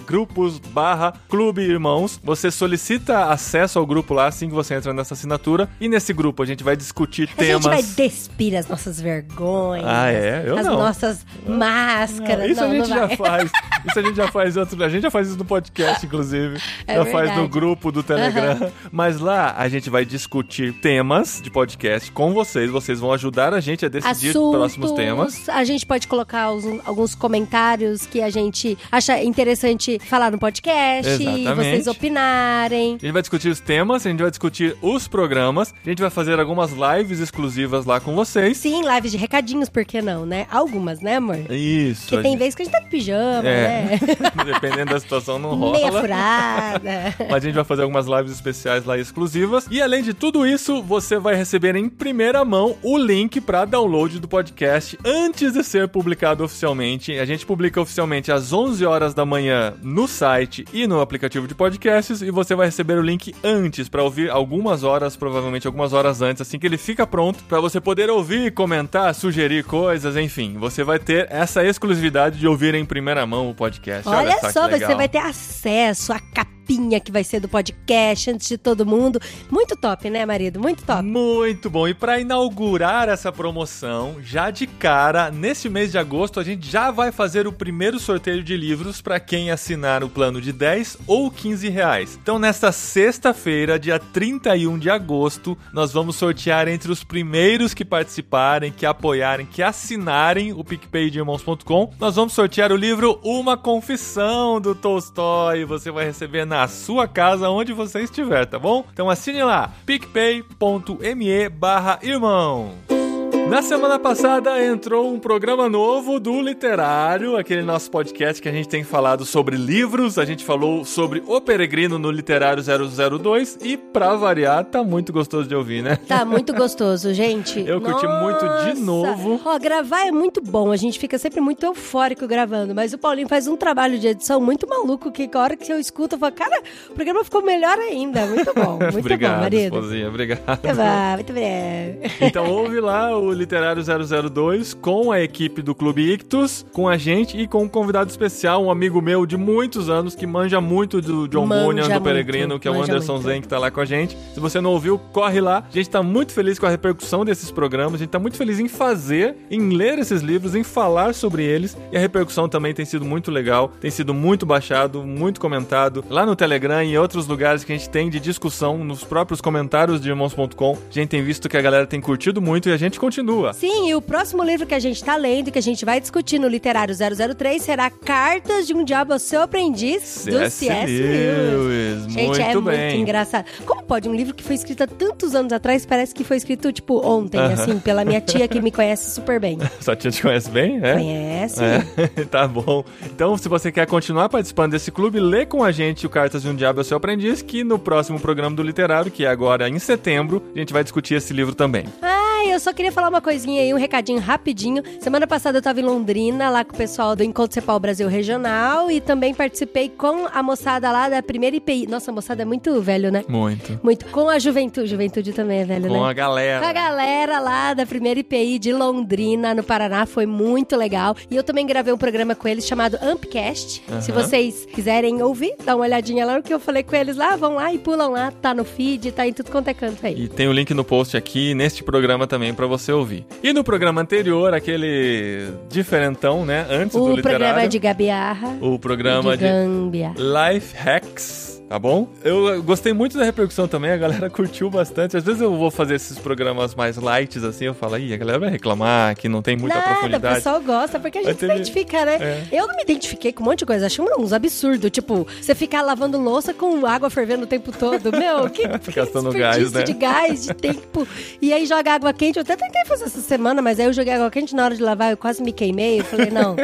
barra 0.60 1.14
clube 1.30 1.62
irmãos. 1.62 2.20
Você 2.24 2.50
solicita 2.52 3.26
acesso 3.26 3.80
ao 3.80 3.86
grupo 3.86 4.14
lá 4.14 4.28
assim 4.28 4.48
que 4.48 4.54
você 4.56 4.76
entra 4.76 4.94
nessa 4.94 5.14
assinatura. 5.14 5.70
E 5.80 5.88
nesse 5.88 6.14
grupo 6.14 6.42
a 6.44 6.46
gente 6.46 6.64
vai 6.64 6.76
discutir 6.76 7.24
A 7.24 7.26
gente 7.28 7.36
temas. 7.36 7.64
vai 7.66 7.84
despir 7.84 8.56
as 8.56 8.68
nossas 8.68 9.00
vergonhas. 9.00 9.86
Ah, 9.88 10.12
é? 10.12 10.44
Eu 10.46 10.58
as 10.58 10.66
não. 10.66 10.78
nossas 10.78 11.26
máscaras. 11.48 12.50
Isso 12.52 12.62
não, 12.62 12.70
a 12.70 12.74
gente 12.74 12.90
não 12.90 12.96
já 12.98 13.06
vai. 13.08 13.16
faz. 13.18 13.52
Isso 13.88 14.00
a 14.00 14.02
gente 14.02 14.16
já 14.16 14.28
faz. 14.32 14.58
A 14.58 14.90
gente 14.90 15.02
já 15.04 15.12
faz 15.12 15.28
isso 15.28 15.38
no 15.38 15.46
podcast, 15.46 16.06
inclusive. 16.06 16.60
É 16.88 16.96
já 16.96 17.06
faz 17.06 17.30
no 17.30 17.36
verdade. 17.36 17.48
grupo 17.48 17.92
do 17.92 18.04
Telegram. 18.04 18.72
Mas 18.92 19.20
lá 19.20 19.54
a 19.58 19.68
gente 19.68 19.90
vai 19.90 20.06
discutir 20.06 20.74
temas 20.74 21.40
de 21.42 21.50
podcast 21.50 22.12
com 22.12 22.34
vocês. 22.34 22.70
Vocês 22.72 23.00
vão 23.00 23.12
ajudar 23.14 23.54
a 23.54 23.60
gente 23.60 23.86
a 23.86 23.90
decidir 23.90 24.30
os 24.30 24.36
Assuntos, 24.36 24.58
próximos 24.58 24.92
temas. 24.94 25.50
A 25.50 25.64
gente 25.64 25.86
pode 25.86 26.08
colocar 26.08 26.52
os- 26.52 26.66
alguns 26.86 27.16
comentários 27.16 28.06
que 28.06 28.22
a 28.22 28.30
gente 28.30 28.78
acha 28.92 29.22
interessante 29.24 30.00
falar 30.00 30.32
no 30.32 30.38
podcast. 30.40 30.45
Exatamente. 30.48 31.56
Vocês 31.56 31.88
opinarem. 31.88 32.96
A 32.96 33.06
gente 33.06 33.12
vai 33.12 33.22
discutir 33.22 33.50
os 33.50 33.60
temas, 33.60 34.06
a 34.06 34.10
gente 34.10 34.22
vai 34.22 34.30
discutir 34.30 34.76
os 34.82 35.08
programas, 35.08 35.74
a 35.86 35.90
gente 35.90 36.02
vai 36.02 36.10
fazer 36.10 36.40
algumas 36.40 36.72
lives 36.72 37.20
exclusivas 37.20 37.86
lá 37.86 38.00
com 38.00 38.16
vocês. 38.16 38.58
Sim, 38.58 38.82
lives 38.88 39.12
de 39.12 39.18
recadinhos, 39.18 39.70
por 39.70 39.86
que 39.86 40.02
não, 40.02 40.26
né? 40.26 40.48
Algumas, 40.52 41.00
né, 41.02 41.16
amor? 41.18 41.38
Isso. 41.52 42.08
Porque 42.10 42.22
tem 42.24 42.32
gente- 42.32 42.40
vezes 42.40 42.56
que 42.56 42.62
a 42.62 42.66
gente 42.66 42.74
tá 42.74 42.80
de 42.80 42.88
pijama, 42.90 43.48
É. 43.48 43.84
né? 43.84 44.00
Dependendo 44.46 44.92
da 44.94 45.00
situação, 45.00 45.40
não 45.40 45.56
rola. 45.56 45.72
Meia 45.78 45.92
furada. 45.92 47.16
Mas 47.30 47.36
a 47.36 47.40
gente 47.40 47.56
vai 47.56 47.64
fazer 47.64 47.82
algumas 47.84 48.06
lives 48.08 48.32
especiais 48.32 48.86
lá 48.86 48.98
exclusivas. 48.98 49.68
E 49.70 49.82
além 49.82 50.04
de 50.04 50.14
tudo 50.14 50.46
isso, 50.46 50.82
você 50.82 51.18
vai 51.18 51.36
receber 51.36 51.76
em 51.76 51.90
primeira 51.90 52.44
mão 52.46 52.76
o 52.84 52.98
link 52.98 53.40
para 53.42 53.66
download 53.66 54.20
do 54.20 54.28
podcast 54.28 54.98
antes 55.06 55.54
de 55.54 55.64
ser 55.64 55.88
publicado 55.88 56.44
oficialmente. 56.44 57.14
A 57.18 57.26
gente 57.26 57.46
publica 57.46 57.80
oficialmente 57.82 58.32
às 58.32 58.54
11 58.54 58.86
horas 58.86 59.14
da 59.14 59.26
manhã 59.26 59.74
no 59.82 60.08
site 60.08 60.35
e 60.74 60.88
no 60.88 61.00
aplicativo 61.00 61.48
de 61.48 61.56
podcasts. 61.56 62.22
E 62.22 62.30
você 62.30 62.56
vai 62.56 62.68
receber 62.68 62.98
o 62.98 63.02
link 63.02 63.34
antes 63.44 63.88
para 63.88 64.04
ouvir 64.04 64.30
algumas 64.30 64.84
horas, 64.84 65.16
provavelmente 65.16 65.68
algumas 65.68 65.94
horas 65.94 66.22
antes, 66.22 66.42
assim 66.42 66.60
que 66.60 66.68
ele 66.68 66.78
fica 66.78 67.08
pronto, 67.08 67.44
para 67.46 67.60
você 67.60 67.80
poder 67.80 68.10
ouvir, 68.10 68.52
comentar, 68.54 69.14
sugerir 69.16 69.64
coisas, 69.64 70.16
enfim. 70.18 70.58
Você 70.58 70.84
vai 70.84 71.00
ter 71.00 71.28
essa 71.32 71.64
exclusividade 71.64 72.40
de 72.40 72.48
ouvir 72.48 72.76
em 72.76 72.86
primeira 72.86 73.26
mão 73.26 73.50
o 73.50 73.56
podcast. 73.56 74.08
Olha, 74.08 74.36
Olha 74.38 74.52
só, 74.52 74.70
você 74.70 74.96
vai 74.96 75.08
ter 75.08 75.20
acesso 75.20 76.12
à 76.12 76.20
capinha 76.20 77.00
que 77.00 77.12
vai 77.12 77.24
ser 77.24 77.40
do 77.40 77.48
podcast 77.48 78.32
antes 78.32 78.48
de 78.48 78.58
todo 78.58 78.86
mundo. 78.86 79.20
Muito 79.52 79.76
top, 79.76 80.10
né, 80.10 80.26
marido? 80.26 80.60
Muito 80.60 80.84
top. 80.84 81.04
Muito 81.04 81.70
bom. 81.70 81.88
E 81.88 81.94
para 81.94 82.20
inaugurar 82.20 83.08
essa 83.08 83.32
promoção, 83.32 84.16
já 84.22 84.50
de 84.50 84.66
cara, 84.66 85.30
nesse 85.30 85.70
mês 85.70 85.92
de 85.92 85.98
agosto, 85.98 86.40
a 86.40 86.44
gente 86.44 86.70
já 86.70 86.90
vai 86.90 87.12
fazer 87.12 87.48
o 87.48 87.54
primeiro 87.54 88.00
sorteio 88.00 88.44
de 88.44 88.58
livros 88.58 89.00
para 89.02 89.20
quem 89.20 89.52
assinar 89.52 90.04
o 90.04 90.10
plano 90.16 90.40
de 90.40 90.54
10 90.54 91.00
ou 91.06 91.30
15 91.30 91.68
reais. 91.68 92.18
Então, 92.22 92.40
nesta 92.40 92.72
sexta-feira, 92.72 93.78
dia 93.78 94.00
31 94.00 94.80
de 94.80 94.90
agosto, 94.90 95.58
nós 95.74 95.92
vamos 95.92 96.16
sortear 96.16 96.70
entre 96.70 96.90
os 96.90 97.04
primeiros 97.04 97.74
que 97.74 97.84
participarem, 97.84 98.72
que 98.72 98.86
apoiarem, 98.86 99.46
que 99.46 99.62
assinarem 99.62 100.54
o 100.54 100.64
PicPay 100.64 101.10
de 101.10 101.20
irmãos.com. 101.20 101.94
Nós 102.00 102.16
vamos 102.16 102.34
sortear 102.34 102.72
o 102.72 102.78
livro 102.78 103.20
Uma 103.22 103.58
Confissão 103.58 104.62
do 104.62 104.74
Tolstói. 104.74 105.66
Você 105.66 105.92
vai 105.92 106.06
receber 106.06 106.46
na 106.46 106.66
sua 106.70 107.08
casa, 107.08 107.50
onde 107.50 107.74
você 107.74 108.00
estiver, 108.00 108.46
tá 108.46 108.58
bom? 108.58 108.86
Então 108.94 109.10
assine 109.10 109.44
lá, 109.44 109.74
picpay.me 109.86 111.50
barra 111.50 112.00
irmão. 112.02 113.05
Na 113.50 113.62
semana 113.62 114.00
passada 114.00 114.62
entrou 114.66 115.14
um 115.14 115.20
programa 115.20 115.70
novo 115.70 116.20
do 116.20 116.42
Literário, 116.42 117.38
aquele 117.38 117.62
nosso 117.62 117.92
podcast 117.92 118.42
que 118.42 118.50
a 118.50 118.52
gente 118.52 118.68
tem 118.68 118.84
falado 118.84 119.24
sobre 119.24 119.56
livros. 119.56 120.18
A 120.18 120.26
gente 120.26 120.44
falou 120.44 120.84
sobre 120.84 121.24
O 121.28 121.40
Peregrino 121.40 122.00
no 122.00 122.10
Literário 122.10 122.62
002 122.64 123.60
e, 123.62 123.78
pra 123.78 124.16
variar, 124.16 124.66
tá 124.66 124.84
muito 124.84 125.14
gostoso 125.14 125.48
de 125.48 125.56
ouvir, 125.56 125.84
né? 125.84 125.96
Tá 126.08 126.26
muito 126.26 126.54
gostoso, 126.54 127.14
gente. 127.14 127.60
Eu 127.66 127.80
curti 127.80 128.08
muito 128.08 128.46
de 128.66 128.82
novo. 128.82 129.40
Ó, 129.46 129.60
gravar 129.60 130.08
é 130.08 130.12
muito 130.12 130.42
bom. 130.42 130.72
A 130.72 130.76
gente 130.78 130.98
fica 130.98 131.18
sempre 131.20 131.40
muito 131.40 131.64
eufórico 131.66 132.28
gravando. 132.28 132.74
Mas 132.74 132.94
o 132.94 132.98
Paulinho 132.98 133.30
faz 133.30 133.48
um 133.48 133.56
trabalho 133.56 134.00
de 134.00 134.08
edição 134.08 134.42
muito 134.42 134.68
maluco 134.68 135.12
que 135.12 135.30
a 135.32 135.40
hora 135.40 135.56
que 135.56 135.72
eu 135.72 135.80
escuto, 135.80 136.16
eu 136.16 136.20
falo, 136.20 136.34
cara, 136.34 136.62
o 136.90 136.94
programa 136.94 137.24
ficou 137.24 137.44
melhor 137.44 137.78
ainda. 137.78 138.26
Muito 138.26 138.54
bom, 138.56 138.80
muito 138.92 139.00
obrigado, 139.00 139.36
bom, 139.36 139.42
marido. 139.42 139.76
esposinha, 139.76 140.08
obrigado. 140.10 140.60
Muito 140.64 140.76
bom, 140.76 141.14
muito 141.14 141.34
bem. 141.34 142.00
Então 142.22 142.52
ouve 142.52 142.80
lá 142.82 143.16
o 143.16 143.35
Literário 143.36 143.84
002 143.84 144.74
com 144.74 145.12
a 145.12 145.22
equipe 145.22 145.62
do 145.62 145.76
Clube 145.76 146.14
Ictus, 146.14 146.66
com 146.72 146.88
a 146.88 146.98
gente 146.98 147.38
e 147.38 147.48
com 147.48 147.64
um 147.64 147.68
convidado 147.68 148.10
especial, 148.10 148.64
um 148.64 148.72
amigo 148.72 149.02
meu 149.02 149.26
de 149.26 149.38
muitos 149.38 149.90
anos 149.90 150.16
que 150.16 150.26
manja 150.26 150.62
muito 150.62 151.02
do 151.02 151.28
John 151.28 151.48
Bunyan, 151.48 151.90
do 151.90 152.02
Peregrino, 152.02 152.60
que 152.60 152.68
é 152.68 152.72
o 152.72 152.82
Anderson 152.82 153.14
muito. 153.14 153.28
Zen 153.28 153.42
que 153.42 153.48
tá 153.48 153.60
lá 153.60 153.70
com 153.70 153.82
a 153.82 153.86
gente. 153.86 154.18
Se 154.34 154.40
você 154.40 154.62
não 154.62 154.72
ouviu, 154.72 154.98
corre 154.98 155.42
lá. 155.42 155.64
A 155.68 155.72
gente 155.72 155.90
tá 155.90 156.02
muito 156.02 156.32
feliz 156.32 156.58
com 156.58 156.66
a 156.66 156.70
repercussão 156.70 157.26
desses 157.26 157.52
programas, 157.52 157.96
a 157.96 157.98
gente 157.98 158.10
tá 158.10 158.20
muito 158.20 158.38
feliz 158.38 158.60
em 158.60 158.68
fazer, 158.68 159.36
em 159.52 159.76
ler 159.76 160.00
esses 160.00 160.22
livros, 160.22 160.56
em 160.56 160.64
falar 160.64 161.14
sobre 161.14 161.44
eles. 161.44 161.78
E 161.92 161.98
a 161.98 162.00
repercussão 162.00 162.48
também 162.48 162.74
tem 162.74 162.86
sido 162.86 163.04
muito 163.04 163.32
legal, 163.32 163.72
tem 163.82 163.92
sido 163.92 164.14
muito 164.14 164.46
baixado, 164.46 165.04
muito 165.04 165.40
comentado 165.40 166.04
lá 166.10 166.26
no 166.26 166.36
Telegram 166.36 166.84
e 166.84 166.94
em 166.94 166.98
outros 166.98 167.28
lugares 167.28 167.64
que 167.64 167.74
a 167.74 167.78
gente 167.78 167.90
tem 167.90 168.10
de 168.10 168.20
discussão, 168.20 168.84
nos 168.84 169.04
próprios 169.04 169.42
comentários 169.42 170.00
de 170.00 170.10
irmãos.com. 170.10 170.78
A 170.90 170.94
gente 170.94 171.10
tem 171.10 171.24
visto 171.24 171.50
que 171.50 171.58
a 171.58 171.62
galera 171.62 171.86
tem 171.86 172.00
curtido 172.00 172.42
muito 172.42 172.70
e 172.70 172.72
a 172.72 172.78
gente 172.78 173.00
continua. 173.00 173.25
Sim, 173.54 173.90
e 173.90 173.96
o 173.96 174.02
próximo 174.02 174.44
livro 174.44 174.66
que 174.66 174.74
a 174.74 174.80
gente 174.80 175.04
tá 175.04 175.16
lendo 175.16 175.48
e 175.48 175.52
que 175.52 175.60
a 175.60 175.62
gente 175.62 175.84
vai 175.86 176.00
discutir 176.00 176.40
no 176.40 176.48
Literário 176.48 176.96
003 176.96 177.62
será 177.62 177.90
Cartas 177.90 178.68
de 178.68 178.74
um 178.74 178.84
Diabo 178.84 179.14
ao 179.14 179.20
Seu 179.20 179.42
Aprendiz, 179.42 180.26
do 180.26 180.50
C.S. 180.50 180.92
Lewis. 180.92 182.12
Gente, 182.12 182.42
é 182.42 182.54
muito 182.54 182.62
muito 182.62 182.78
bem. 182.78 183.02
engraçado. 183.02 183.46
Como 183.66 183.84
pode 183.84 184.10
um 184.10 184.14
livro 184.14 184.34
que 184.34 184.44
foi 184.44 184.56
escrito 184.56 184.84
há 184.84 184.88
tantos 184.88 185.36
anos 185.36 185.54
atrás, 185.54 185.86
parece 185.86 186.14
que 186.14 186.24
foi 186.24 186.38
escrito, 186.38 186.72
tipo, 186.72 187.06
ontem, 187.06 187.40
assim, 187.40 187.80
pela 187.80 188.04
minha 188.04 188.22
tia 188.22 188.48
que 188.48 188.62
me 188.62 188.72
conhece 188.72 189.12
super 189.12 189.40
bem. 189.40 189.58
Sua 189.80 189.96
tia 189.96 190.12
te 190.12 190.22
conhece 190.22 190.50
bem? 190.50 190.80
É? 190.84 190.94
Conhece? 190.94 191.62
É, 191.64 192.26
tá 192.30 192.48
bom. 192.48 192.84
Então, 193.06 193.38
se 193.38 193.48
você 193.48 193.72
quer 193.72 193.86
continuar 193.88 194.30
participando 194.30 194.72
desse 194.72 194.92
clube, 194.92 195.20
lê 195.20 195.46
com 195.46 195.64
a 195.64 195.72
gente 195.72 196.06
o 196.06 196.10
Cartas 196.10 196.42
de 196.42 196.50
um 196.50 196.56
Diabo 196.56 196.80
ao 196.80 196.84
Seu 196.84 196.98
Aprendiz, 196.98 197.42
que 197.42 197.64
no 197.64 197.78
próximo 197.78 198.20
programa 198.20 198.56
do 198.56 198.64
Literário, 198.64 199.12
que 199.12 199.26
é 199.26 199.30
agora 199.30 199.70
em 199.70 199.80
setembro, 199.80 200.44
a 200.56 200.60
gente 200.60 200.74
vai 200.74 200.84
discutir 200.84 201.16
esse 201.16 201.34
livro 201.34 201.56
também. 201.56 201.86
Ah, 202.02 202.44
eu 202.48 202.60
só 202.60 202.74
queria 202.74 202.92
falar 202.92 203.10
uma 203.10 203.15
coisinha 203.22 203.62
aí, 203.62 203.74
um 203.74 203.78
recadinho 203.78 204.20
rapidinho. 204.20 204.84
Semana 205.00 205.26
passada 205.28 205.58
eu 205.58 205.62
tava 205.62 205.80
em 205.80 205.84
Londrina, 205.84 206.50
lá 206.50 206.64
com 206.64 206.74
o 206.74 206.78
pessoal 206.78 207.16
do 207.16 207.24
Encontro 207.24 207.54
Cepal 207.54 207.80
Brasil 207.80 208.08
Regional, 208.08 208.90
e 208.92 209.00
também 209.02 209.34
participei 209.34 209.90
com 209.90 210.28
a 210.32 210.42
moçada 210.44 210.92
lá 210.92 211.10
da 211.10 211.22
primeira 211.24 211.56
IPI. 211.56 211.88
Nossa, 211.88 212.12
a 212.12 212.14
moçada 212.14 212.42
é 212.42 212.46
muito 212.46 212.82
velho, 212.82 213.12
né? 213.12 213.24
Muito. 213.28 213.80
Muito. 213.84 214.06
Com 214.08 214.30
a 214.30 214.40
juventude. 214.40 214.88
Juventude 214.88 215.34
também 215.34 215.60
é 215.62 215.66
velho, 215.66 215.88
Com 215.88 216.04
né? 216.04 216.10
a 216.10 216.14
galera. 216.14 216.60
Com 216.62 216.70
a 216.70 216.74
galera 216.74 217.40
lá 217.40 217.74
da 217.74 217.86
primeira 217.86 218.20
IPI 218.20 218.60
de 218.60 218.72
Londrina, 218.74 219.54
no 219.54 219.64
Paraná, 219.64 220.06
foi 220.06 220.26
muito 220.26 220.76
legal. 220.76 221.16
E 221.30 221.36
eu 221.36 221.44
também 221.44 221.66
gravei 221.66 221.94
um 221.94 221.98
programa 221.98 222.36
com 222.36 222.48
eles 222.48 222.66
chamado 222.66 222.98
Ampcast. 223.02 223.84
Se 224.02 224.12
Aham. 224.12 224.22
vocês 224.22 224.66
quiserem 224.74 225.22
ouvir, 225.22 225.56
dá 225.64 225.76
uma 225.76 225.86
olhadinha 225.86 226.26
lá 226.26 226.38
no 226.38 226.44
que 226.44 226.54
eu 226.54 226.60
falei 226.60 226.84
com 226.84 226.96
eles 226.96 227.16
lá, 227.18 227.36
vão 227.36 227.56
lá 227.56 227.74
e 227.74 227.78
pulam 227.78 228.12
lá, 228.12 228.32
tá 228.32 228.54
no 228.54 228.64
feed, 228.64 229.12
tá 229.12 229.28
em 229.28 229.34
tudo 229.34 229.52
quanto 229.52 229.68
é 229.68 229.74
canto 229.74 230.06
aí. 230.06 230.24
E 230.24 230.28
tem 230.28 230.48
o 230.48 230.52
link 230.54 230.74
no 230.74 230.84
post 230.84 231.16
aqui, 231.18 231.54
neste 231.54 231.84
programa 231.84 232.28
também 232.28 232.54
pra 232.54 232.68
você 232.68 232.92
ouvir. 232.92 233.05
E 233.44 233.54
no 233.54 233.64
programa 233.64 234.02
anterior, 234.02 234.54
aquele 234.54 235.48
diferentão, 235.70 236.46
né? 236.46 236.66
Antes 236.70 236.96
do 236.96 237.04
O 237.04 237.16
literário. 237.16 237.40
programa 237.46 237.68
de 237.68 237.80
gabiarra. 237.80 238.58
O 238.62 238.80
programa 238.80 239.38
de 239.38 239.46
de. 239.46 240.14
Life 240.18 240.76
Hacks. 240.76 241.55
Tá 241.68 241.80
bom? 241.80 242.08
Eu 242.24 242.62
gostei 242.62 242.94
muito 242.94 243.18
da 243.18 243.24
repercussão 243.24 243.68
também, 243.68 243.90
a 243.92 243.98
galera 243.98 244.30
curtiu 244.32 244.70
bastante. 244.70 245.18
Às 245.18 245.24
vezes 245.24 245.42
eu 245.42 245.56
vou 245.56 245.72
fazer 245.72 245.96
esses 245.96 246.20
programas 246.20 246.76
mais 246.76 246.96
lights 246.96 247.44
assim, 247.44 247.66
eu 247.66 247.74
falo, 247.74 247.98
ih, 247.98 248.14
a 248.14 248.18
galera 248.18 248.38
vai 248.38 248.50
reclamar 248.50 249.16
que 249.16 249.28
não 249.28 249.42
tem 249.42 249.58
muita 249.58 249.76
Nada, 249.76 249.88
o 249.90 249.94
profundidade. 249.94 250.36
pessoal 250.36 250.62
gosta, 250.62 251.00
porque 251.00 251.18
a 251.18 251.22
Aí 251.22 251.28
gente 251.28 251.40
se 251.40 251.46
identifica, 251.46 252.06
né? 252.06 252.18
É. 252.22 252.44
Eu 252.52 252.68
não 252.68 252.76
me 252.76 252.84
identifiquei 252.84 253.34
com 253.34 253.42
um 253.42 253.48
monte 253.48 253.60
de 253.60 253.66
coisa, 253.66 253.88
achei 253.88 254.06
uns 254.18 254.32
absurdos. 254.32 254.92
Tipo, 254.92 255.26
você 255.42 255.56
ficar 255.56 255.82
lavando 255.82 256.20
louça 256.20 256.54
com 256.54 256.86
água 256.86 257.10
fervendo 257.10 257.46
o 257.46 257.48
tempo 257.48 257.72
todo. 257.72 258.12
Meu, 258.12 258.48
que, 258.50 258.68
que 258.80 258.92
Gastando 258.92 259.32
gás, 259.32 259.72
né? 259.72 259.82
de 259.82 259.94
gás, 259.94 260.46
de 260.46 260.54
tempo. 260.54 261.08
E 261.42 261.52
aí 261.52 261.66
joga 261.66 261.94
água 261.94 262.14
quente. 262.14 262.38
Eu 262.38 262.44
até 262.44 262.56
tentei 262.56 262.86
fazer 262.86 263.06
essa 263.06 263.22
semana, 263.22 263.60
mas 263.62 263.80
aí 263.80 263.88
eu 263.88 263.94
joguei 263.94 264.14
água 264.14 264.30
quente 264.30 264.56
na 264.56 264.66
hora 264.66 264.76
de 264.76 264.84
lavar, 264.84 265.10
eu 265.12 265.18
quase 265.18 265.42
me 265.42 265.52
queimei. 265.52 266.02
Eu 266.02 266.06
falei, 266.06 266.30
não, 266.30 266.56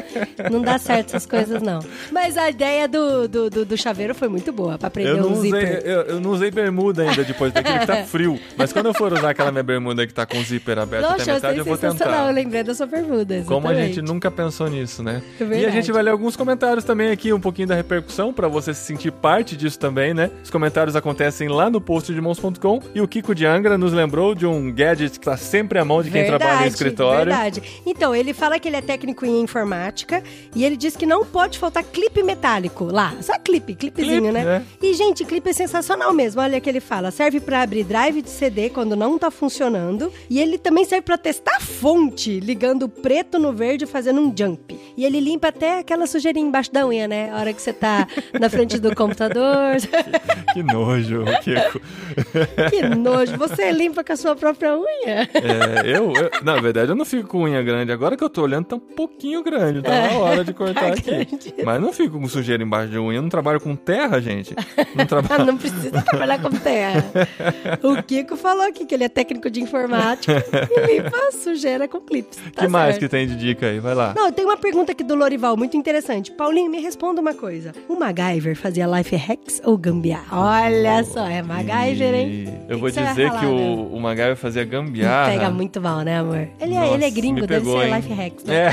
não 0.52 0.62
dá 0.62 0.78
certo 0.78 1.08
essas 1.08 1.26
coisas, 1.26 1.60
não. 1.60 1.80
Mas 2.12 2.38
a 2.38 2.50
ideia 2.52 2.88
do, 2.88 3.28
do, 3.28 3.50
do, 3.50 3.66
do 3.66 3.78
chaveiro 3.78 4.14
foi 4.14 4.28
muito 4.28 4.52
boa, 4.52 4.78
pra 4.78 4.91
Eu 5.00 5.18
não, 5.18 5.34
usei, 5.34 5.52
zíper. 5.52 5.82
eu, 5.86 6.02
eu 6.02 6.20
não 6.20 6.32
usei 6.32 6.52
bermuda 6.52 7.04
ainda 7.04 7.24
depois 7.24 7.54
daquele 7.54 7.80
que 7.80 7.88
tá 7.88 8.04
frio. 8.06 8.40
Mas 8.58 8.74
quando 8.74 8.88
eu 8.88 8.94
for 8.94 9.14
usar 9.14 9.30
aquela 9.32 9.52
minha 9.52 9.64
bermuda 9.64 10.06
que 10.06 10.14
tá 10.14 10.26
com 10.26 10.38
o 10.38 10.44
zíper 10.44 10.80
aberto 10.80 11.04
Nossa, 11.04 11.16
até 11.16 11.32
eu 11.32 11.36
metade, 11.36 11.48
achei 11.48 11.60
eu 11.60 11.66
vou 11.66 11.78
tentar. 11.78 12.28
Eu 12.28 12.34
lembrei 12.34 12.64
da 12.64 12.74
sua 12.74 12.86
bermuda. 12.86 13.44
Como 13.46 13.68
a 13.68 13.72
exatamente. 13.72 13.96
gente 13.96 14.06
nunca 14.06 14.30
pensou 14.30 14.68
nisso, 14.70 15.02
né? 15.04 15.22
É 15.40 15.44
e 15.44 15.46
a 15.46 15.48
verdade. 15.48 15.76
gente 15.76 15.92
vai 15.92 16.04
ler 16.04 16.12
alguns 16.12 16.36
comentários 16.36 16.84
também 16.84 17.12
aqui, 17.12 17.32
um 17.34 17.40
pouquinho 17.40 17.68
da 17.68 17.76
repercussão, 17.76 18.34
pra 18.34 18.48
você 18.48 18.74
se 18.74 18.82
sentir 18.82 19.12
parte 19.12 19.56
disso 19.56 19.80
também, 19.80 20.14
né? 20.14 20.30
Os 20.44 20.50
comentários 20.50 20.96
acontecem 20.96 21.48
lá 21.48 21.70
no 21.70 21.80
post 21.80 22.14
de 22.14 22.20
mãos.com 22.22 22.82
e 22.94 23.02
o 23.02 23.08
Kiko 23.08 23.34
de 23.34 23.46
Angra 23.46 23.78
nos 23.78 23.94
lembrou 23.94 24.36
de 24.36 24.46
um 24.46 24.72
gadget 24.72 25.20
que 25.20 25.26
tá 25.26 25.38
sempre 25.38 25.80
à 25.80 25.86
mão 25.86 26.02
de 26.04 26.10
quem 26.12 26.26
trabalha 26.26 26.62
no 26.62 26.68
escritório. 26.68 27.26
Verdade. 27.34 27.62
Então, 27.86 28.16
ele 28.16 28.34
fala 28.34 28.60
que 28.60 28.68
ele 28.68 28.78
é 28.78 28.82
técnico 28.82 29.26
em 29.26 29.42
informática 29.42 30.24
e 30.56 30.64
ele 30.64 30.76
diz 30.78 30.96
que 30.96 31.06
não 31.06 31.26
pode 31.26 31.58
faltar 31.60 31.84
clipe 31.84 32.24
metálico 32.24 32.86
lá. 32.86 33.14
Só 33.22 33.38
clipe, 33.40 33.76
clipezinho, 33.76 34.22
Clipe, 34.22 34.34
né? 34.34 34.44
né? 34.44 34.66
E, 34.82 34.94
gente, 34.96 35.24
clipe 35.24 35.50
é 35.50 35.54
sensacional 35.54 36.12
mesmo. 36.14 36.42
Olha 36.42 36.60
que 36.60 36.68
ele 36.70 36.80
fala. 36.80 37.12
Serve 37.12 37.40
pra 37.40 37.62
abrir 37.62 37.84
drive 37.84 38.22
de 38.22 38.30
CD 38.30 38.70
quando 38.70 38.96
não 38.96 39.18
tá 39.18 39.30
funcionando. 39.30 40.12
E 40.30 40.40
ele 40.40 40.58
também 40.58 40.84
serve 40.86 41.04
pra 41.04 41.18
testar 41.18 41.58
a 41.58 41.60
fonte, 41.62 42.40
ligando 42.40 42.84
o 42.84 42.90
preto 42.90 43.38
no 43.38 43.54
verde 43.54 43.84
e 43.84 43.88
fazendo 43.88 44.20
um 44.20 44.34
jump. 44.36 44.76
E 44.98 45.06
ele 45.06 45.20
limpa 45.20 45.50
até 45.50 45.80
aquela 45.80 46.08
sujeirinha 46.08 46.48
embaixo 46.48 46.72
da 46.74 46.86
unha, 46.88 47.08
né? 47.08 47.30
A 47.32 47.38
hora 47.40 47.54
que 47.54 47.62
você 47.62 47.72
tá 47.72 48.08
na 48.40 48.50
frente 48.50 48.80
do 48.80 48.96
computador. 48.96 49.76
Que 50.54 50.62
nojo, 50.64 51.24
Kiko. 51.44 51.80
que 52.70 52.82
nojo. 52.82 53.38
Você 53.38 53.72
limpa 53.72 54.04
com 54.04 54.12
a 54.12 54.18
sua 54.18 54.36
própria 54.36 54.78
unha. 54.78 55.30
É, 55.34 55.88
eu, 55.98 56.12
eu- 56.12 56.30
na 56.44 56.58
verdade, 56.60 56.92
eu 56.92 56.96
não 56.96 57.06
fico 57.06 57.30
com 57.30 57.44
unha 57.44 57.62
grande. 57.64 57.90
Agora 57.94 58.18
que 58.18 58.24
eu 58.24 58.30
tô 58.30 58.42
olhando, 58.42 58.66
tá 58.66 58.76
um 58.76 58.80
pouquinho 58.80 59.42
grande. 59.44 59.82
Tá 59.82 60.10
na 60.10 60.18
hora 60.20 60.44
de 60.44 60.52
cortar 60.54 60.82
tá 60.82 60.88
aqui. 60.88 61.04
grande. 61.04 61.54
Mas 61.64 61.80
não 61.82 61.94
fico 61.94 62.20
com 62.20 62.28
sujeira 62.28 62.62
embaixo 62.62 62.90
de 62.92 63.00
unha. 63.00 63.20
Eu 63.20 63.22
não 63.22 63.30
trabalho 63.30 63.62
com 63.62 63.78
terra, 63.78 64.20
gente. 64.20 64.54
Não 64.96 65.46
não 65.46 65.58
precisa 65.58 66.02
trabalhar 66.02 66.42
com 66.42 66.50
terra. 66.50 67.04
O 67.82 68.02
Kiko 68.04 68.36
falou 68.36 68.68
aqui 68.68 68.86
que 68.86 68.94
ele 68.94 69.04
é 69.04 69.10
técnico 69.10 69.50
de 69.50 69.62
informática 69.62 70.34
e 70.70 70.96
limpa 70.96 71.32
sujeira 71.32 71.88
com 71.88 72.00
clipes. 72.00 72.38
Tá 72.54 72.64
que 72.64 72.68
mais 72.68 72.98
que 72.98 73.08
tem 73.08 73.28
de 73.28 73.36
dica 73.36 73.68
aí? 73.68 73.80
Vai 73.80 73.96
lá. 73.96 74.14
Não, 74.16 74.32
tem 74.32 74.46
uma 74.46 74.58
pergunta 74.58 74.92
aqui 74.92 75.04
do 75.04 75.16
Lorival, 75.16 75.58
muito 75.58 75.76
interessante. 75.76 76.32
Paulinho, 76.32 76.70
me 76.70 76.80
responda 76.80 77.22
uma 77.22 77.34
coisa. 77.34 77.74
O 77.90 77.96
MacGyver 77.96 78.56
fazia 78.56 78.86
life 78.88 79.16
hacks 79.16 79.62
ou 79.64 79.78
gambiarra? 79.78 80.38
Olha 80.38 81.04
só, 81.04 81.26
é 81.28 81.42
MacGyver, 81.42 82.14
hein? 82.14 82.46
Que 82.68 82.74
Eu 82.74 82.80
vou 82.80 82.92
que 82.92 83.02
dizer 83.02 83.28
falar, 83.28 83.40
que 83.40 83.46
o, 83.46 83.94
o 83.94 84.00
MacGyver 84.00 84.36
fazia 84.36 84.64
gambiarra. 84.64 85.32
Pega 85.32 85.50
muito 85.50 85.82
mal, 85.82 86.02
né, 86.02 86.20
amor? 86.20 86.48
Ele, 86.60 86.74
é, 86.74 86.80
Nossa, 86.80 86.94
ele 86.94 87.06
é 87.06 87.10
gringo, 87.10 87.42
deve 87.42 87.56
pegou, 87.56 87.80
ser 87.80 87.88
hein? 87.88 87.96
life 87.96 88.14
hacks. 88.14 88.44
Né? 88.46 88.56
É, 88.56 88.72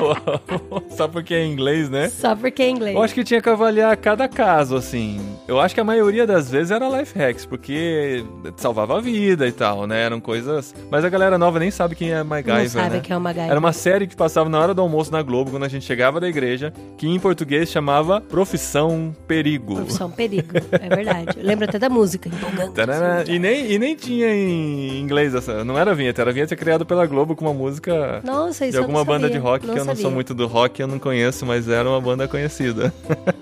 boa. 0.00 0.82
Só 0.90 1.08
porque 1.08 1.34
é 1.34 1.44
inglês, 1.44 1.90
né? 1.90 2.08
Só 2.08 2.34
porque 2.36 2.62
é 2.62 2.70
inglês. 2.70 2.94
Eu 2.94 3.02
acho 3.02 3.14
que 3.14 3.24
tinha 3.24 3.40
que 3.40 3.48
avaliar 3.48 3.96
cada 3.96 4.28
caso, 4.28 4.76
assim. 4.76 5.20
Eu 5.46 5.60
acho 5.60 5.74
que 5.74 5.80
a 5.80 5.84
maioria 5.84 6.26
das 6.26 6.50
vezes 6.50 6.70
era 6.70 6.88
life 6.88 7.16
hacks, 7.18 7.44
porque 7.46 8.24
salvava 8.56 8.98
a 8.98 9.00
vida 9.00 9.46
e 9.46 9.52
tal, 9.52 9.86
né? 9.86 10.02
Eram 10.02 10.20
coisas. 10.20 10.74
Mas 10.90 11.04
a 11.04 11.08
galera 11.08 11.36
nova 11.38 11.58
nem 11.58 11.70
sabe 11.70 11.94
quem 11.94 12.12
é 12.12 12.22
MacGyver, 12.22 12.62
Não 12.62 12.68
sabe 12.68 12.96
né? 12.96 13.00
que 13.00 13.12
é 13.12 13.16
o 13.16 13.20
MacGyver. 13.20 13.50
Era 13.50 13.58
uma 13.60 13.72
série 13.72 14.06
que 14.06 14.16
passava 14.16 14.48
na 14.48 14.58
hora 14.60 14.74
do 14.74 14.80
almoço 14.82 15.12
na 15.12 15.22
Globo, 15.22 15.50
quando 15.50 15.64
a 15.64 15.68
gente 15.68 15.84
chegava 15.84 16.20
da 16.20 16.28
igreja, 16.28 16.72
que 16.96 17.06
em 17.06 17.18
português 17.18 17.68
chamava 17.70 18.20
Profissão 18.20 19.14
Perigo. 19.26 19.74
Profissão 19.76 20.10
perigo, 20.10 20.48
é 20.72 20.94
verdade. 20.94 21.38
Lembra 21.40 21.66
até 21.66 21.78
da 21.78 21.88
música. 21.88 22.28
Empolgante. 22.28 23.30
E 23.30 23.38
nem, 23.38 23.72
e 23.72 23.78
nem 23.78 23.94
tinha 23.96 24.28
em 24.34 25.00
inglês 25.00 25.34
essa. 25.34 25.64
Não 25.64 25.78
era 25.78 25.94
vinheta, 25.94 26.22
era 26.22 26.32
vinheta 26.32 26.54
criada 26.56 26.84
pela 26.84 27.06
Globo 27.06 27.34
com 27.34 27.44
uma 27.44 27.54
música 27.54 28.20
Nossa, 28.24 28.70
de 28.70 28.76
alguma 28.76 28.98
não 29.00 29.04
banda 29.04 29.30
de 29.30 29.38
rock, 29.38 29.64
que 29.64 29.70
eu 29.70 29.76
não 29.76 29.84
sabia. 29.86 30.02
sou 30.02 30.10
muito 30.10 30.34
do 30.34 30.46
rock, 30.46 30.80
eu 30.80 30.86
não 30.86 30.98
conheço, 30.98 31.44
mas 31.46 31.68
era 31.68 31.88
uma 31.88 32.00
banda 32.00 32.26
conhecida. 32.28 32.92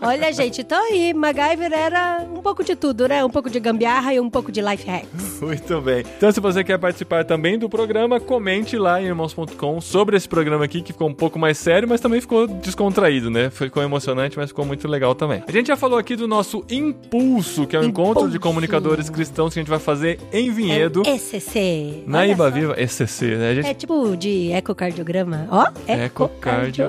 Olha, 0.00 0.32
gente, 0.32 0.60
então 0.62 0.78
aí, 0.90 1.12
MacGyver 1.12 1.72
era 1.82 2.24
um 2.32 2.40
pouco 2.40 2.62
de 2.64 2.76
tudo, 2.76 3.08
né? 3.08 3.24
Um 3.24 3.30
pouco 3.30 3.50
de 3.50 3.58
gambiarra 3.60 4.14
e 4.14 4.20
um 4.20 4.30
pouco 4.30 4.50
de 4.52 4.60
life 4.60 4.86
hacks. 4.88 5.40
Muito 5.42 5.80
bem. 5.80 6.04
Então, 6.16 6.30
se 6.30 6.40
você 6.40 6.62
quer 6.62 6.78
participar 6.78 7.24
também 7.24 7.58
do 7.58 7.68
programa, 7.68 8.20
comente 8.20 8.76
lá 8.78 9.00
em 9.02 9.06
irmãos.com 9.06 9.80
sobre 9.80 10.16
esse 10.16 10.28
programa 10.28 10.64
aqui, 10.64 10.82
que 10.82 10.92
ficou 10.92 11.08
um 11.08 11.14
pouco 11.14 11.38
mais 11.38 11.58
sério, 11.58 11.88
mas 11.88 12.00
também 12.00 12.20
ficou 12.20 12.46
descontraído, 12.46 13.30
né? 13.30 13.50
Ficou 13.50 13.82
emocionante, 13.82 14.36
mas 14.36 14.48
ficou 14.50 14.64
muito 14.64 14.86
legal 14.86 15.14
também. 15.14 15.42
A 15.46 15.52
gente 15.52 15.66
já 15.66 15.76
falou 15.76 15.98
aqui 15.98 16.14
do 16.16 16.28
nosso 16.28 16.64
Impulso, 16.70 17.66
que 17.66 17.74
é 17.76 17.80
o 17.80 17.84
encontro 17.84 18.30
de 18.30 18.38
comunicadores 18.38 19.10
cristãos 19.10 19.52
que 19.52 19.58
a 19.58 19.62
gente 19.62 19.70
vai 19.70 19.78
fazer 19.78 20.18
em 20.32 20.50
Vinhedo. 20.50 21.02
É 21.04 21.10
um 21.10 21.14
ECC. 21.14 22.04
Na 22.06 22.18
Olha 22.20 22.32
Iba 22.32 22.44
só. 22.44 22.50
Viva, 22.50 22.74
ECC, 22.80 23.24
né? 23.36 23.54
Gente 23.56 23.66
É 23.68 23.74
tipo 23.74 24.16
de 24.16 24.52
ecocardiograma. 24.52 25.46
Ó, 25.50 25.66
Ecocardio. 25.90 26.04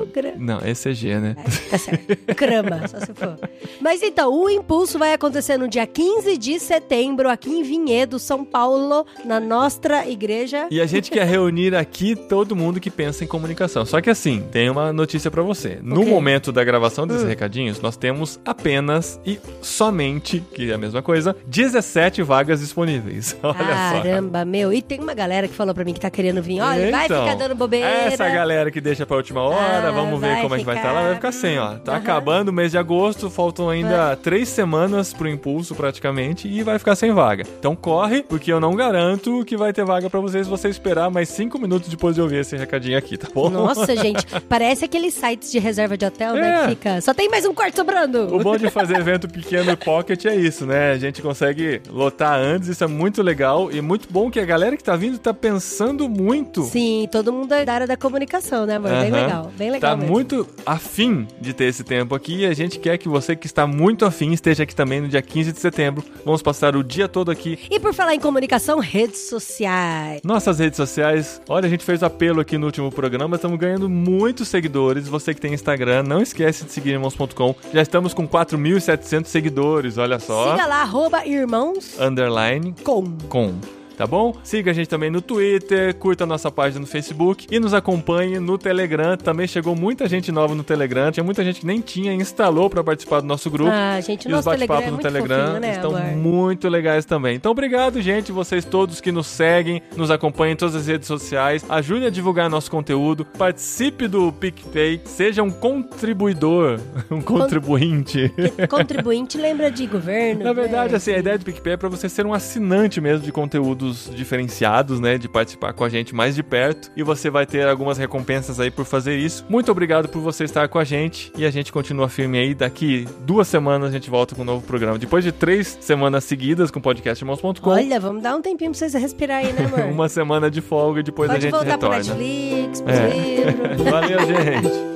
ecocardiograma. 0.03 0.35
Não, 0.37 0.59
ECG, 0.67 1.15
né? 1.19 1.35
Tá 1.69 1.77
certo. 1.77 2.35
Crama, 2.35 2.87
só 2.87 2.99
se 2.99 3.13
for. 3.13 3.37
Mas 3.81 4.01
então, 4.03 4.31
o 4.33 4.49
Impulso 4.49 4.82
vai 4.91 5.13
acontecer 5.13 5.57
no 5.57 5.67
dia 5.67 5.87
15 5.87 6.37
de 6.37 6.59
setembro, 6.59 7.29
aqui 7.29 7.49
em 7.49 7.63
Vinhedo, 7.63 8.19
São 8.19 8.43
Paulo, 8.43 9.05
na 9.25 9.39
nossa 9.39 9.73
igreja. 10.07 10.67
E 10.69 10.79
a 10.81 10.85
gente 10.85 11.09
quer 11.09 11.25
reunir 11.27 11.73
aqui 11.75 12.15
todo 12.15 12.55
mundo 12.55 12.79
que 12.79 12.89
pensa 12.91 13.23
em 13.23 13.27
comunicação. 13.27 13.85
Só 13.85 14.01
que 14.01 14.09
assim, 14.09 14.43
tem 14.51 14.69
uma 14.69 14.91
notícia 14.93 15.31
pra 15.31 15.41
você. 15.41 15.79
No 15.81 16.03
quê? 16.03 16.09
momento 16.09 16.51
da 16.51 16.63
gravação 16.63 17.07
desses 17.07 17.23
Hum. 17.23 17.27
recadinhos, 17.27 17.79
nós 17.81 17.95
temos 17.97 18.39
apenas 18.45 19.19
e 19.25 19.39
somente, 19.61 20.39
que 20.53 20.69
é 20.71 20.73
a 20.73 20.77
mesma 20.77 21.01
coisa, 21.01 21.35
17 21.47 22.21
vagas 22.21 22.59
disponíveis. 22.59 23.35
Olha 23.43 23.53
só. 23.55 24.01
Caramba, 24.03 24.43
meu. 24.45 24.71
E 24.73 24.81
tem 24.81 24.99
uma 24.99 25.13
galera 25.13 25.47
que 25.47 25.53
falou 25.53 25.73
pra 25.73 25.83
mim 25.85 25.93
que 25.93 25.99
tá 25.99 26.09
querendo 26.09 26.41
vir. 26.41 26.59
Olha, 26.61 26.91
vai 26.91 27.05
Então, 27.05 27.23
ficar 27.25 27.35
dando 27.37 27.55
bobeira. 27.55 27.87
Essa 27.87 28.27
galera 28.29 28.69
que 28.71 28.81
deixa 28.81 29.05
pra 29.05 29.17
última 29.17 29.41
hora, 29.41 29.87
Ah, 29.87 29.91
vamos 29.91 30.19
ver 30.19 30.33
vai 30.33 30.41
como 30.41 30.55
é 30.55 30.59
que 30.59 30.65
vai 30.65 30.75
estar 30.75 30.89
ficar. 30.89 30.99
lá. 30.99 31.05
Vai 31.07 31.15
ficar 31.15 31.31
sem, 31.31 31.57
ó. 31.59 31.75
Tá 31.75 31.95
acabando 31.95 32.49
o 32.49 32.53
mês 32.53 32.71
de 32.71 32.77
agosto, 32.77 33.29
faltam 33.29 33.69
ainda 33.69 34.15
três 34.17 34.49
semanas 34.49 34.72
pro 35.17 35.27
impulso 35.29 35.75
praticamente 35.75 36.47
e 36.47 36.63
vai 36.63 36.79
ficar 36.79 36.95
sem 36.95 37.11
vaga. 37.11 37.43
Então 37.59 37.75
corre, 37.75 38.23
porque 38.23 38.51
eu 38.51 38.59
não 38.59 38.75
garanto 38.75 39.43
que 39.45 39.55
vai 39.55 39.71
ter 39.73 39.85
vaga 39.85 40.09
pra 40.09 40.19
vocês 40.19 40.45
se 40.45 40.49
você 40.49 40.67
esperar 40.69 41.09
mais 41.09 41.29
cinco 41.29 41.59
minutos 41.59 41.89
depois 41.89 42.15
de 42.15 42.21
ouvir 42.21 42.37
esse 42.37 42.55
recadinho 42.57 42.97
aqui, 42.97 43.17
tá 43.17 43.27
bom? 43.33 43.49
Nossa, 43.49 43.95
gente, 43.97 44.25
parece 44.49 44.85
aqueles 44.85 45.13
sites 45.13 45.51
de 45.51 45.59
reserva 45.59 45.97
de 45.97 46.05
hotel, 46.05 46.33
né? 46.35 46.49
É. 46.49 46.61
Que 46.63 46.69
fica. 46.69 47.01
Só 47.01 47.13
tem 47.13 47.29
mais 47.29 47.45
um 47.45 47.53
quarto 47.53 47.75
sobrando. 47.75 48.33
O 48.35 48.39
bom 48.39 48.57
de 48.57 48.69
fazer 48.69 48.97
evento 48.97 49.27
pequeno 49.27 49.71
e 49.71 49.75
pocket 49.75 50.25
é 50.25 50.35
isso, 50.35 50.65
né? 50.65 50.91
A 50.91 50.97
gente 50.97 51.21
consegue 51.21 51.81
lotar 51.89 52.39
antes, 52.39 52.69
isso 52.69 52.83
é 52.83 52.87
muito 52.87 53.21
legal 53.21 53.71
e 53.71 53.81
muito 53.81 54.07
bom 54.11 54.29
que 54.29 54.39
a 54.39 54.45
galera 54.45 54.75
que 54.77 54.83
tá 54.83 54.95
vindo 54.95 55.17
tá 55.17 55.33
pensando 55.33 56.07
muito. 56.09 56.63
Sim, 56.63 57.07
todo 57.11 57.31
mundo 57.31 57.53
é 57.53 57.65
da 57.65 57.73
área 57.73 57.87
da 57.87 57.97
comunicação, 57.97 58.65
né, 58.65 58.75
amor? 58.75 58.89
Bem 58.91 59.11
Aham. 59.11 59.21
legal, 59.21 59.51
bem 59.57 59.71
legal 59.71 59.91
Tá 59.91 59.97
mesmo. 59.97 60.11
muito 60.11 60.47
afim 60.65 61.27
de 61.41 61.53
ter 61.53 61.65
esse 61.65 61.83
tempo 61.83 62.13
aqui 62.15 62.39
e 62.41 62.45
a 62.45 62.53
gente 62.53 62.79
quer 62.79 62.97
que 62.97 63.09
você 63.09 63.35
que 63.35 63.45
está 63.47 63.65
muito 63.65 64.05
afim 64.05 64.31
esteja 64.31 64.52
aqui 64.61 64.75
também 64.75 65.01
no 65.01 65.07
dia 65.07 65.21
15 65.21 65.51
de 65.51 65.59
setembro. 65.59 66.03
Vamos 66.25 66.41
passar 66.41 66.75
o 66.75 66.83
dia 66.83 67.07
todo 67.07 67.31
aqui. 67.31 67.59
E 67.69 67.79
por 67.79 67.93
falar 67.93 68.13
em 68.13 68.19
comunicação, 68.19 68.79
redes 68.79 69.29
sociais. 69.29 70.21
Nossas 70.23 70.59
redes 70.59 70.77
sociais, 70.77 71.41
olha, 71.47 71.65
a 71.65 71.69
gente 71.69 71.83
fez 71.83 72.03
apelo 72.03 72.41
aqui 72.41 72.57
no 72.57 72.65
último 72.65 72.91
programa, 72.91 73.35
estamos 73.35 73.57
ganhando 73.57 73.89
muitos 73.89 74.47
seguidores. 74.47 75.07
Você 75.07 75.33
que 75.33 75.41
tem 75.41 75.53
Instagram, 75.53 76.03
não 76.03 76.21
esquece 76.21 76.65
de 76.65 76.71
seguir 76.71 76.91
irmãos.com. 76.91 77.55
Já 77.73 77.81
estamos 77.81 78.13
com 78.13 78.27
4.700 78.27 79.25
seguidores, 79.25 79.97
olha 79.97 80.19
só. 80.19 80.51
Siga 80.51 80.65
lá, 80.65 80.81
arroba 80.81 81.25
irmãos 81.25 81.99
Underline 81.99 82.73
com. 82.83 83.17
com. 83.29 83.82
Tá 83.97 84.07
bom? 84.07 84.35
Siga 84.43 84.71
a 84.71 84.73
gente 84.73 84.87
também 84.87 85.09
no 85.09 85.21
Twitter, 85.21 85.93
curta 85.95 86.23
a 86.23 86.27
nossa 86.27 86.51
página 86.51 86.81
no 86.81 86.87
Facebook 86.87 87.47
e 87.51 87.59
nos 87.59 87.73
acompanhe 87.73 88.39
no 88.39 88.57
Telegram. 88.57 89.15
Também 89.15 89.47
chegou 89.47 89.75
muita 89.75 90.07
gente 90.07 90.31
nova 90.31 90.55
no 90.55 90.63
Telegram. 90.63 91.11
Tinha 91.11 91.23
muita 91.23 91.43
gente 91.43 91.59
que 91.59 91.65
nem 91.65 91.79
tinha 91.79 92.13
instalou 92.13 92.69
para 92.69 92.83
participar 92.83 93.21
do 93.21 93.27
nosso 93.27 93.49
grupo. 93.49 93.71
Ah, 93.71 93.99
gente, 94.01 94.27
e 94.27 94.33
os 94.33 94.43
bate-papos 94.43 94.87
é 94.87 94.91
no 94.91 94.97
Telegram 94.97 95.45
fofinho, 95.45 95.59
né, 95.59 95.71
estão 95.73 95.95
amor? 95.95 96.15
muito 96.15 96.67
legais 96.67 97.05
também. 97.05 97.35
Então, 97.35 97.51
obrigado, 97.51 98.01
gente, 98.01 98.31
vocês 98.31 98.65
todos 98.65 98.99
que 98.99 99.11
nos 99.11 99.27
seguem, 99.27 99.81
nos 99.95 100.09
acompanham 100.09 100.53
em 100.53 100.55
todas 100.55 100.75
as 100.75 100.87
redes 100.87 101.07
sociais. 101.07 101.63
Ajude 101.69 102.07
a 102.07 102.09
divulgar 102.09 102.49
nosso 102.49 102.71
conteúdo. 102.71 103.25
Participe 103.25 104.07
do 104.07 104.31
PicPay. 104.31 105.01
Seja 105.05 105.43
um 105.43 105.51
contribuidor, 105.51 106.79
um 107.11 107.21
contribuinte. 107.21 108.31
Contribuinte 108.69 109.37
lembra 109.37 109.69
de 109.69 109.85
governo. 109.85 110.43
Na 110.43 110.53
verdade, 110.53 110.91
né? 110.91 110.97
assim, 110.97 111.11
a 111.11 111.17
ideia 111.17 111.37
do 111.37 111.45
PicPay 111.45 111.73
é 111.73 111.77
pra 111.77 111.89
você 111.89 112.09
ser 112.09 112.25
um 112.25 112.33
assinante 112.33 112.99
mesmo 112.99 113.25
de 113.25 113.31
conteúdos 113.31 113.83
diferenciados, 114.13 114.99
né, 114.99 115.17
de 115.17 115.27
participar 115.27 115.73
com 115.73 115.83
a 115.83 115.89
gente 115.89 116.13
mais 116.13 116.35
de 116.35 116.43
perto 116.43 116.91
e 116.95 117.03
você 117.03 117.29
vai 117.29 117.45
ter 117.45 117.67
algumas 117.67 117.97
recompensas 117.97 118.59
aí 118.59 118.69
por 118.71 118.85
fazer 118.85 119.17
isso. 119.17 119.45
Muito 119.49 119.71
obrigado 119.71 120.07
por 120.09 120.19
você 120.21 120.43
estar 120.43 120.67
com 120.67 120.79
a 120.79 120.83
gente 120.83 121.31
e 121.37 121.45
a 121.45 121.51
gente 121.51 121.71
continua 121.71 122.09
firme 122.09 122.37
aí. 122.37 122.53
Daqui 122.53 123.07
duas 123.21 123.47
semanas 123.47 123.89
a 123.89 123.91
gente 123.91 124.09
volta 124.09 124.35
com 124.35 124.41
um 124.41 124.45
novo 124.45 124.65
programa. 124.65 124.97
Depois 124.97 125.23
de 125.23 125.31
três 125.31 125.77
semanas 125.81 126.23
seguidas 126.23 126.71
com 126.71 126.79
o 126.79 126.81
podcast 126.81 127.23
irmãos.com, 127.23 127.69
Olha, 127.69 127.99
vamos 127.99 128.21
dar 128.23 128.35
um 128.35 128.41
tempinho 128.41 128.71
pra 128.71 128.77
vocês 128.79 128.93
respirar 128.93 129.37
aí, 129.39 129.51
né, 129.53 129.65
amor? 129.65 129.85
uma 129.91 130.09
semana 130.09 130.49
de 130.49 130.61
folga 130.61 130.99
e 130.99 131.03
depois 131.03 131.29
Pode 131.29 131.37
a 131.37 131.41
gente 131.41 131.51
voltar 131.51 131.77
pro 131.77 131.89
retorna. 131.89 132.15
Netflix, 132.15 132.81
pros 132.81 132.97
É. 132.97 133.07
livros. 133.07 133.81
Valeu, 133.89 134.19
gente. 134.19 134.92